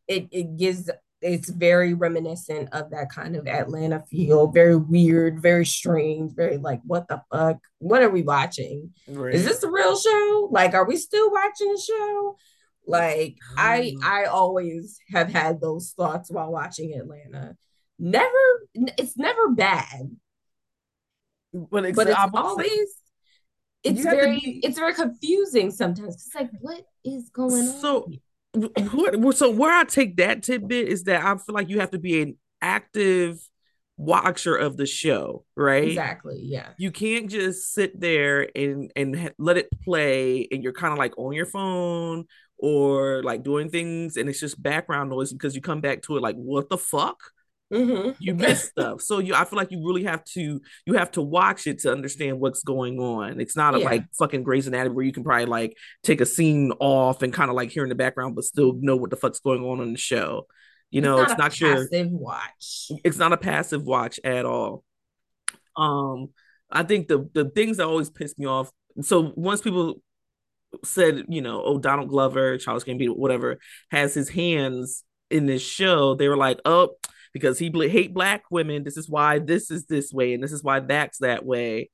It, 0.07 0.27
it 0.31 0.57
gives 0.57 0.89
it's 1.21 1.49
very 1.49 1.93
reminiscent 1.93 2.69
of 2.73 2.89
that 2.89 3.11
kind 3.11 3.35
of 3.35 3.47
Atlanta 3.47 4.03
feel, 4.09 4.47
very 4.47 4.75
weird, 4.75 5.41
very 5.41 5.65
strange, 5.65 6.33
very 6.33 6.57
like, 6.57 6.81
what 6.83 7.07
the 7.07 7.21
fuck? 7.31 7.57
What 7.77 8.01
are 8.01 8.09
we 8.09 8.23
watching? 8.23 8.91
Right. 9.07 9.33
Is 9.33 9.45
this 9.45 9.63
a 9.63 9.69
real 9.69 9.97
show? 9.97 10.49
Like, 10.51 10.73
are 10.73 10.85
we 10.85 10.97
still 10.97 11.31
watching 11.31 11.73
a 11.75 11.79
show? 11.79 12.37
Like, 12.87 13.37
I 13.55 13.95
I 14.03 14.25
always 14.25 14.99
have 15.09 15.31
had 15.31 15.61
those 15.61 15.93
thoughts 15.95 16.31
while 16.31 16.51
watching 16.51 16.93
Atlanta. 16.93 17.55
Never, 17.99 18.67
it's 18.73 19.15
never 19.15 19.49
bad 19.49 20.09
but 21.53 21.85
it's, 21.85 21.95
but 21.95 22.07
it's 22.07 22.19
always 22.33 22.95
it's 23.83 24.03
very 24.03 24.39
be... 24.39 24.61
it's 24.63 24.77
very 24.77 24.93
confusing 24.93 25.71
sometimes. 25.71 26.15
It's 26.15 26.35
like 26.35 26.49
what 26.59 26.83
is 27.03 27.29
going 27.29 27.67
on? 27.67 27.79
so, 27.79 28.11
on? 28.55 29.33
So 29.33 29.49
where 29.49 29.71
I 29.71 29.83
take 29.83 30.17
that 30.17 30.43
tidbit 30.43 30.87
is 30.87 31.03
that 31.03 31.23
I 31.23 31.35
feel 31.37 31.55
like 31.55 31.69
you 31.69 31.79
have 31.79 31.91
to 31.91 31.99
be 31.99 32.21
an 32.21 32.37
active 32.61 33.39
watcher 33.97 34.55
of 34.55 34.77
the 34.77 34.85
show, 34.85 35.45
right? 35.55 35.87
Exactly. 35.87 36.39
Yeah. 36.43 36.69
You 36.77 36.91
can't 36.91 37.29
just 37.29 37.73
sit 37.73 37.99
there 37.99 38.49
and 38.55 38.91
and 38.95 39.31
let 39.37 39.57
it 39.57 39.69
play 39.83 40.47
and 40.51 40.63
you're 40.63 40.73
kind 40.73 40.91
of 40.91 40.99
like 40.99 41.17
on 41.17 41.33
your 41.33 41.45
phone 41.45 42.25
or 42.57 43.23
like 43.23 43.43
doing 43.43 43.69
things 43.69 44.17
and 44.17 44.29
it's 44.29 44.39
just 44.39 44.61
background 44.61 45.09
noise 45.09 45.33
because 45.33 45.55
you 45.55 45.61
come 45.61 45.81
back 45.81 46.03
to 46.03 46.17
it 46.17 46.21
like 46.21 46.35
what 46.35 46.69
the 46.69 46.77
fuck? 46.77 47.19
Mm-hmm. 47.71 48.11
You 48.19 48.35
miss 48.35 48.65
stuff. 48.65 49.01
So 49.01 49.19
you 49.19 49.33
I 49.33 49.45
feel 49.45 49.57
like 49.57 49.71
you 49.71 49.85
really 49.85 50.03
have 50.03 50.23
to 50.33 50.61
you 50.85 50.93
have 50.93 51.11
to 51.11 51.21
watch 51.21 51.67
it 51.67 51.79
to 51.79 51.91
understand 51.91 52.39
what's 52.39 52.63
going 52.63 52.99
on. 52.99 53.39
It's 53.39 53.55
not 53.55 53.75
a, 53.75 53.79
yeah. 53.79 53.85
like 53.85 54.03
fucking 54.19 54.43
Grey's 54.43 54.67
Anatomy 54.67 54.95
where 54.95 55.05
you 55.05 55.13
can 55.13 55.23
probably 55.23 55.45
like 55.45 55.77
take 56.03 56.19
a 56.21 56.25
scene 56.25 56.73
off 56.79 57.21
and 57.21 57.33
kind 57.33 57.49
of 57.49 57.55
like 57.55 57.71
hear 57.71 57.83
in 57.83 57.89
the 57.89 57.95
background 57.95 58.35
but 58.35 58.43
still 58.43 58.73
know 58.73 58.97
what 58.97 59.09
the 59.09 59.15
fuck's 59.15 59.39
going 59.39 59.63
on 59.63 59.81
in 59.81 59.93
the 59.93 59.99
show. 59.99 60.47
You 60.89 60.99
know, 60.99 61.21
it's 61.21 61.37
not, 61.37 61.53
it's 61.53 61.61
not 61.61 61.77
passive 61.77 62.11
watch. 62.11 62.91
It's 63.05 63.17
not 63.17 63.31
a 63.31 63.37
passive 63.37 63.83
watch 63.83 64.19
at 64.25 64.45
all. 64.45 64.83
Um, 65.77 66.29
I 66.69 66.83
think 66.83 67.07
the 67.07 67.29
the 67.33 67.45
things 67.45 67.77
that 67.77 67.87
always 67.87 68.09
piss 68.09 68.37
me 68.37 68.45
off. 68.45 68.69
So 69.01 69.31
once 69.35 69.61
people 69.61 70.01
said, 70.83 71.25
you 71.29 71.41
know, 71.41 71.61
oh 71.63 71.79
Donald 71.79 72.09
Glover, 72.09 72.57
Charles 72.57 72.83
Gambino, 72.83 73.15
whatever, 73.15 73.59
has 73.89 74.13
his 74.13 74.27
hands 74.27 75.03
in 75.29 75.45
this 75.45 75.61
show, 75.61 76.15
they 76.15 76.27
were 76.27 76.37
like, 76.37 76.59
oh, 76.65 76.89
because 77.33 77.59
he 77.59 77.71
hate 77.89 78.13
black 78.13 78.43
women. 78.51 78.83
This 78.83 78.97
is 78.97 79.09
why 79.09 79.39
this 79.39 79.71
is 79.71 79.85
this 79.85 80.11
way, 80.11 80.33
and 80.33 80.43
this 80.43 80.51
is 80.51 80.63
why 80.63 80.79
that's 80.79 81.19
that 81.19 81.45
way. 81.45 81.89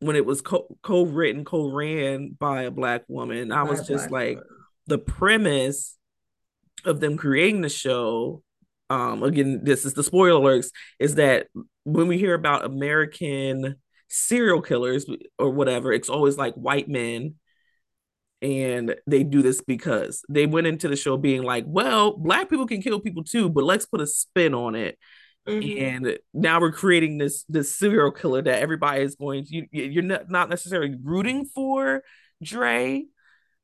When 0.00 0.16
it 0.16 0.26
was 0.26 0.40
co- 0.40 0.76
co-written, 0.82 1.44
co-ran 1.44 2.36
by 2.38 2.62
a 2.62 2.70
black 2.70 3.04
woman, 3.08 3.52
I 3.52 3.62
was 3.62 3.86
just 3.86 4.10
like, 4.10 4.36
woman. 4.36 4.50
the 4.88 4.98
premise 4.98 5.96
of 6.84 7.00
them 7.00 7.16
creating 7.16 7.60
the 7.60 7.68
show 7.68 8.42
um 8.90 9.22
again 9.22 9.60
this 9.62 9.84
is 9.84 9.94
the 9.94 10.02
spoiler 10.02 10.40
alerts 10.40 10.70
is 10.98 11.14
that 11.14 11.46
when 11.84 12.08
we 12.08 12.18
hear 12.18 12.34
about 12.34 12.64
american 12.64 13.76
serial 14.08 14.60
killers 14.60 15.06
or 15.38 15.50
whatever 15.50 15.92
it's 15.92 16.08
always 16.08 16.36
like 16.36 16.54
white 16.54 16.88
men 16.88 17.34
and 18.42 18.96
they 19.06 19.22
do 19.22 19.40
this 19.40 19.62
because 19.62 20.24
they 20.28 20.46
went 20.46 20.66
into 20.66 20.88
the 20.88 20.96
show 20.96 21.16
being 21.16 21.42
like 21.42 21.64
well 21.66 22.16
black 22.16 22.50
people 22.50 22.66
can 22.66 22.82
kill 22.82 23.00
people 23.00 23.22
too 23.22 23.48
but 23.48 23.64
let's 23.64 23.86
put 23.86 24.00
a 24.00 24.06
spin 24.06 24.52
on 24.52 24.74
it 24.74 24.98
mm-hmm. 25.48 26.06
and 26.06 26.18
now 26.34 26.60
we're 26.60 26.72
creating 26.72 27.18
this 27.18 27.44
this 27.48 27.74
serial 27.74 28.10
killer 28.10 28.42
that 28.42 28.60
everybody 28.60 29.02
is 29.02 29.14
going 29.14 29.44
to 29.44 29.54
you, 29.54 29.66
you're 29.70 30.02
not 30.02 30.48
necessarily 30.48 30.96
rooting 31.02 31.44
for 31.44 32.02
dre 32.42 33.04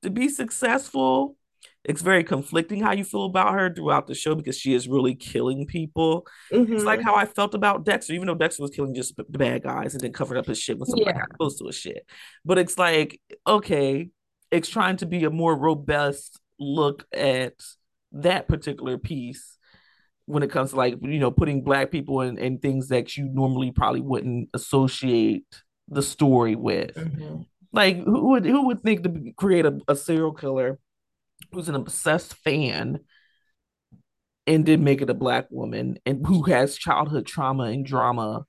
to 0.03 0.11
be 0.11 0.29
successful 0.29 1.37
it's 1.85 2.03
very 2.03 2.23
conflicting 2.23 2.83
how 2.83 2.93
you 2.93 3.03
feel 3.03 3.25
about 3.25 3.55
her 3.55 3.73
throughout 3.73 4.07
the 4.07 4.15
show 4.15 4.35
because 4.35 4.59
she 4.59 4.75
is 4.75 4.89
really 4.89 5.15
killing 5.15 5.67
people. 5.67 6.27
Mm-hmm. 6.53 6.75
It's 6.75 6.85
like 6.85 7.01
mm-hmm. 7.01 7.09
how 7.09 7.15
I 7.15 7.25
felt 7.25 7.55
about 7.55 7.85
Dexter, 7.85 8.13
even 8.13 8.27
though 8.27 8.35
Dexter 8.35 8.63
was 8.63 8.73
killing 8.73 8.95
just 8.95 9.17
the 9.17 9.25
bad 9.25 9.63
guys 9.63 9.95
and 9.95 10.03
then 10.03 10.13
covered 10.13 10.37
up 10.37 10.47
his 10.47 10.61
shit 10.61 10.79
when 10.79 10.87
somebody 10.87 11.11
yeah. 11.11 11.21
got 11.21 11.39
close 11.39 11.59
to 11.59 11.67
his 11.67 11.77
shit. 11.77 12.05
But 12.45 12.59
it's 12.59 12.77
like, 12.77 13.21
okay, 13.47 14.11
it's 14.51 14.69
trying 14.69 14.97
to 14.99 15.07
be 15.07 15.25
a 15.25 15.31
more 15.31 15.57
robust 15.57 16.41
look 16.59 17.07
at 17.13 17.55
that 18.13 18.49
particular 18.49 18.99
piece 18.99 19.59
when 20.27 20.43
it 20.43 20.51
comes 20.51 20.71
to 20.71 20.77
like, 20.77 20.97
you 21.03 21.19
know, 21.19 21.31
putting 21.31 21.63
black 21.63 21.91
people 21.91 22.21
in, 22.21 22.39
in 22.39 22.59
things 22.59 22.89
that 22.89 23.17
you 23.17 23.29
normally 23.29 23.71
probably 23.71 24.01
wouldn't 24.01 24.51
associate 24.55 25.47
the 25.89 26.03
story 26.03 26.55
with. 26.55 26.95
Mm-hmm. 26.95 27.43
Like 27.73 28.03
who 28.03 28.31
would 28.31 28.47
who 28.47 28.67
would 28.67 28.83
think 28.83 29.03
to 29.03 29.33
create 29.37 29.67
a, 29.67 29.79
a 29.89 29.97
serial 29.97 30.33
killer 30.33 30.79
who's 31.53 31.69
an 31.69 31.75
obsessed 31.75 32.35
fan 32.35 33.01
and 34.47 34.65
did 34.65 34.81
make 34.81 35.03
it 35.03 35.11
a 35.11 35.15
black 35.15 35.47
woman 35.51 35.99
and 36.07 36.27
who 36.27 36.43
has 36.45 36.77
childhood 36.77 37.27
trauma 37.27 37.65
and 37.65 37.85
drama 37.85 38.47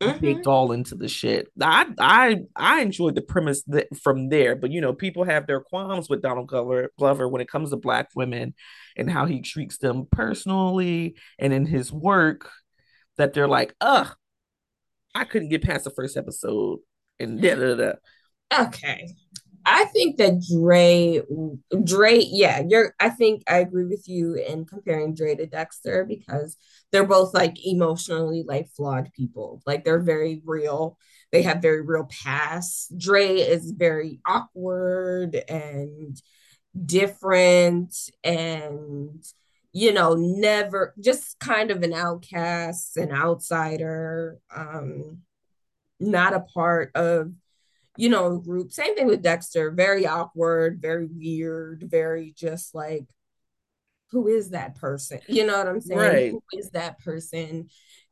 mm-hmm. 0.00 0.18
baked 0.20 0.46
all 0.46 0.72
into 0.72 0.94
the 0.94 1.08
shit. 1.08 1.48
I 1.60 1.86
I 1.98 2.36
I 2.56 2.80
enjoyed 2.82 3.14
the 3.14 3.22
premise 3.22 3.62
that 3.68 3.88
from 4.02 4.28
there, 4.28 4.56
but 4.56 4.70
you 4.70 4.80
know, 4.80 4.92
people 4.92 5.24
have 5.24 5.46
their 5.46 5.60
qualms 5.60 6.08
with 6.08 6.22
Donald 6.22 6.48
Glover, 6.48 6.90
Glover 6.98 7.28
when 7.28 7.40
it 7.40 7.48
comes 7.48 7.70
to 7.70 7.76
black 7.76 8.08
women 8.14 8.54
and 8.96 9.10
how 9.10 9.26
he 9.26 9.40
treats 9.40 9.78
them 9.78 10.06
personally 10.10 11.16
and 11.38 11.52
in 11.52 11.66
his 11.66 11.92
work 11.92 12.50
that 13.16 13.32
they're 13.32 13.48
like, 13.48 13.74
ugh, 13.80 14.14
I 15.14 15.24
couldn't 15.24 15.50
get 15.50 15.62
past 15.62 15.84
the 15.84 15.90
first 15.90 16.16
episode 16.16 16.80
and 17.18 17.40
da 17.40 17.54
da 17.54 17.74
da. 17.74 17.92
Okay. 18.66 19.08
I 19.66 19.86
think 19.86 20.18
that 20.18 20.42
Dre, 20.42 21.22
Dre, 21.84 22.18
yeah, 22.18 22.62
you're. 22.68 22.94
I 23.00 23.08
think 23.08 23.42
I 23.48 23.58
agree 23.58 23.86
with 23.86 24.08
you 24.08 24.34
in 24.34 24.66
comparing 24.66 25.14
Dre 25.14 25.34
to 25.36 25.46
Dexter 25.46 26.04
because 26.04 26.56
they're 26.92 27.06
both 27.06 27.32
like 27.34 27.56
emotionally 27.64 28.44
like 28.46 28.68
flawed 28.76 29.10
people. 29.14 29.62
Like 29.66 29.84
they're 29.84 30.02
very 30.02 30.42
real. 30.44 30.98
They 31.32 31.42
have 31.42 31.62
very 31.62 31.80
real 31.82 32.08
past. 32.24 32.96
Dre 32.98 33.36
is 33.36 33.70
very 33.70 34.20
awkward 34.26 35.34
and 35.48 36.20
different 36.86 37.94
and 38.24 39.24
you 39.72 39.92
know 39.92 40.14
never 40.14 40.94
just 41.00 41.38
kind 41.38 41.70
of 41.70 41.82
an 41.82 41.92
outcast 41.92 42.96
an 42.96 43.12
outsider 43.12 44.38
um 44.54 45.18
not 46.00 46.34
a 46.34 46.40
part 46.40 46.90
of 46.94 47.32
you 47.96 48.08
know, 48.08 48.38
group. 48.38 48.72
Same 48.72 48.94
thing 48.94 49.06
with 49.06 49.22
Dexter. 49.22 49.70
Very 49.70 50.06
awkward, 50.06 50.80
very 50.80 51.06
weird, 51.06 51.84
very 51.86 52.34
just 52.36 52.74
like, 52.74 53.06
who 54.10 54.28
is 54.28 54.50
that 54.50 54.76
person? 54.76 55.20
You 55.28 55.46
know 55.46 55.58
what 55.58 55.68
I'm 55.68 55.80
saying? 55.80 56.00
Right. 56.00 56.30
Who 56.30 56.42
is 56.52 56.70
that 56.70 56.98
person? 57.00 57.68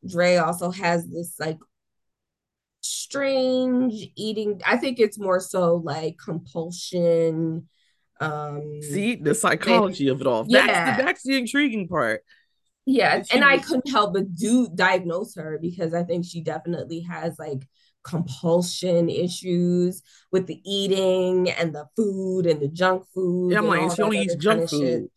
Dre 0.06 0.36
also 0.36 0.70
has 0.70 1.08
this 1.08 1.36
like 1.38 1.58
strange 2.80 4.08
eating. 4.16 4.60
I 4.66 4.76
think 4.76 4.98
it's 4.98 5.18
more 5.18 5.40
so 5.40 5.76
like 5.76 6.16
compulsion. 6.22 7.68
Um 8.20 8.80
See 8.82 9.16
the 9.16 9.34
psychology 9.34 10.08
of 10.08 10.20
it 10.20 10.26
all. 10.26 10.44
Yeah. 10.48 10.66
That's 10.66 10.96
the, 10.96 11.04
that's 11.04 11.22
the 11.22 11.38
intriguing 11.38 11.88
part. 11.88 12.22
Yeah, 12.84 13.22
and 13.32 13.44
I 13.44 13.58
couldn't 13.58 13.88
help 13.90 14.14
but 14.14 14.34
do 14.34 14.68
diagnose 14.74 15.36
her 15.36 15.56
because 15.62 15.94
I 15.94 16.02
think 16.02 16.24
she 16.26 16.40
definitely 16.40 17.02
has 17.02 17.38
like 17.38 17.64
compulsion 18.02 19.08
issues 19.08 20.02
with 20.30 20.46
the 20.46 20.60
eating 20.64 21.50
and 21.50 21.74
the 21.74 21.86
food 21.96 22.46
and 22.46 22.60
the 22.60 22.68
junk 22.68 23.04
food. 23.14 23.52
Yeah, 23.52 23.58
I'm 23.58 23.68
like, 23.68 23.96
she 23.96 24.02
only 24.02 24.18
eats 24.18 24.34
junk 24.36 24.68
food. 24.68 25.08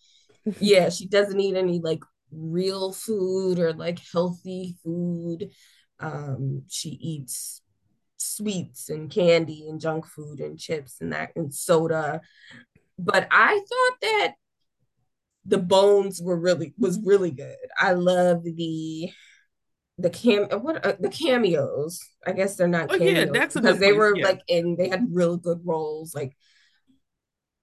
yeah, 0.60 0.90
she 0.90 1.08
doesn't 1.08 1.40
eat 1.40 1.56
any 1.56 1.80
like 1.80 2.04
real 2.32 2.92
food 2.92 3.60
or 3.60 3.74
like 3.74 4.00
healthy 4.12 4.76
food. 4.84 5.52
Um, 6.00 6.64
she 6.68 6.90
eats 6.90 7.62
sweets 8.18 8.90
and 8.90 9.10
candy 9.10 9.68
and 9.70 9.80
junk 9.80 10.06
food 10.06 10.40
and 10.40 10.60
chips 10.60 10.98
and 11.02 11.14
that 11.14 11.32
and 11.36 11.54
soda. 11.54 12.22
But 12.98 13.28
I 13.32 13.54
thought 13.54 14.02
that 14.02 14.34
the 15.46 15.58
bones 15.58 16.22
were 16.22 16.38
really 16.38 16.74
was 16.78 17.00
really 17.04 17.32
good. 17.32 17.56
I 17.80 17.94
love 17.94 18.44
the 18.44 19.12
the 19.98 20.10
cam 20.10 20.44
what 20.62 20.86
uh, 20.86 20.96
the 21.00 21.10
cameos. 21.10 22.00
I 22.26 22.34
guess 22.34 22.56
they're 22.56 22.68
not 22.68 22.90
cameos 22.90 23.14
yeah, 23.14 23.26
that's 23.32 23.56
because 23.56 23.80
they 23.80 23.94
were 23.94 24.16
yeah. 24.16 24.26
like 24.26 24.42
in 24.48 24.76
they 24.78 24.90
had 24.90 25.08
real 25.12 25.38
good 25.38 25.62
roles. 25.64 26.14
Like 26.14 26.36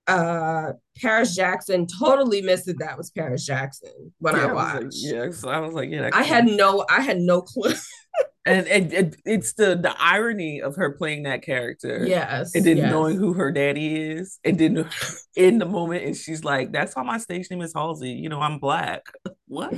uh 0.09 0.73
Paris 1.01 1.37
Jackson 1.37 1.87
totally 1.87 2.43
missed 2.43 2.67
that 2.67 2.79
that 2.81 2.99
was 2.99 3.11
Paris 3.11 3.45
Jackson 3.45 4.13
when 4.19 4.37
yeah, 4.37 4.47
I 4.47 4.53
watched. 4.53 4.77
I 4.77 4.79
like, 4.81 4.93
yeah, 4.95 5.31
so 5.31 5.49
I 5.49 5.59
was 5.61 5.75
like, 5.75 5.91
yeah. 5.91 6.11
I 6.13 6.23
had 6.23 6.47
no, 6.47 6.85
I 6.91 7.01
had 7.01 7.19
no 7.19 7.43
clue. 7.43 7.75
and 8.45 8.67
it, 8.67 8.93
it, 8.93 9.17
it's 9.25 9.53
the 9.55 9.77
the 9.77 9.95
irony 9.99 10.61
of 10.61 10.77
her 10.77 10.93
playing 10.93 11.23
that 11.25 11.43
character. 11.43 12.05
Yes, 12.07 12.55
and 12.55 12.65
then 12.65 12.77
yes. 12.79 12.91
knowing 12.91 13.17
who 13.17 13.35
her 13.35 13.53
daddy 13.53 14.11
is, 14.11 14.39
and 14.45 14.59
then 14.59 14.89
in 15.37 15.59
the 15.59 15.67
moment, 15.67 16.05
and 16.05 16.17
she's 16.17 16.43
like, 16.43 16.73
"That's 16.73 16.95
how 16.95 17.05
my 17.05 17.19
stage 17.19 17.49
name 17.51 17.63
is 17.63 17.73
Halsey." 17.75 18.11
You 18.11 18.29
know, 18.29 18.41
I'm 18.41 18.59
black. 18.59 19.03
what? 19.47 19.73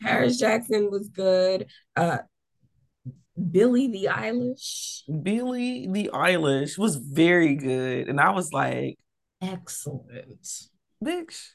Paris 0.00 0.38
Jackson 0.38 0.90
was 0.90 1.08
good. 1.08 1.66
Uh, 1.96 2.18
Billie 3.50 3.88
the 3.88 4.08
Eilish. 4.10 5.02
Billie 5.22 5.86
the 5.90 6.10
Eilish 6.12 6.76
was 6.78 6.96
very 6.96 7.54
good, 7.54 8.08
and 8.08 8.20
I 8.20 8.30
was 8.30 8.52
like, 8.52 8.98
excellent. 9.40 10.46
Bitch. 11.04 11.50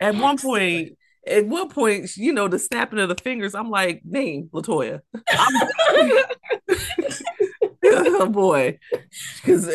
At 0.00 0.14
excellent. 0.14 0.22
one 0.22 0.38
point, 0.38 0.98
at 1.26 1.46
one 1.46 1.68
point, 1.68 2.16
you 2.16 2.32
know, 2.32 2.48
the 2.48 2.58
snapping 2.58 2.98
of 2.98 3.08
the 3.08 3.14
fingers, 3.14 3.54
I'm 3.54 3.70
like, 3.70 4.02
name 4.04 4.50
Latoya. 4.52 5.00
oh 7.84 8.28
boy, 8.28 8.78
because 9.36 9.70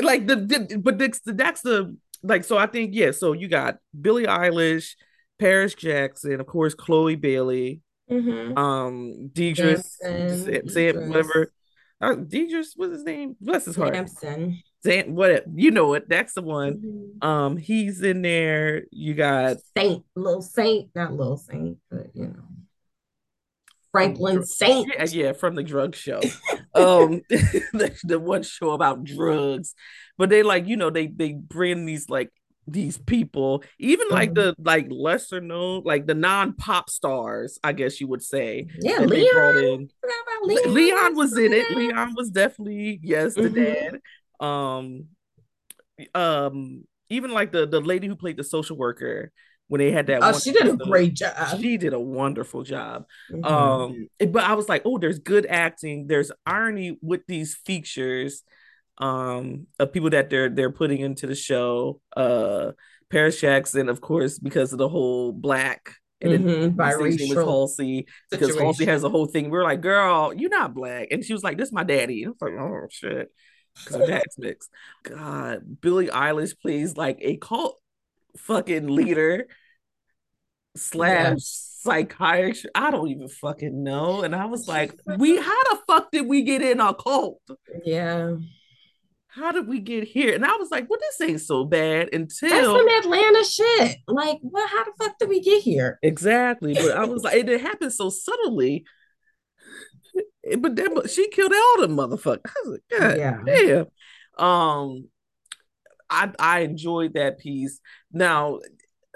like 0.00 0.26
the, 0.26 0.36
the 0.36 0.78
but 0.82 0.98
that's 0.98 1.20
the 1.20 1.32
that's 1.32 1.62
the 1.62 1.96
like 2.22 2.44
so 2.44 2.56
I 2.56 2.66
think 2.66 2.94
yeah. 2.94 3.10
So 3.10 3.32
you 3.32 3.48
got 3.48 3.78
Billie 3.98 4.26
Eilish, 4.26 4.94
Paris 5.42 5.74
Jackson, 5.74 6.40
of 6.40 6.46
course, 6.46 6.72
Chloe 6.72 7.16
Bailey, 7.16 7.80
mm-hmm. 8.08 8.56
um, 8.56 9.30
Deidre, 9.32 9.82
say 10.70 10.86
it, 10.86 10.96
whatever. 10.96 11.52
uh, 12.00 12.14
Deidris, 12.14 12.74
what's 12.76 12.92
his 12.92 13.02
name? 13.02 13.34
Bless 13.40 13.64
his 13.64 13.74
heart. 13.74 13.92
Samson. 13.92 14.62
Zan, 14.84 15.16
what 15.16 15.44
you 15.52 15.72
know 15.72 15.94
it? 15.94 16.08
That's 16.08 16.34
the 16.34 16.42
one. 16.42 16.74
Mm-hmm. 16.74 17.28
Um, 17.28 17.56
he's 17.56 18.02
in 18.02 18.22
there. 18.22 18.84
You 18.92 19.14
got 19.14 19.56
Saint, 19.76 20.04
little 20.14 20.42
Saint, 20.42 20.90
not 20.94 21.12
little 21.12 21.36
Saint, 21.36 21.78
but 21.90 22.06
you 22.14 22.28
know. 22.28 22.44
Franklin 23.90 24.44
Saint. 24.44 24.92
Yeah, 24.94 25.06
yeah, 25.10 25.32
from 25.32 25.56
the 25.56 25.64
drug 25.64 25.96
show. 25.96 26.20
um 26.74 27.22
the, 27.28 27.98
the 28.04 28.20
one 28.20 28.44
show 28.44 28.70
about 28.70 29.02
drugs. 29.02 29.74
But 30.16 30.30
they 30.30 30.44
like, 30.44 30.68
you 30.68 30.76
know, 30.76 30.90
they 30.90 31.08
they 31.08 31.32
bring 31.32 31.84
these 31.84 32.08
like 32.08 32.30
these 32.66 32.98
people, 32.98 33.64
even 33.78 34.08
like 34.08 34.32
mm-hmm. 34.32 34.50
the 34.50 34.70
like 34.70 34.86
lesser 34.90 35.40
known, 35.40 35.82
like 35.84 36.06
the 36.06 36.14
non 36.14 36.54
pop 36.54 36.90
stars, 36.90 37.58
I 37.62 37.72
guess 37.72 38.00
you 38.00 38.06
would 38.08 38.22
say. 38.22 38.68
Yeah, 38.80 39.00
Leon. 39.00 39.88
Leon. 40.42 40.74
Leon 40.74 41.16
was 41.16 41.36
in 41.36 41.52
it. 41.52 41.70
Leon 41.76 42.14
was 42.16 42.30
definitely 42.30 43.00
yes, 43.02 43.34
the 43.34 43.42
mm-hmm. 43.42 43.96
dad. 44.40 44.46
Um, 44.46 45.06
um, 46.14 46.84
even 47.10 47.32
like 47.32 47.52
the 47.52 47.66
the 47.66 47.80
lady 47.80 48.06
who 48.06 48.16
played 48.16 48.36
the 48.36 48.44
social 48.44 48.76
worker 48.76 49.32
when 49.68 49.80
they 49.80 49.90
had 49.90 50.06
that. 50.06 50.20
Oh, 50.22 50.38
she 50.38 50.52
did 50.52 50.62
episode, 50.62 50.82
a 50.82 50.84
great 50.84 51.14
job. 51.14 51.60
She 51.60 51.76
did 51.78 51.94
a 51.94 52.00
wonderful 52.00 52.62
job. 52.62 53.06
Mm-hmm. 53.30 53.44
Um, 53.44 54.08
but 54.30 54.44
I 54.44 54.54
was 54.54 54.68
like, 54.68 54.82
oh, 54.84 54.98
there's 54.98 55.18
good 55.18 55.46
acting. 55.46 56.06
There's 56.06 56.30
irony 56.46 56.98
with 57.02 57.22
these 57.26 57.54
features 57.54 58.44
um 58.98 59.66
of 59.78 59.92
people 59.92 60.10
that 60.10 60.30
they're 60.30 60.50
they're 60.50 60.72
putting 60.72 60.98
into 60.98 61.26
the 61.26 61.34
show. 61.34 62.00
Uh 62.16 62.72
Paris 63.10 63.40
Jackson, 63.40 63.90
of 63.90 64.00
course, 64.00 64.38
because 64.38 64.72
of 64.72 64.78
the 64.78 64.88
whole 64.88 65.32
black 65.32 65.96
and 66.22 66.44
mm-hmm, 66.44 66.80
biracial 66.80 67.28
with 67.28 67.38
Halsey 67.38 68.06
because 68.30 68.48
situation. 68.48 68.64
Halsey 68.64 68.84
has 68.86 69.04
a 69.04 69.10
whole 69.10 69.26
thing. 69.26 69.50
We 69.50 69.58
are 69.58 69.64
like, 69.64 69.82
girl, 69.82 70.32
you're 70.32 70.50
not 70.50 70.72
black, 70.72 71.08
and 71.10 71.24
she 71.24 71.32
was 71.32 71.42
like, 71.42 71.58
"This 71.58 71.68
is 71.68 71.72
my 71.72 71.84
daddy." 71.84 72.22
And 72.22 72.30
I 72.30 72.32
was 72.32 72.52
like, 72.52 72.60
"Oh 72.60 72.86
shit," 72.90 73.28
because 73.84 74.08
dad's 74.08 74.38
mixed. 74.38 74.70
God, 75.02 75.80
Billie 75.80 76.08
Eilish 76.08 76.58
plays 76.58 76.96
like 76.96 77.18
a 77.20 77.36
cult 77.36 77.80
fucking 78.38 78.88
leader 78.88 79.46
slash 80.76 81.36
psychiatrist. 81.40 82.66
I 82.74 82.90
don't 82.90 83.08
even 83.08 83.28
fucking 83.28 83.82
know. 83.82 84.22
And 84.22 84.34
I 84.34 84.46
was 84.46 84.68
like, 84.68 84.94
we 85.18 85.36
how 85.36 85.62
the 85.64 85.78
fuck 85.86 86.10
did 86.12 86.26
we 86.26 86.42
get 86.42 86.62
in 86.62 86.80
a 86.80 86.94
cult? 86.94 87.40
Yeah 87.84 88.36
how 89.34 89.50
did 89.50 89.66
we 89.66 89.80
get 89.80 90.04
here? 90.04 90.34
And 90.34 90.44
I 90.44 90.56
was 90.56 90.70
like, 90.70 90.90
well, 90.90 90.98
this 91.00 91.28
ain't 91.28 91.40
so 91.40 91.64
bad 91.64 92.10
until 92.12 92.50
That's 92.50 92.66
some 92.66 92.88
Atlanta 92.88 93.44
shit. 93.44 93.98
Like, 94.06 94.38
well, 94.42 94.66
how 94.68 94.84
the 94.84 94.92
fuck 94.98 95.18
did 95.18 95.30
we 95.30 95.40
get 95.40 95.62
here? 95.62 95.98
Exactly. 96.02 96.74
But 96.74 96.90
I 96.90 97.04
was 97.06 97.22
like, 97.22 97.36
it, 97.36 97.60
happened 97.60 97.94
so 97.94 98.10
subtly. 98.10 98.84
But 100.58 100.76
then 100.76 100.94
but 100.94 101.08
she 101.08 101.30
killed 101.30 101.52
all 101.52 101.80
the 101.80 101.86
motherfuckers. 101.86 102.40
I 102.46 102.52
was 102.64 102.78
like, 102.90 103.00
God 103.00 103.16
yeah. 103.16 103.38
damn. 103.46 103.86
Um 104.44 105.08
I 106.10 106.32
I 106.38 106.58
enjoyed 106.60 107.14
that 107.14 107.38
piece. 107.38 107.80
Now, 108.12 108.58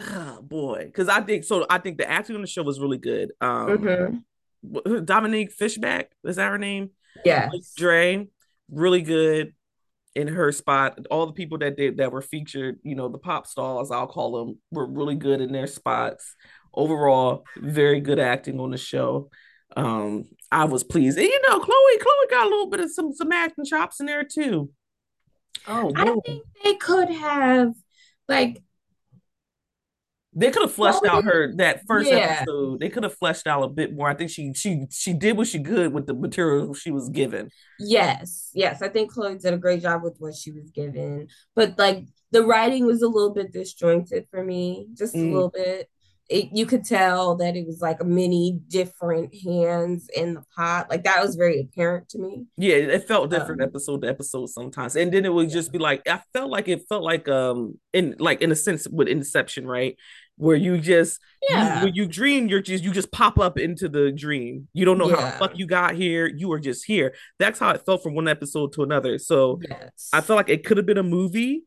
oh 0.01 0.39
boy, 0.41 0.85
because 0.87 1.09
I 1.09 1.21
think 1.23 1.45
so. 1.45 1.67
I 1.69 1.79
think 1.79 1.99
the 1.99 2.09
acting 2.09 2.37
on 2.37 2.43
the 2.43 2.47
show 2.47 2.63
was 2.63 2.81
really 2.81 2.99
good. 2.99 3.33
Um 3.41 4.23
mm-hmm. 4.65 5.05
Dominique 5.05 5.53
Fishback, 5.53 6.11
is 6.25 6.37
that 6.37 6.49
her 6.49 6.59
name? 6.59 6.91
Yeah. 7.25 7.51
Dre, 7.77 8.29
really 8.71 9.03
good 9.03 9.53
in 10.17 10.29
her 10.29 10.51
spot. 10.51 10.99
All 11.11 11.27
the 11.27 11.33
people 11.33 11.59
that 11.59 11.77
did 11.77 11.99
that 11.99 12.11
were 12.11 12.23
featured, 12.23 12.79
you 12.83 12.95
know, 12.95 13.09
the 13.09 13.19
pop 13.19 13.47
stars, 13.47 13.91
I'll 13.91 14.07
call 14.07 14.33
them, 14.47 14.59
were 14.73 14.87
really 14.87 15.15
good 15.15 15.43
in 15.43 15.53
their 15.53 15.67
spots. 15.67 16.35
Overall, 16.73 17.45
very 17.57 18.01
good 18.01 18.19
acting 18.19 18.59
on 18.59 18.71
the 18.71 18.79
show. 18.79 19.31
Um, 19.77 20.25
I 20.51 20.65
was 20.65 20.83
pleased. 20.85 21.19
And 21.19 21.27
you 21.27 21.41
know, 21.47 21.59
Chloe, 21.59 21.99
Chloe 21.99 22.27
got 22.31 22.47
a 22.47 22.49
little 22.49 22.71
bit 22.71 22.81
of 22.81 22.91
some 22.91 23.13
some 23.13 23.31
acting 23.31 23.67
chops 23.67 24.01
in 24.01 24.07
there 24.07 24.25
too. 24.25 24.71
Oh, 25.69 25.93
I 25.95 26.05
think 26.25 26.45
they 26.65 26.75
could 26.75 27.11
have 27.11 27.73
like 28.29 28.63
they 30.37 30.51
could 30.51 30.63
have 30.63 30.73
fleshed 30.73 31.01
well, 31.03 31.17
out 31.17 31.25
her 31.25 31.55
that 31.57 31.81
first 31.87 32.11
yeah. 32.11 32.39
episode. 32.41 32.79
They 32.79 32.91
could 32.91 33.05
have 33.05 33.15
fleshed 33.15 33.47
out 33.47 33.63
a 33.63 33.69
bit 33.69 33.95
more. 33.95 34.09
I 34.09 34.15
think 34.15 34.31
she 34.31 34.53
she 34.55 34.85
she 34.91 35.15
did 35.15 35.37
what 35.37 35.47
she 35.47 35.63
could 35.63 35.95
with 35.95 36.07
the 36.07 36.15
material 36.15 36.75
she 36.75 36.91
was 36.91 37.09
given. 37.09 37.49
Yes, 37.79 38.51
yes, 38.55 38.83
I 38.83 38.89
think 38.89 39.13
Chloe 39.13 39.39
did 39.39 39.55
a 39.55 39.59
great 39.59 39.81
job 39.81 40.03
with 40.03 40.17
what 40.19 40.35
she 40.35 40.53
was 40.53 40.71
given. 40.71 41.29
But 41.55 41.79
like 41.79 42.05
the 42.33 42.45
writing 42.45 42.85
was 42.85 43.01
a 43.01 43.09
little 43.09 43.33
bit 43.33 43.53
disjointed 43.53 44.27
for 44.31 44.45
me, 44.45 44.89
just 44.93 45.15
mm. 45.15 45.31
a 45.31 45.33
little 45.33 45.51
bit 45.51 45.89
it, 46.29 46.49
you 46.53 46.67
could 46.67 46.85
tell 46.85 47.37
that 47.37 47.57
it 47.57 47.67
was 47.67 47.81
like 47.81 48.05
many 48.05 48.59
different 48.69 49.35
hands 49.45 50.09
in 50.15 50.35
the 50.35 50.43
pot. 50.57 50.91
Like 50.91 51.05
that 51.05 51.23
was 51.23 51.37
very 51.37 51.61
apparent 51.61 52.09
to 52.11 52.19
me. 52.19 52.47
Yeah, 52.57 52.75
it 52.75 53.07
felt 53.07 53.31
different 53.31 53.63
um, 53.63 53.69
episode 53.69 54.03
to 54.03 54.09
episode 54.09 54.49
sometimes, 54.49 54.97
and 54.97 55.13
then 55.13 55.25
it 55.25 55.33
would 55.33 55.51
just 55.51 55.73
be 55.73 55.79
like 55.79 56.03
I 56.09 56.21
felt 56.33 56.51
like 56.51 56.69
it 56.69 56.83
felt 56.89 57.05
like 57.05 57.29
um 57.29 57.79
in 57.93 58.17
like 58.19 58.43
in 58.43 58.51
a 58.51 58.57
sense 58.57 58.89
with 58.89 59.09
Inception, 59.09 59.67
right? 59.67 59.97
Where 60.39 60.57
you 60.57 60.79
just 60.79 61.19
yeah, 61.49 61.79
you, 61.79 61.85
when 61.87 61.95
you 61.95 62.07
dream, 62.07 62.49
you're 62.49 62.61
just 62.61 62.85
you 62.85 62.93
just 62.93 63.11
pop 63.11 63.39
up 63.39 63.59
into 63.59 63.89
the 63.89 64.13
dream. 64.13 64.69
You 64.75 64.85
don't 64.85 64.99
know 64.99 65.09
yeah. 65.09 65.17
how 65.17 65.31
the 65.31 65.39
fuck 65.39 65.59
you 65.59 65.67
got 65.67 65.95
here. 65.95 66.27
You 66.27 66.49
were 66.49 66.61
just 66.61 66.85
here. 66.85 67.15
That's 67.39 67.59
how 67.59 67.71
it 67.71 67.83
felt 67.87 68.03
from 68.03 68.15
one 68.15 68.29
episode 68.29 68.73
to 68.75 68.83
another. 68.83 69.19
So 69.19 69.61
yes. 69.69 70.11
I 70.13 70.21
felt 70.21 70.37
like 70.37 70.51
it 70.51 70.65
could 70.65 70.77
have 70.77 70.85
been 70.85 70.99
a 70.99 71.03
movie 71.03 71.63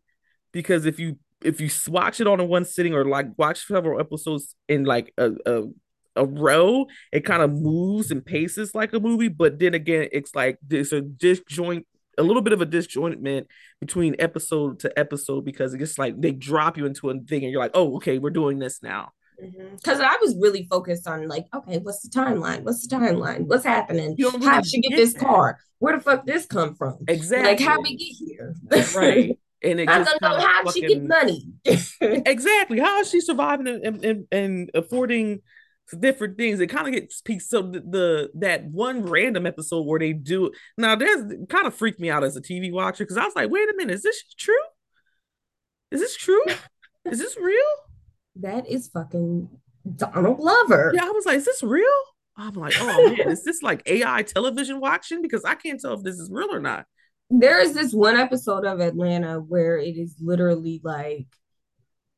because 0.51 0.85
if 0.85 0.99
you 0.99 1.17
if 1.43 1.59
you 1.59 1.69
watch 1.87 2.19
it 2.19 2.27
on 2.27 2.47
one 2.47 2.65
sitting 2.65 2.93
or 2.93 3.05
like 3.05 3.27
watch 3.37 3.65
several 3.65 3.99
episodes 3.99 4.55
in 4.67 4.83
like 4.83 5.13
a, 5.17 5.31
a 5.45 5.63
a 6.15 6.25
row, 6.25 6.85
it 7.11 7.25
kind 7.25 7.41
of 7.41 7.51
moves 7.51 8.11
and 8.11 8.25
paces 8.25 8.75
like 8.75 8.93
a 8.93 8.99
movie, 8.99 9.29
but 9.29 9.59
then 9.59 9.73
again, 9.73 10.09
it's 10.11 10.35
like 10.35 10.57
there's 10.67 10.93
a 10.93 11.01
disjoint, 11.01 11.87
a 12.19 12.23
little 12.23 12.41
bit 12.41 12.53
of 12.53 12.61
a 12.61 12.65
disjointment 12.65 13.45
between 13.79 14.15
episode 14.19 14.79
to 14.79 14.99
episode 14.99 15.45
because 15.45 15.73
it's 15.73 15.97
like 15.97 16.19
they 16.19 16.31
drop 16.31 16.77
you 16.77 16.85
into 16.85 17.09
a 17.09 17.13
thing 17.13 17.43
and 17.43 17.51
you're 17.51 17.61
like, 17.61 17.71
oh, 17.73 17.95
okay, 17.95 18.19
we're 18.19 18.29
doing 18.29 18.59
this 18.59 18.83
now. 18.83 19.11
Because 19.39 19.99
mm-hmm. 19.99 20.05
I 20.05 20.17
was 20.21 20.35
really 20.37 20.67
focused 20.69 21.07
on 21.07 21.27
like, 21.27 21.47
okay, 21.55 21.79
what's 21.79 22.01
the 22.01 22.09
timeline? 22.09 22.63
What's 22.63 22.85
the 22.85 22.95
timeline? 22.95 23.47
What's 23.47 23.63
happening? 23.63 24.15
You 24.17 24.29
Really 24.31 24.45
how 24.45 24.61
she 24.61 24.81
get, 24.81 24.89
get 24.89 24.97
this 24.97 25.13
that. 25.13 25.23
car? 25.23 25.59
Where 25.79 25.97
the 25.97 26.03
fuck 26.03 26.25
this 26.25 26.45
come 26.45 26.75
from? 26.75 26.97
Exactly. 27.07 27.51
Like 27.51 27.59
how 27.61 27.81
we 27.81 27.95
get 27.95 28.15
here? 28.27 28.55
right 28.95 29.39
and 29.63 29.79
it 29.79 29.89
I 29.89 30.03
don't 30.03 30.21
know 30.21 30.39
how 30.39 30.63
fucking, 30.63 30.81
she 30.81 30.87
get 30.87 31.03
money. 31.03 31.47
exactly. 32.01 32.79
How 32.79 32.99
is 32.99 33.09
she 33.09 33.21
surviving 33.21 33.67
and, 33.67 34.03
and, 34.03 34.27
and 34.31 34.71
affording 34.73 35.41
different 35.95 36.37
things? 36.37 36.59
It 36.59 36.67
kind 36.67 36.87
of 36.87 36.93
gets 36.93 37.21
peaks. 37.21 37.49
So 37.49 37.61
the, 37.61 37.79
the, 37.79 38.29
that 38.35 38.65
one 38.65 39.03
random 39.03 39.45
episode 39.45 39.85
where 39.85 39.99
they 39.99 40.13
do 40.13 40.51
now, 40.77 40.95
there's 40.95 41.33
kind 41.49 41.67
of 41.67 41.75
freaked 41.75 41.99
me 41.99 42.09
out 42.09 42.23
as 42.23 42.35
a 42.35 42.41
TV 42.41 42.71
watcher 42.71 43.03
because 43.03 43.17
I 43.17 43.25
was 43.25 43.35
like, 43.35 43.49
wait 43.49 43.69
a 43.69 43.73
minute, 43.75 43.93
is 43.93 44.03
this 44.03 44.23
true? 44.37 44.55
Is 45.91 45.99
this 45.99 46.15
true? 46.15 46.43
is 47.05 47.19
this 47.19 47.37
real? 47.37 47.57
That 48.37 48.67
is 48.67 48.87
fucking 48.87 49.49
Donald 49.95 50.37
Glover. 50.37 50.91
Yeah, 50.95 51.05
I 51.05 51.11
was 51.11 51.25
like, 51.25 51.37
is 51.37 51.45
this 51.45 51.63
real? 51.63 51.85
I'm 52.37 52.53
like, 52.53 52.73
oh 52.79 53.15
man, 53.17 53.19
is 53.29 53.43
this 53.43 53.61
like 53.61 53.83
AI 53.85 54.23
television 54.23 54.79
watching? 54.79 55.21
Because 55.21 55.43
I 55.43 55.55
can't 55.55 55.79
tell 55.79 55.93
if 55.93 56.03
this 56.03 56.19
is 56.19 56.29
real 56.31 56.53
or 56.53 56.59
not 56.59 56.85
there 57.29 57.59
is 57.59 57.73
this 57.73 57.93
one 57.93 58.17
episode 58.17 58.65
of 58.65 58.79
Atlanta 58.79 59.39
where 59.39 59.77
it 59.77 59.97
is 59.97 60.15
literally 60.19 60.81
like 60.83 61.27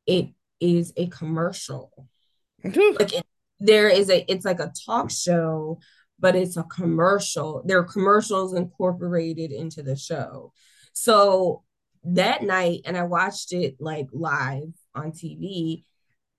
it 0.05 0.30
is 0.59 0.93
a 0.95 1.07
commercial. 1.07 1.91
like 2.63 3.13
it, 3.13 3.26
there 3.62 3.88
is 3.88 4.09
a 4.09 4.30
it's 4.30 4.43
like 4.43 4.59
a 4.59 4.74
talk 4.86 5.12
show, 5.12 5.80
but 6.20 6.36
it's 6.36 6.57
a 6.57 6.64
commercial. 6.64 7.64
There 7.66 7.80
are 7.80 7.84
commercials 7.84 8.53
incorporated 8.53 9.51
into 9.51 9.84
the 9.84 9.95
show. 9.95 10.51
So 10.93 11.64
that 12.03 12.43
night, 12.43 12.82
and 12.86 12.97
I 12.97 13.03
watched 13.03 13.53
it 13.53 13.76
like 13.80 14.07
live 14.12 14.74
on 14.95 15.12
TV, 15.12 15.84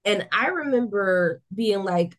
and 0.04 0.26
I 0.32 0.48
remember 0.48 1.40
being 1.54 1.84
like, 1.84 2.18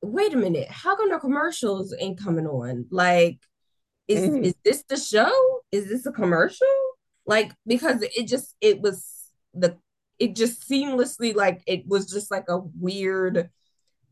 wait 0.00 0.32
a 0.32 0.36
minute, 0.36 0.70
how 0.70 0.96
come 0.96 1.10
the 1.10 1.18
commercials 1.18 1.92
ain't 1.98 2.22
coming 2.22 2.46
on? 2.46 2.86
Like, 2.90 3.40
is 4.06 4.20
mm-hmm. 4.20 4.44
is 4.44 4.54
this 4.64 4.84
the 4.88 4.96
show? 4.96 5.60
Is 5.72 5.88
this 5.88 6.06
a 6.06 6.12
commercial? 6.12 6.66
Like 7.26 7.52
because 7.66 8.02
it 8.02 8.28
just 8.28 8.54
it 8.60 8.80
was 8.80 9.04
the 9.52 9.76
it 10.20 10.36
just 10.36 10.68
seamlessly 10.70 11.34
like 11.34 11.62
it 11.66 11.86
was 11.86 12.06
just 12.06 12.30
like 12.30 12.48
a 12.48 12.58
weird 12.58 13.50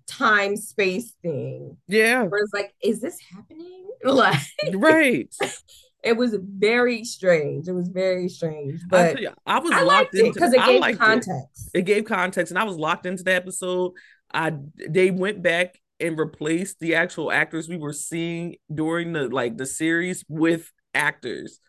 time 0.06 0.56
space 0.56 1.14
thing. 1.22 1.76
Yeah. 1.88 2.22
Where 2.24 2.42
it's 2.42 2.52
like, 2.52 2.74
is 2.82 3.00
this 3.00 3.18
happening? 3.32 3.80
Like 4.04 4.38
right. 4.74 5.34
it 6.04 6.16
was 6.18 6.36
very 6.38 7.04
strange. 7.04 7.68
It 7.68 7.72
was 7.72 7.88
very 7.88 8.28
strange. 8.28 8.80
But 8.90 9.18
you, 9.18 9.30
I 9.46 9.58
was 9.58 9.72
I 9.72 9.82
locked 9.82 10.14
into 10.14 10.32
because 10.32 10.52
it, 10.52 10.60
it 10.60 10.82
gave 10.82 10.98
context. 10.98 11.70
It. 11.72 11.78
it 11.78 11.82
gave 11.82 12.04
context, 12.04 12.52
and 12.52 12.58
I 12.58 12.64
was 12.64 12.76
locked 12.76 13.06
into 13.06 13.24
the 13.24 13.34
episode. 13.34 13.92
I 14.32 14.52
they 14.88 15.10
went 15.10 15.42
back 15.42 15.80
and 16.00 16.18
replaced 16.18 16.80
the 16.80 16.96
actual 16.96 17.32
actors 17.32 17.68
we 17.68 17.78
were 17.78 17.94
seeing 17.94 18.56
during 18.72 19.14
the 19.14 19.28
like 19.28 19.56
the 19.56 19.66
series 19.66 20.22
with 20.28 20.70
actors. 20.92 21.60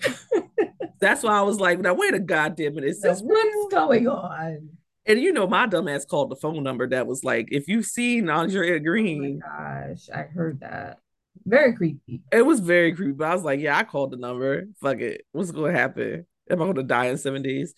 That's 1.00 1.22
why 1.22 1.36
I 1.36 1.42
was 1.42 1.58
like, 1.58 1.80
now 1.80 1.94
wait 1.94 2.14
a 2.14 2.20
goddamn 2.20 2.76
minute. 2.76 2.90
Is 2.90 3.00
this 3.00 3.20
what's 3.20 3.74
going 3.74 4.06
on? 4.06 4.75
And 5.06 5.20
you 5.20 5.32
know, 5.32 5.46
my 5.46 5.66
dumbass 5.66 6.06
called 6.06 6.30
the 6.30 6.36
phone 6.36 6.62
number 6.62 6.88
that 6.88 7.06
was 7.06 7.22
like, 7.22 7.48
if 7.52 7.68
you 7.68 7.82
see 7.82 8.18
Andrea 8.28 8.80
Greene. 8.80 9.40
Oh 9.44 9.48
gosh, 9.48 10.08
I 10.12 10.22
heard 10.22 10.60
that. 10.60 10.98
Very 11.44 11.74
creepy. 11.74 12.22
It 12.32 12.42
was 12.42 12.60
very 12.60 12.92
creepy. 12.94 13.12
But 13.12 13.28
I 13.28 13.34
was 13.34 13.44
like, 13.44 13.60
yeah, 13.60 13.76
I 13.78 13.84
called 13.84 14.10
the 14.10 14.16
number. 14.16 14.64
Fuck 14.80 14.98
it. 14.98 15.22
What's 15.32 15.52
gonna 15.52 15.72
happen? 15.72 16.26
Am 16.50 16.60
I 16.60 16.66
gonna 16.66 16.82
die 16.82 17.06
in 17.06 17.18
seven 17.18 17.42
days? 17.42 17.74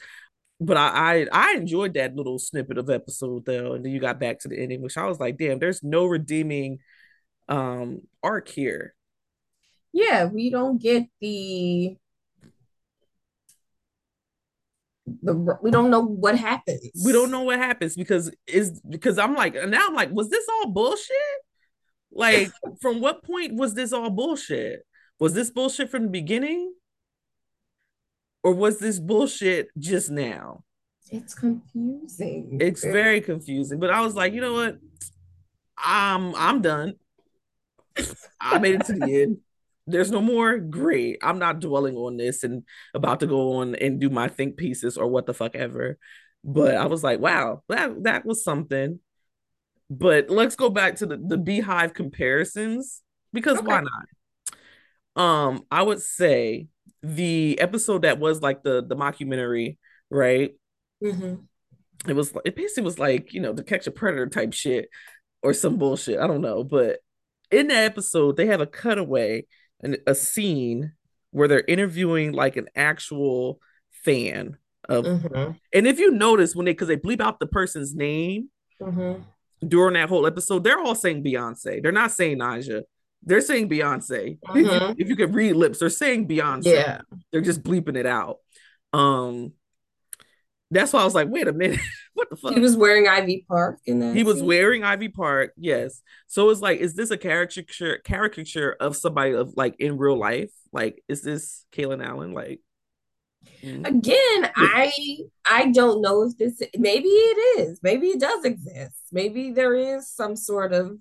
But 0.61 0.77
I, 0.77 1.23
I 1.23 1.27
I 1.33 1.55
enjoyed 1.57 1.95
that 1.95 2.17
little 2.17 2.39
snippet 2.39 2.79
of 2.79 2.89
episode 2.89 3.45
though, 3.45 3.75
and 3.75 3.85
then 3.85 3.93
you 3.93 4.01
got 4.01 4.19
back 4.19 4.41
to 4.41 4.49
the 4.49 4.59
ending, 4.59 4.81
which 4.81 4.97
I 4.97 5.07
was 5.07 5.21
like, 5.21 5.37
damn, 5.37 5.59
there's 5.59 5.83
no 5.83 6.07
redeeming 6.07 6.79
um 7.49 8.03
arc 8.23 8.49
here. 8.49 8.95
Yeah, 9.93 10.27
we 10.27 10.51
don't 10.51 10.81
get 10.81 11.05
the 11.21 11.97
the 15.23 15.59
we 15.63 15.71
don't 15.71 15.91
know 15.91 16.05
what 16.05 16.39
happens. 16.39 16.91
We 17.05 17.13
don't 17.13 17.31
know 17.31 17.43
what 17.43 17.59
happens 17.59 17.97
because 17.97 18.31
is 18.47 18.81
because 18.89 19.19
I'm 19.19 19.35
like 19.35 19.55
and 19.55 19.71
now 19.71 19.87
I'm 19.89 19.95
like, 19.95 20.11
was 20.11 20.31
this 20.31 20.47
all 20.49 20.71
bullshit? 20.71 21.17
Like, 22.11 22.51
from 22.81 23.01
what 23.01 23.23
point 23.25 23.55
was 23.55 23.75
this 23.75 23.93
all 23.93 24.11
bullshit? 24.11 24.85
Was 25.21 25.35
this 25.35 25.51
bullshit 25.51 25.91
from 25.91 26.05
the 26.05 26.11
beginning? 26.11 26.75
Or 28.45 28.53
was 28.53 28.79
this 28.79 28.99
bullshit 28.99 29.69
just 29.79 30.11
now? 30.11 30.63
It's 31.11 31.35
confusing. 31.35 32.59
It's 32.61 32.85
very 32.85 33.21
confusing. 33.21 33.81
But 33.81 33.91
I 33.91 34.01
was 34.01 34.15
like, 34.15 34.33
you 34.33 34.41
know 34.41 34.55
what? 34.55 34.79
I'm 35.77 36.35
I'm 36.35 36.63
done. 36.63 36.95
I 38.41 38.59
made 38.59 38.77
it 38.77 38.87
to 38.87 38.93
the 38.93 39.23
end. 39.23 39.39
There's 39.89 40.11
no 40.11 40.21
more. 40.21 40.59
Great. 40.59 41.19
I'm 41.23 41.39
not 41.39 41.61
dwelling 41.61 41.97
on 41.97 42.17
this 42.17 42.45
and 42.45 42.65
about 42.95 43.21
to 43.21 43.27
go 43.27 43.55
on 43.55 43.75
and 43.75 44.01
do 44.01 44.11
my 44.11 44.29
think 44.29 44.57
pieces 44.57 44.97
or 44.97 45.09
what 45.09 45.27
the 45.27 45.35
fuck 45.35 45.55
ever. 45.55 45.99
But 46.45 46.77
I 46.77 46.87
was 46.87 47.03
like, 47.03 47.21
wow, 47.21 47.63
that 47.69 48.05
that 48.05 48.25
was 48.25 48.45
something. 48.45 49.01
But 49.91 50.29
let's 50.29 50.57
go 50.57 50.69
back 50.69 50.97
to 50.97 51.07
the, 51.07 51.17
the 51.17 51.39
BeyHive 51.39 51.95
comparisons 51.95 53.03
because 53.33 53.59
okay. 53.59 53.67
why 53.67 53.81
not? 53.81 55.23
Um, 55.23 55.65
I 55.71 55.83
would 55.83 56.01
say 56.01 56.69
the 57.03 57.59
episode 57.61 58.03
that 58.03 58.19
was 58.19 58.43
like 58.43 58.63
the 58.63 58.85
the 58.87 58.97
mockumentary, 58.97 59.79
right? 60.11 60.55
Mm-hmm. 61.03 61.35
It 62.09 62.13
was 62.13 62.33
it 62.45 62.55
basically 62.55 62.85
was 62.85 62.99
like 62.99 63.33
you 63.33 63.41
know 63.41 63.55
to 63.55 63.63
catch 63.63 63.87
a 63.87 63.91
predator 63.91 64.29
type 64.29 64.53
shit 64.53 64.89
or 65.43 65.53
some 65.53 65.77
bullshit. 65.77 66.21
I 66.21 66.27
don't 66.27 66.43
know, 66.43 66.65
but 66.65 66.99
in 67.51 67.69
that 67.69 67.85
episode 67.85 68.37
they 68.37 68.47
have 68.47 68.61
a 68.61 68.67
cutaway 68.67 69.47
and 69.83 69.99
a 70.07 70.15
scene 70.15 70.93
where 71.31 71.49
they're 71.49 71.65
interviewing 71.67 72.33
like 72.33 72.57
an 72.57 72.69
actual 72.75 73.61
fan 74.05 74.57
of, 74.89 75.05
mm-hmm. 75.05 75.53
and 75.75 75.87
if 75.87 75.99
you 75.99 76.11
notice 76.11 76.57
when 76.57 76.65
they 76.65 76.73
because 76.73 76.89
they 76.89 76.97
bleep 76.97 77.21
out 77.21 77.39
the 77.39 77.47
person's 77.47 77.95
name. 77.95 78.51
Mm-hmm 78.81 79.23
during 79.67 79.95
that 79.95 80.09
whole 80.09 80.27
episode, 80.27 80.65
they're 80.65 80.79
all 80.79 80.95
saying 80.95 81.25
Beyonce. 81.25 81.83
They're 81.83 81.93
not 81.93 82.13
saying 82.13 82.39
Ni'Jah. 82.39 82.83
They're 83.23 83.41
saying 83.41 83.69
Beyonce. 83.69 84.39
Mm-hmm. 84.41 84.95
if 84.99 85.09
you 85.09 85.17
could 85.17 85.35
read 85.35 85.55
lips, 85.55 85.81
they're 85.81 85.91
saying 85.91 86.29
Beyonce. 86.29 86.67
Yeah. 86.67 87.01
They're 87.33 87.41
just 87.41 87.63
bleeping 87.63 87.97
it 87.97 88.07
out. 88.07 88.39
Um 88.93 89.53
that's 90.71 90.93
why 90.93 91.01
I 91.01 91.05
was 91.05 91.15
like, 91.15 91.29
wait 91.29 91.49
a 91.49 91.53
minute, 91.53 91.81
what 92.19 92.31
the 92.31 92.37
fuck? 92.37 92.53
He 92.53 92.61
was 92.61 92.77
wearing 92.77 93.07
Ivy 93.09 93.45
Park 93.49 93.79
in 93.87 94.01
that. 94.01 94.15
He 94.15 94.25
was 94.25 94.43
wearing 94.43 94.85
Ivy 94.85 95.09
Park, 95.09 95.53
yes. 95.57 96.03
So 96.27 96.51
it's 96.51 96.61
like, 96.61 96.81
is 96.81 96.95
this 96.95 97.11
a 97.11 97.17
caricature 97.17 97.99
caricature 97.99 98.77
of 98.81 98.97
somebody 98.97 99.33
of 99.33 99.55
like 99.57 99.77
in 99.79 99.97
real 99.97 100.19
life? 100.19 100.51
Like, 100.73 101.03
is 101.09 101.23
this 101.23 101.65
Kaylin 101.73 102.05
Allen? 102.05 102.33
Like, 102.33 102.61
Mm-hmm. 103.63 103.85
Again, 103.85 104.53
I 104.57 104.93
I 105.45 105.67
don't 105.71 106.03
know 106.03 106.23
if 106.23 106.37
this 106.37 106.61
maybe 106.77 107.09
it 107.09 107.61
is. 107.61 107.81
Maybe 107.83 108.09
it 108.09 108.21
does 108.21 108.45
exist. 108.45 108.97
Maybe 109.13 109.53
there 109.53 109.75
is 109.75 110.11
some 110.11 110.37
sort 110.37 110.73
of 110.73 110.99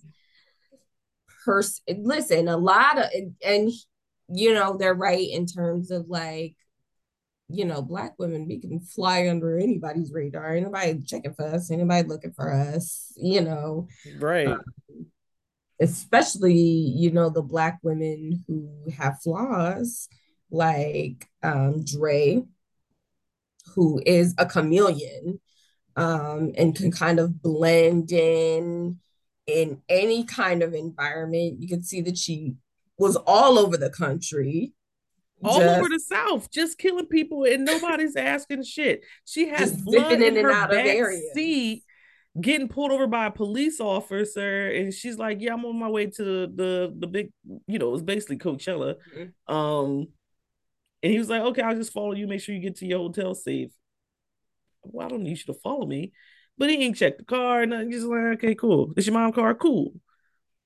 person. 1.43 2.03
Listen, 2.03 2.47
a 2.47 2.57
lot 2.57 2.99
of 2.99 3.05
and 3.43 3.71
you 4.29 4.53
know 4.53 4.77
they're 4.77 4.93
right 4.93 5.27
in 5.29 5.45
terms 5.45 5.91
of 5.91 6.09
like 6.09 6.55
you 7.49 7.65
know 7.65 7.81
black 7.81 8.15
women 8.17 8.47
we 8.47 8.59
can 8.59 8.79
fly 8.79 9.27
under 9.29 9.57
anybody's 9.57 10.11
radar. 10.11 10.55
Anybody 10.55 11.01
checking 11.05 11.33
for 11.33 11.45
us? 11.45 11.71
Anybody 11.71 12.07
looking 12.07 12.33
for 12.33 12.53
us? 12.53 13.13
You 13.15 13.41
know, 13.41 13.87
right. 14.19 14.47
Um, 14.47 14.61
especially 15.79 16.55
you 16.55 17.11
know 17.11 17.29
the 17.29 17.41
black 17.41 17.79
women 17.83 18.43
who 18.47 18.69
have 18.97 19.21
flaws 19.21 20.09
like 20.49 21.27
um, 21.43 21.83
Dre, 21.83 22.43
who 23.75 24.01
is 24.05 24.33
a 24.37 24.45
chameleon 24.45 25.39
um, 25.95 26.51
and 26.57 26.75
can 26.75 26.91
kind 26.91 27.19
of 27.19 27.41
blend 27.41 28.11
in 28.11 28.99
in 29.45 29.81
any 29.89 30.23
kind 30.23 30.61
of 30.61 30.73
environment. 30.73 31.61
You 31.61 31.67
can 31.67 31.83
see 31.83 32.01
that 32.01 32.17
she 32.17 32.55
was 32.97 33.15
all 33.15 33.57
over 33.57 33.77
the 33.77 33.89
country. 33.89 34.73
All 35.43 35.59
just, 35.59 35.77
over 35.77 35.89
the 35.89 35.99
South, 35.99 36.51
just 36.51 36.77
killing 36.77 37.05
people 37.05 37.43
and 37.43 37.63
nobody's 37.63 38.15
asking 38.15 38.63
shit. 38.63 39.03
She 39.25 39.49
has 39.49 39.71
blood 39.73 40.13
in, 40.13 40.35
in 40.35 40.43
her 40.43 40.67
back 40.67 41.11
seat, 41.33 41.83
getting 42.39 42.67
pulled 42.67 42.91
over 42.91 43.05
by 43.05 43.27
a 43.27 43.31
police 43.31 43.79
officer, 43.79 44.67
and 44.67 44.91
she's 44.91 45.19
like, 45.19 45.37
"Yeah, 45.39 45.53
I'm 45.53 45.65
on 45.65 45.77
my 45.77 45.89
way 45.89 46.07
to 46.07 46.23
the 46.23 46.51
the, 46.53 46.95
the 46.97 47.07
big, 47.07 47.31
you 47.67 47.77
know, 47.77 47.93
it's 47.93 48.01
basically 48.01 48.37
Coachella." 48.37 48.95
Mm-hmm. 49.15 49.55
Um, 49.55 50.07
and 51.03 51.11
he 51.11 51.19
was 51.19 51.29
like, 51.29 51.41
okay, 51.41 51.61
I'll 51.61 51.75
just 51.75 51.93
follow 51.93 52.13
you. 52.13 52.27
Make 52.27 52.41
sure 52.41 52.55
you 52.55 52.61
get 52.61 52.77
to 52.77 52.85
your 52.85 52.99
hotel 52.99 53.35
safe. 53.35 53.71
Well, 54.83 55.05
I 55.05 55.09
don't 55.09 55.23
need 55.23 55.37
you 55.37 55.53
to 55.53 55.59
follow 55.59 55.85
me. 55.85 56.11
But 56.57 56.69
he 56.69 56.83
ain't 56.83 56.97
checked 56.97 57.19
the 57.19 57.25
car. 57.25 57.61
And 57.61 57.91
just 57.91 58.07
like, 58.07 58.37
okay, 58.37 58.55
cool. 58.55 58.93
It's 58.97 59.05
your 59.05 59.13
mom 59.13 59.31
car? 59.31 59.53
Cool. 59.53 59.93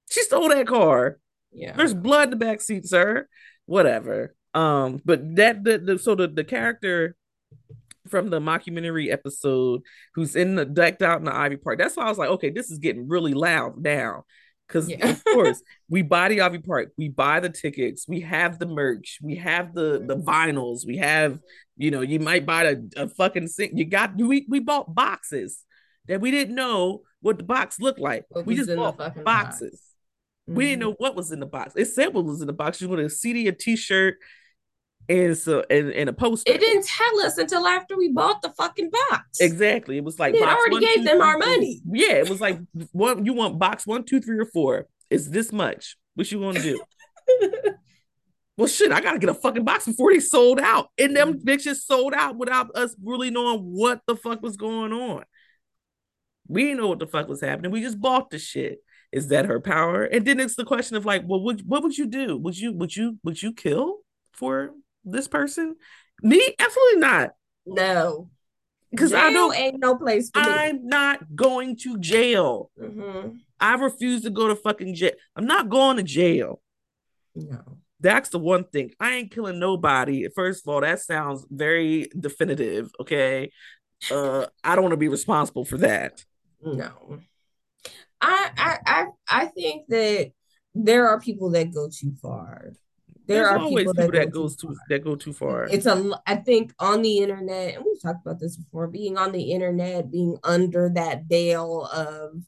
She 0.09 0.21
stole 0.23 0.49
that 0.49 0.67
car. 0.67 1.19
Yeah. 1.51 1.73
There's 1.75 1.93
blood 1.93 2.25
in 2.25 2.29
the 2.31 2.35
back 2.37 2.61
seat, 2.61 2.85
sir. 2.85 3.27
Whatever. 3.65 4.35
Um, 4.53 5.01
but 5.05 5.35
that 5.35 5.63
the, 5.63 5.77
the 5.77 5.99
so 5.99 6.15
the, 6.15 6.27
the 6.27 6.43
character 6.43 7.15
from 8.07 8.29
the 8.29 8.39
mockumentary 8.39 9.11
episode 9.11 9.81
who's 10.15 10.35
in 10.35 10.55
the 10.55 10.65
decked 10.65 11.01
out 11.01 11.19
in 11.19 11.25
the 11.25 11.35
Ivy 11.35 11.57
Park. 11.57 11.77
That's 11.77 11.95
why 11.95 12.05
I 12.05 12.09
was 12.09 12.17
like, 12.17 12.29
okay, 12.29 12.49
this 12.49 12.71
is 12.71 12.79
getting 12.79 13.07
really 13.07 13.33
loud 13.33 13.81
now. 13.81 14.25
Because 14.67 14.89
yeah. 14.89 15.09
of 15.09 15.23
course 15.33 15.61
we 15.89 16.01
buy 16.01 16.29
the 16.29 16.41
Ivy 16.41 16.59
Park, 16.59 16.91
we 16.97 17.09
buy 17.09 17.39
the 17.39 17.49
tickets, 17.49 18.07
we 18.07 18.21
have 18.21 18.59
the 18.59 18.65
merch, 18.65 19.19
we 19.21 19.35
have 19.35 19.73
the 19.73 20.03
the 20.05 20.17
vinyls, 20.17 20.85
we 20.85 20.97
have 20.97 21.39
you 21.77 21.91
know 21.91 22.01
you 22.01 22.19
might 22.19 22.45
buy 22.45 22.63
a, 22.63 22.77
a 22.95 23.07
fucking. 23.07 23.49
You 23.57 23.85
got 23.85 24.15
we 24.15 24.45
we 24.49 24.59
bought 24.59 24.93
boxes 24.93 25.63
that 26.07 26.21
we 26.21 26.31
didn't 26.31 26.55
know 26.55 27.01
what 27.21 27.37
the 27.37 27.43
box 27.43 27.79
looked 27.79 27.99
like. 27.99 28.25
What 28.29 28.45
we 28.45 28.55
just 28.55 28.75
bought 28.75 28.97
boxes. 28.97 29.23
Box. 29.23 29.61
Mm-hmm. 29.61 30.55
We 30.55 30.65
didn't 30.65 30.81
mm-hmm. 30.81 30.89
know 30.89 30.95
what 30.97 31.15
was 31.15 31.31
in 31.31 31.39
the 31.39 31.45
box. 31.45 31.73
It 31.75 31.85
said 31.85 32.13
what 32.13 32.25
was 32.25 32.41
in 32.41 32.47
the 32.47 32.53
box. 32.53 32.81
You 32.81 32.89
want 32.89 33.01
a 33.01 33.09
CD, 33.09 33.47
a 33.47 33.51
T-shirt, 33.51 34.17
and 35.11 35.37
so 35.37 35.63
and, 35.69 35.91
and 35.91 36.09
a 36.09 36.13
poster. 36.13 36.51
It 36.51 36.59
didn't 36.59 36.85
tell 36.85 37.19
us 37.21 37.37
until 37.37 37.67
after 37.67 37.97
we 37.97 38.11
bought 38.11 38.41
the 38.41 38.49
fucking 38.49 38.89
box. 39.09 39.39
Exactly. 39.39 39.97
It 39.97 40.03
was 40.03 40.19
like 40.19 40.33
it 40.33 40.41
already 40.41 40.75
one, 40.75 40.81
gave 40.81 40.95
two, 40.95 41.03
them 41.03 41.17
three, 41.17 41.27
our 41.27 41.37
money. 41.37 41.81
Yeah, 41.91 42.13
it 42.13 42.29
was 42.29 42.41
like 42.41 42.59
what 42.91 43.25
you 43.25 43.33
want 43.33 43.59
box 43.59 43.85
one, 43.85 44.03
two, 44.03 44.21
three, 44.21 44.39
or 44.39 44.45
four. 44.45 44.87
It's 45.09 45.27
this 45.27 45.51
much. 45.51 45.97
What 46.15 46.31
you 46.31 46.39
want 46.39 46.57
to 46.57 46.63
do? 46.63 46.83
well, 48.57 48.67
shit, 48.67 48.91
I 48.91 49.01
gotta 49.01 49.19
get 49.19 49.29
a 49.29 49.33
fucking 49.33 49.65
box 49.65 49.85
before 49.85 50.13
they 50.13 50.19
sold 50.19 50.59
out. 50.59 50.89
And 50.97 51.15
them 51.15 51.33
mm-hmm. 51.33 51.47
bitches 51.47 51.81
sold 51.81 52.13
out 52.13 52.37
without 52.37 52.75
us 52.75 52.95
really 53.03 53.29
knowing 53.29 53.59
what 53.61 54.01
the 54.07 54.15
fuck 54.15 54.41
was 54.41 54.55
going 54.57 54.93
on. 54.93 55.23
We 56.47 56.63
didn't 56.63 56.77
know 56.77 56.87
what 56.87 56.99
the 56.99 57.07
fuck 57.07 57.27
was 57.27 57.41
happening. 57.41 57.71
We 57.71 57.81
just 57.81 57.99
bought 57.99 58.29
the 58.29 58.39
shit. 58.39 58.79
Is 59.11 59.27
that 59.27 59.45
her 59.45 59.59
power? 59.59 60.03
And 60.03 60.25
then 60.25 60.39
it's 60.39 60.55
the 60.55 60.63
question 60.63 60.95
of 60.95 61.05
like, 61.05 61.23
well, 61.25 61.41
would, 61.43 61.67
what 61.67 61.83
would 61.83 61.97
you 61.97 62.07
do? 62.07 62.37
Would 62.37 62.57
you 62.57 62.71
would 62.71 62.95
you 62.95 63.19
would 63.23 63.41
you 63.41 63.51
kill 63.53 63.97
for 64.31 64.71
this 65.03 65.27
person? 65.27 65.75
Me? 66.21 66.55
Absolutely 66.59 66.99
not. 66.99 67.31
No. 67.65 68.29
Because 68.91 69.13
I 69.13 69.31
don't 69.31 69.55
ain't 69.55 69.79
no 69.79 69.95
place 69.95 70.29
for 70.29 70.39
I'm 70.39 70.85
not 70.87 71.35
going 71.35 71.77
to 71.77 71.97
jail. 71.97 72.69
Mm-hmm. 72.79 73.37
I 73.59 73.75
refuse 73.75 74.23
to 74.23 74.29
go 74.29 74.49
to 74.49 74.55
fucking 74.55 74.95
jail. 74.95 75.13
I'm 75.35 75.45
not 75.45 75.69
going 75.69 75.97
to 75.97 76.03
jail. 76.03 76.61
No. 77.33 77.61
That's 78.01 78.29
the 78.29 78.39
one 78.39 78.65
thing. 78.65 78.91
I 78.99 79.13
ain't 79.13 79.31
killing 79.31 79.59
nobody. 79.59 80.27
First 80.35 80.65
of 80.65 80.73
all, 80.73 80.81
that 80.81 80.99
sounds 80.99 81.45
very 81.49 82.09
definitive. 82.19 82.91
Okay. 82.99 83.51
Uh 84.09 84.47
I 84.63 84.75
don't 84.75 84.83
want 84.83 84.93
to 84.93 84.97
be 84.97 85.07
responsible 85.07 85.63
for 85.63 85.77
that. 85.77 86.25
No. 86.61 87.19
I 88.19 88.51
I 88.57 88.77
I 88.85 89.05
I 89.29 89.45
think 89.45 89.87
that 89.87 90.31
there 90.75 91.07
are 91.07 91.19
people 91.19 91.51
that 91.51 91.73
go 91.73 91.89
too 91.89 92.13
far 92.21 92.73
there 93.27 93.43
There's 93.43 93.47
are 93.49 93.59
always 93.59 93.83
people, 93.83 93.93
people 93.93 94.11
that, 94.11 94.25
that 94.25 94.31
goes 94.31 94.55
too, 94.55 94.75
that 94.89 95.03
go 95.03 95.15
too 95.15 95.33
far. 95.33 95.65
It's 95.65 95.85
a 95.85 96.19
I 96.25 96.35
think 96.35 96.73
on 96.79 97.01
the 97.01 97.19
internet, 97.19 97.75
and 97.75 97.85
we've 97.85 98.01
talked 98.01 98.25
about 98.25 98.39
this 98.39 98.57
before, 98.57 98.87
being 98.87 99.17
on 99.17 99.31
the 99.31 99.51
internet, 99.51 100.11
being 100.11 100.37
under 100.43 100.89
that 100.95 101.25
veil 101.25 101.85
of 101.85 102.41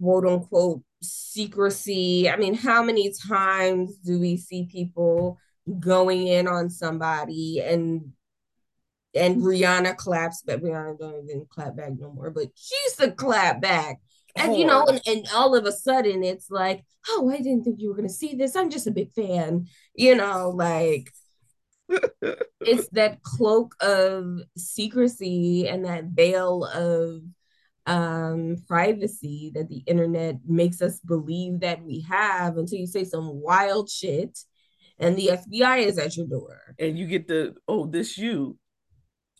quote 0.00 0.26
unquote 0.26 0.82
secrecy. 1.02 2.30
I 2.30 2.36
mean, 2.36 2.54
how 2.54 2.82
many 2.82 3.12
times 3.12 3.96
do 3.96 4.18
we 4.18 4.36
see 4.36 4.66
people 4.70 5.38
going 5.78 6.26
in 6.26 6.48
on 6.48 6.70
somebody 6.70 7.60
and 7.60 8.12
and 9.14 9.42
Rihanna 9.42 9.96
claps, 9.96 10.42
but 10.46 10.62
Rihanna 10.62 10.98
don't 10.98 11.24
even 11.28 11.46
clap 11.50 11.76
back 11.76 11.92
no 11.98 12.12
more, 12.12 12.30
but 12.30 12.46
she's 12.54 12.80
used 12.84 13.00
to 13.00 13.10
clap 13.10 13.60
back 13.60 14.00
and 14.36 14.56
you 14.56 14.66
know, 14.66 14.84
and, 14.86 15.00
and 15.06 15.26
all 15.34 15.54
of 15.54 15.64
a 15.64 15.72
sudden 15.72 16.22
it's 16.22 16.50
like, 16.50 16.84
oh, 17.08 17.30
I 17.30 17.38
didn't 17.38 17.64
think 17.64 17.80
you 17.80 17.88
were 17.88 17.96
gonna 17.96 18.08
see 18.08 18.34
this. 18.34 18.56
I'm 18.56 18.70
just 18.70 18.86
a 18.86 18.92
big 18.92 19.12
fan, 19.12 19.66
you 19.94 20.14
know, 20.14 20.50
like 20.50 21.10
it's 22.60 22.88
that 22.90 23.22
cloak 23.22 23.74
of 23.80 24.40
secrecy 24.56 25.68
and 25.68 25.84
that 25.84 26.04
veil 26.04 26.64
of 26.64 27.22
um 27.86 28.56
privacy 28.68 29.50
that 29.54 29.68
the 29.68 29.82
internet 29.86 30.36
makes 30.46 30.82
us 30.82 31.00
believe 31.00 31.60
that 31.60 31.82
we 31.82 32.02
have 32.02 32.56
until 32.58 32.78
you 32.78 32.86
say 32.86 33.04
some 33.04 33.40
wild 33.40 33.90
shit 33.90 34.38
and 35.00 35.16
the 35.16 35.28
FBI 35.28 35.78
is 35.86 35.98
at 35.98 36.16
your 36.16 36.26
door. 36.26 36.60
And 36.78 36.98
you 36.98 37.06
get 37.06 37.26
the 37.26 37.56
oh, 37.66 37.86
this 37.86 38.18
you. 38.18 38.58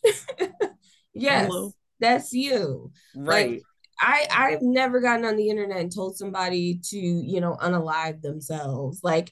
yes, 1.13 1.45
Hello? 1.45 1.71
that's 1.99 2.33
you. 2.33 2.91
Right. 3.15 3.51
Like, 3.51 3.61
I 4.01 4.27
I've 4.31 4.61
never 4.61 4.99
gotten 4.99 5.25
on 5.25 5.37
the 5.37 5.49
internet 5.49 5.79
and 5.79 5.93
told 5.93 6.17
somebody 6.17 6.79
to, 6.85 6.97
you 6.97 7.39
know, 7.39 7.55
unalive 7.61 8.21
themselves. 8.21 9.01
Like 9.03 9.31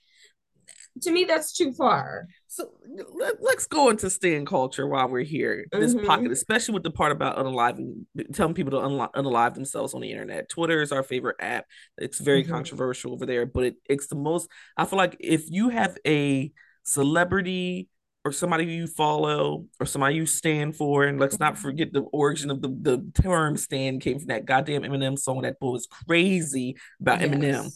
to 1.01 1.11
me 1.11 1.25
that's 1.25 1.53
too 1.53 1.73
far. 1.73 2.27
So 2.47 2.69
let, 3.13 3.35
us 3.55 3.67
go 3.67 3.89
into 3.89 4.09
stan 4.09 4.45
culture 4.45 4.87
while 4.87 5.07
we're 5.07 5.23
here. 5.23 5.65
This 5.71 5.93
mm-hmm. 5.93 6.05
pocket, 6.05 6.31
especially 6.31 6.73
with 6.73 6.83
the 6.83 6.91
part 6.91 7.11
about 7.11 7.37
unaliving, 7.37 8.05
telling 8.33 8.53
people 8.53 8.71
to 8.71 8.87
unalive, 8.87 9.11
unalive 9.13 9.53
themselves 9.53 9.93
on 9.93 10.01
the 10.01 10.11
internet. 10.11 10.49
Twitter 10.49 10.81
is 10.81 10.91
our 10.91 11.03
favorite 11.03 11.37
app. 11.39 11.65
It's 11.97 12.19
very 12.19 12.43
mm-hmm. 12.43 12.51
controversial 12.51 13.13
over 13.13 13.25
there, 13.25 13.45
but 13.45 13.63
it, 13.63 13.75
it's 13.85 14.07
the 14.07 14.15
most. 14.15 14.49
I 14.77 14.85
feel 14.85 14.97
like 14.97 15.17
if 15.19 15.49
you 15.49 15.69
have 15.69 15.97
a 16.05 16.51
celebrity 16.83 17.87
or 18.25 18.31
somebody 18.31 18.65
you 18.65 18.85
follow 18.85 19.65
or 19.79 19.85
somebody 19.85 20.15
you 20.15 20.25
stand 20.25 20.75
for, 20.75 21.05
and 21.05 21.19
let's 21.19 21.39
not 21.39 21.57
forget 21.57 21.93
the 21.93 22.01
origin 22.01 22.51
of 22.51 22.61
the 22.61 22.69
the 22.69 23.11
term 23.21 23.57
stan 23.57 23.99
came 23.99 24.19
from 24.19 24.27
that 24.27 24.45
goddamn 24.45 24.83
Eminem 24.83 25.17
song 25.17 25.41
that 25.43 25.59
boy 25.59 25.71
was 25.71 25.87
crazy 25.87 26.75
about 26.99 27.21
yes. 27.21 27.29
Eminem. 27.29 27.71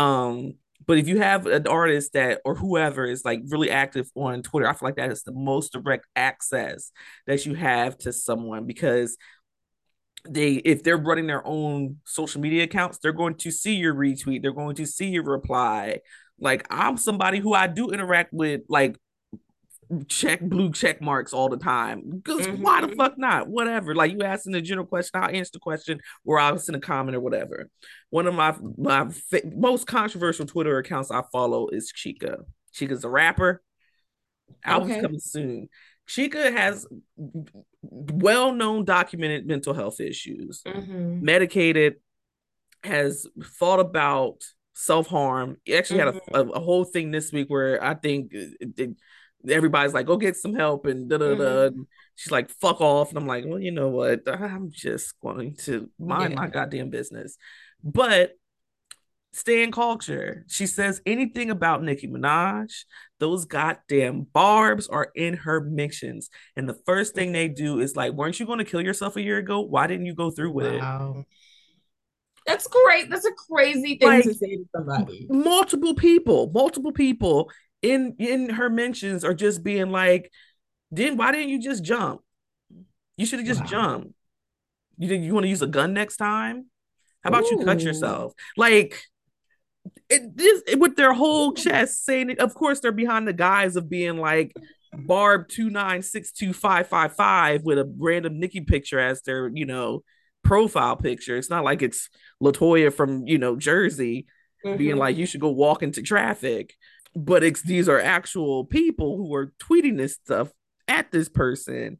Um, 0.00 0.54
but 0.86 0.98
if 0.98 1.08
you 1.08 1.18
have 1.18 1.46
an 1.46 1.66
artist 1.66 2.12
that 2.12 2.40
or 2.44 2.54
whoever 2.54 3.04
is 3.04 3.24
like 3.24 3.40
really 3.48 3.70
active 3.70 4.10
on 4.14 4.42
Twitter, 4.42 4.68
I 4.68 4.72
feel 4.72 4.88
like 4.88 4.96
that 4.96 5.10
is 5.10 5.22
the 5.22 5.32
most 5.32 5.72
direct 5.72 6.06
access 6.14 6.92
that 7.26 7.46
you 7.46 7.54
have 7.54 7.98
to 7.98 8.12
someone 8.12 8.66
because 8.66 9.16
they 10.28 10.54
if 10.54 10.82
they're 10.82 10.96
running 10.96 11.26
their 11.26 11.46
own 11.46 11.98
social 12.04 12.40
media 12.40 12.64
accounts, 12.64 12.98
they're 12.98 13.12
going 13.12 13.36
to 13.36 13.50
see 13.50 13.74
your 13.74 13.94
retweet, 13.94 14.42
they're 14.42 14.52
going 14.52 14.76
to 14.76 14.86
see 14.86 15.08
your 15.08 15.24
reply. 15.24 16.00
Like 16.38 16.66
I'm 16.70 16.96
somebody 16.96 17.38
who 17.38 17.54
I 17.54 17.66
do 17.66 17.90
interact 17.90 18.32
with 18.32 18.62
like 18.68 18.96
check 20.08 20.40
blue 20.40 20.72
check 20.72 21.00
marks 21.00 21.32
all 21.32 21.48
the 21.48 21.56
time. 21.56 22.02
Because 22.08 22.46
mm-hmm. 22.46 22.62
why 22.62 22.80
the 22.80 22.88
mm-hmm. 22.88 22.96
fuck 22.96 23.18
not? 23.18 23.48
Whatever. 23.48 23.94
Like 23.94 24.12
you 24.12 24.22
asking 24.22 24.54
a 24.54 24.60
general 24.60 24.86
question, 24.86 25.22
I'll 25.22 25.30
answer 25.30 25.50
the 25.54 25.60
question 25.60 26.00
or 26.24 26.38
I'll 26.38 26.58
send 26.58 26.76
a 26.76 26.80
comment 26.80 27.16
or 27.16 27.20
whatever. 27.20 27.68
One 28.10 28.26
of 28.26 28.34
my 28.34 28.54
my 28.76 29.08
most 29.54 29.86
controversial 29.86 30.46
Twitter 30.46 30.78
accounts 30.78 31.10
I 31.10 31.22
follow 31.32 31.68
is 31.68 31.92
Chika. 31.92 32.44
Chika's 32.74 33.04
a 33.04 33.08
rapper. 33.08 33.62
Album's 34.64 34.92
okay. 34.92 35.00
coming 35.00 35.20
soon. 35.20 35.68
Chika 36.08 36.52
has 36.52 36.86
well-known 37.82 38.84
documented 38.84 39.46
mental 39.46 39.74
health 39.74 40.00
issues. 40.00 40.62
Mm-hmm. 40.62 41.24
Medicated, 41.24 41.96
has 42.84 43.26
thought 43.42 43.80
about 43.80 44.44
self-harm. 44.74 45.56
He 45.64 45.76
actually 45.76 46.00
mm-hmm. 46.00 46.34
had 46.34 46.46
a, 46.46 46.48
a, 46.48 46.50
a, 46.52 46.60
whole 46.60 46.84
thing 46.84 47.10
this 47.10 47.32
week 47.32 47.48
where 47.48 47.82
I 47.82 47.94
think 47.94 48.32
it, 48.32 48.70
it, 48.76 48.90
everybody's 49.48 49.94
like, 49.94 50.06
go 50.06 50.16
get 50.16 50.36
some 50.36 50.54
help 50.54 50.86
and 50.86 51.08
da 51.08 51.18
da 51.18 51.34
da. 51.34 51.44
Mm-hmm. 51.68 51.82
She's 52.14 52.32
like, 52.32 52.50
fuck 52.50 52.80
off. 52.80 53.10
And 53.10 53.18
I'm 53.18 53.26
like, 53.26 53.44
well, 53.46 53.60
you 53.60 53.72
know 53.72 53.88
what? 53.88 54.22
I'm 54.26 54.70
just 54.70 55.20
going 55.20 55.56
to 55.64 55.90
mind 55.98 56.32
yeah. 56.32 56.40
my 56.40 56.48
goddamn 56.48 56.90
business. 56.90 57.36
But 57.84 58.32
stan 59.36 59.70
culture. 59.70 60.44
She 60.48 60.66
says 60.66 61.02
anything 61.04 61.50
about 61.50 61.82
Nicki 61.82 62.08
Minaj, 62.08 62.72
those 63.20 63.44
goddamn 63.44 64.26
barbs 64.32 64.88
are 64.88 65.10
in 65.14 65.34
her 65.34 65.60
mentions. 65.60 66.30
And 66.56 66.66
the 66.66 66.78
first 66.86 67.14
thing 67.14 67.32
they 67.32 67.48
do 67.48 67.80
is 67.80 67.94
like, 67.94 68.14
weren't 68.14 68.40
you 68.40 68.46
going 68.46 68.60
to 68.60 68.64
kill 68.64 68.80
yourself 68.80 69.16
a 69.16 69.22
year 69.22 69.36
ago? 69.36 69.60
Why 69.60 69.86
didn't 69.86 70.06
you 70.06 70.14
go 70.14 70.30
through 70.30 70.52
with 70.52 70.80
wow. 70.80 71.16
it? 71.18 71.26
That's 72.46 72.66
great. 72.68 73.10
That's 73.10 73.26
a 73.26 73.32
crazy 73.50 73.98
thing 73.98 74.08
like, 74.08 74.24
to 74.24 74.32
say 74.32 74.56
to 74.56 74.64
somebody. 74.74 75.26
Multiple 75.28 75.94
people, 75.94 76.50
multiple 76.54 76.92
people 76.92 77.50
in 77.82 78.16
in 78.18 78.50
her 78.50 78.70
mentions 78.70 79.24
are 79.24 79.34
just 79.34 79.62
being 79.62 79.90
like, 79.90 80.30
then 80.90 81.16
why 81.16 81.32
didn't 81.32 81.50
you 81.50 81.60
just 81.60 81.84
jump? 81.84 82.20
You 83.16 83.26
should 83.26 83.38
have 83.38 83.48
just 83.48 83.60
wow. 83.62 83.66
jumped. 83.66 84.14
You 84.98 85.08
think 85.08 85.24
you 85.24 85.34
want 85.34 85.44
to 85.44 85.50
use 85.50 85.62
a 85.62 85.66
gun 85.66 85.92
next 85.92 86.16
time? 86.16 86.66
How 87.22 87.28
about 87.28 87.44
Ooh. 87.44 87.58
you 87.58 87.64
cut 87.64 87.80
yourself? 87.80 88.32
Like 88.56 89.02
it, 90.08 90.36
this, 90.36 90.62
it, 90.66 90.78
with 90.78 90.96
their 90.96 91.12
whole 91.12 91.52
chest 91.52 92.04
saying 92.04 92.30
it. 92.30 92.38
Of 92.38 92.54
course, 92.54 92.80
they're 92.80 92.92
behind 92.92 93.26
the 93.26 93.32
guise 93.32 93.76
of 93.76 93.88
being 93.88 94.18
like 94.18 94.54
Barb 94.94 95.48
two 95.48 95.70
nine 95.70 96.02
six 96.02 96.32
two 96.32 96.52
five 96.52 96.88
five 96.88 97.14
five 97.14 97.62
with 97.64 97.78
a 97.78 97.92
random 97.98 98.38
Nicki 98.38 98.60
picture 98.60 98.98
as 98.98 99.22
their 99.22 99.50
you 99.52 99.66
know 99.66 100.02
profile 100.42 100.96
picture. 100.96 101.36
It's 101.36 101.50
not 101.50 101.64
like 101.64 101.82
it's 101.82 102.08
Latoya 102.42 102.92
from 102.92 103.26
you 103.26 103.38
know 103.38 103.56
Jersey 103.56 104.26
mm-hmm. 104.64 104.76
being 104.76 104.96
like 104.96 105.16
you 105.16 105.26
should 105.26 105.40
go 105.40 105.50
walk 105.50 105.82
into 105.82 106.02
traffic 106.02 106.74
but 107.16 107.42
it's 107.42 107.62
these 107.62 107.88
are 107.88 107.98
actual 107.98 108.66
people 108.66 109.16
who 109.16 109.34
are 109.34 109.52
tweeting 109.58 109.96
this 109.96 110.14
stuff 110.14 110.52
at 110.86 111.10
this 111.10 111.30
person 111.30 111.96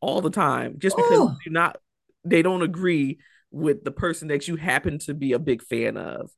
all 0.00 0.20
the 0.20 0.30
time 0.30 0.74
just 0.78 0.96
because 0.96 1.20
oh. 1.20 1.36
do 1.44 1.50
not 1.50 1.78
they 2.24 2.42
don't 2.42 2.62
agree 2.62 3.18
with 3.52 3.84
the 3.84 3.92
person 3.92 4.28
that 4.28 4.48
you 4.48 4.56
happen 4.56 4.98
to 4.98 5.14
be 5.14 5.32
a 5.32 5.38
big 5.38 5.62
fan 5.62 5.96
of. 5.96 6.30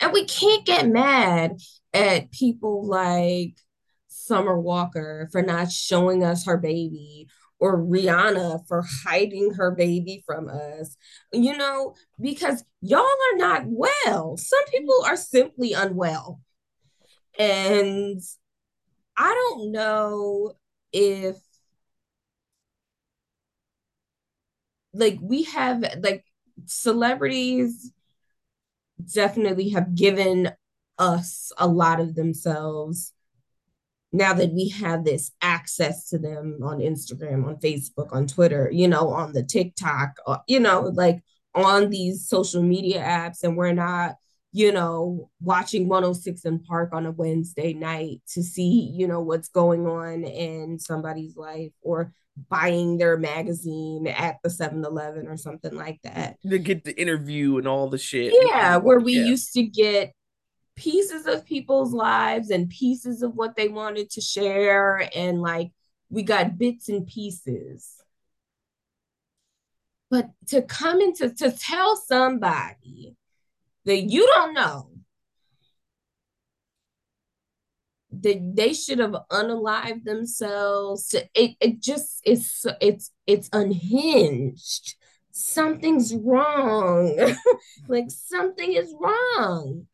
And 0.00 0.12
we 0.12 0.24
can't 0.24 0.64
get 0.64 0.88
mad 0.88 1.58
at 1.92 2.32
people 2.32 2.86
like 2.86 3.58
summer 4.06 4.58
walker 4.58 5.28
for 5.30 5.42
not 5.42 5.70
showing 5.70 6.24
us 6.24 6.46
her 6.46 6.56
baby 6.56 7.28
or 7.60 7.78
rihanna 7.78 8.66
for 8.66 8.84
hiding 9.04 9.52
her 9.54 9.70
baby 9.72 10.22
from 10.24 10.48
us 10.48 10.96
you 11.32 11.56
know 11.56 11.94
because 12.20 12.64
y'all 12.80 13.00
are 13.00 13.36
not 13.36 13.62
well. 13.66 14.36
Some 14.36 14.64
people 14.70 15.02
are 15.04 15.16
simply 15.16 15.72
unwell 15.74 16.40
and 17.38 18.20
I 19.16 19.28
don't 19.34 19.72
know 19.72 20.52
if 20.92 21.36
like 24.92 25.18
we 25.20 25.44
have 25.44 25.84
like 26.02 26.24
celebrities 26.66 27.92
definitely 29.14 29.70
have 29.70 29.94
given 29.94 30.50
us 30.98 31.52
a 31.58 31.68
lot 31.68 32.00
of 32.00 32.14
themselves 32.14 33.12
now 34.12 34.32
that 34.32 34.52
we 34.52 34.70
have 34.70 35.04
this 35.04 35.32
access 35.42 36.08
to 36.08 36.18
them 36.18 36.60
on 36.62 36.78
Instagram, 36.78 37.46
on 37.46 37.56
Facebook, 37.56 38.12
on 38.12 38.26
Twitter, 38.26 38.70
you 38.72 38.88
know, 38.88 39.10
on 39.10 39.32
the 39.32 39.42
TikTok, 39.42 40.16
uh, 40.26 40.38
you 40.46 40.58
know, 40.60 40.80
like 40.94 41.20
on 41.54 41.90
these 41.90 42.26
social 42.26 42.62
media 42.62 43.02
apps, 43.02 43.42
and 43.42 43.56
we're 43.56 43.72
not 43.72 44.14
you 44.52 44.72
know, 44.72 45.30
watching 45.40 45.88
106 45.88 46.42
& 46.56 46.68
Park 46.68 46.90
on 46.92 47.06
a 47.06 47.10
Wednesday 47.10 47.74
night 47.74 48.22
to 48.32 48.42
see, 48.42 48.90
you 48.94 49.06
know, 49.06 49.20
what's 49.20 49.48
going 49.48 49.86
on 49.86 50.24
in 50.24 50.78
somebody's 50.78 51.36
life 51.36 51.72
or 51.82 52.12
buying 52.48 52.98
their 52.98 53.18
magazine 53.18 54.06
at 54.06 54.36
the 54.42 54.48
7-Eleven 54.48 55.26
or 55.26 55.36
something 55.36 55.74
like 55.74 56.00
that. 56.02 56.38
To 56.48 56.58
get 56.58 56.84
the 56.84 56.98
interview 56.98 57.58
and 57.58 57.68
all 57.68 57.90
the 57.90 57.98
shit. 57.98 58.32
Yeah, 58.42 58.76
where 58.76 59.00
we 59.00 59.14
yeah. 59.14 59.26
used 59.26 59.52
to 59.54 59.64
get 59.64 60.12
pieces 60.76 61.26
of 61.26 61.44
people's 61.44 61.92
lives 61.92 62.50
and 62.50 62.70
pieces 62.70 63.22
of 63.22 63.34
what 63.34 63.56
they 63.56 63.68
wanted 63.68 64.08
to 64.10 64.20
share 64.20 65.08
and 65.14 65.42
like 65.42 65.72
we 66.08 66.22
got 66.22 66.56
bits 66.56 66.88
and 66.88 67.06
pieces. 67.06 67.96
But 70.10 70.30
to 70.48 70.62
come 70.62 71.00
into 71.00 71.30
to 71.34 71.50
tell 71.50 71.96
somebody 71.96 73.16
that 73.84 74.02
you 74.02 74.26
don't 74.34 74.54
know 74.54 74.90
that 78.10 78.52
they 78.54 78.72
should 78.72 78.98
have 78.98 79.16
unalived 79.30 80.04
themselves 80.04 81.14
it, 81.34 81.56
it 81.60 81.80
just 81.80 82.20
it's 82.24 82.64
it's 82.80 83.12
it's 83.26 83.48
unhinged. 83.52 84.96
Something's 85.30 86.14
wrong. 86.14 87.16
Like 87.88 88.10
something 88.10 88.72
is 88.72 88.92
wrong. 89.00 89.86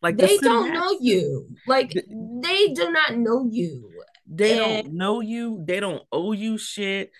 Like 0.00 0.16
they 0.16 0.38
don't 0.38 0.72
know 0.72 0.96
you. 1.00 1.48
Like 1.66 1.92
they 1.92 2.68
do 2.72 2.90
not 2.90 3.16
know 3.16 3.48
you. 3.50 3.90
They 4.26 4.62
and, 4.62 4.84
don't 4.84 4.94
know 4.94 5.20
you. 5.20 5.62
They 5.66 5.80
don't 5.80 6.02
owe 6.12 6.32
you 6.32 6.58
shit 6.58 7.10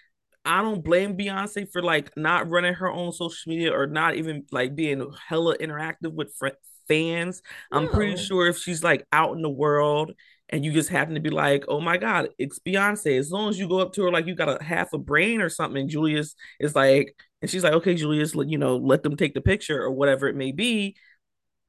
I 0.47 0.63
don't 0.63 0.83
blame 0.83 1.17
Beyonce 1.17 1.71
for 1.71 1.83
like 1.83 2.17
not 2.17 2.49
running 2.49 2.75
her 2.75 2.91
own 2.91 3.13
social 3.13 3.51
media 3.51 3.73
or 3.73 3.87
not 3.87 4.15
even 4.15 4.45
like 4.53 4.75
being 4.75 5.07
hella 5.29 5.59
interactive 5.59 6.13
with 6.13 6.33
fr- 6.39 6.49
fans. 6.89 7.43
No. 7.73 7.79
I'm 7.79 7.89
pretty 7.89 8.17
sure 8.17 8.47
if 8.47 8.59
she's 8.59 8.83
like 8.83 9.07
out 9.13 9.35
in 9.35 9.43
the 9.43 9.51
world 9.51 10.13
and 10.49 10.65
you 10.65 10.73
just 10.73 10.89
happen 10.89 11.15
to 11.15 11.21
be 11.21 11.31
like, 11.31 11.65
oh 11.69 11.81
my 11.81 11.97
God, 11.97 12.29
it's 12.39 12.61
Beyonce. 12.61 13.19
As 13.19 13.31
long 13.31 13.49
as 13.49 13.59
you 13.59 13.69
go 13.69 13.81
up 13.81 13.93
to 13.95 14.05
her 14.05 14.13
like 14.13 14.27
you 14.27 14.35
got 14.35 14.61
a 14.61 14.63
half 14.63 14.93
a 14.93 14.99
brain 14.99 15.41
or 15.43 15.49
something, 15.49 15.89
Julius 15.89 16.35
is 16.61 16.75
like, 16.75 17.17
and 17.43 17.51
she's 17.51 17.65
like, 17.65 17.75
okay, 17.75 17.95
Julius, 17.95 18.35
you 18.35 18.59
know, 18.59 18.77
let 18.77 19.03
them 19.03 19.17
take 19.17 19.35
the 19.35 19.41
picture 19.41 19.83
or 19.83 19.91
whatever 19.91 20.29
it 20.29 20.37
may 20.37 20.53
be. 20.53 20.97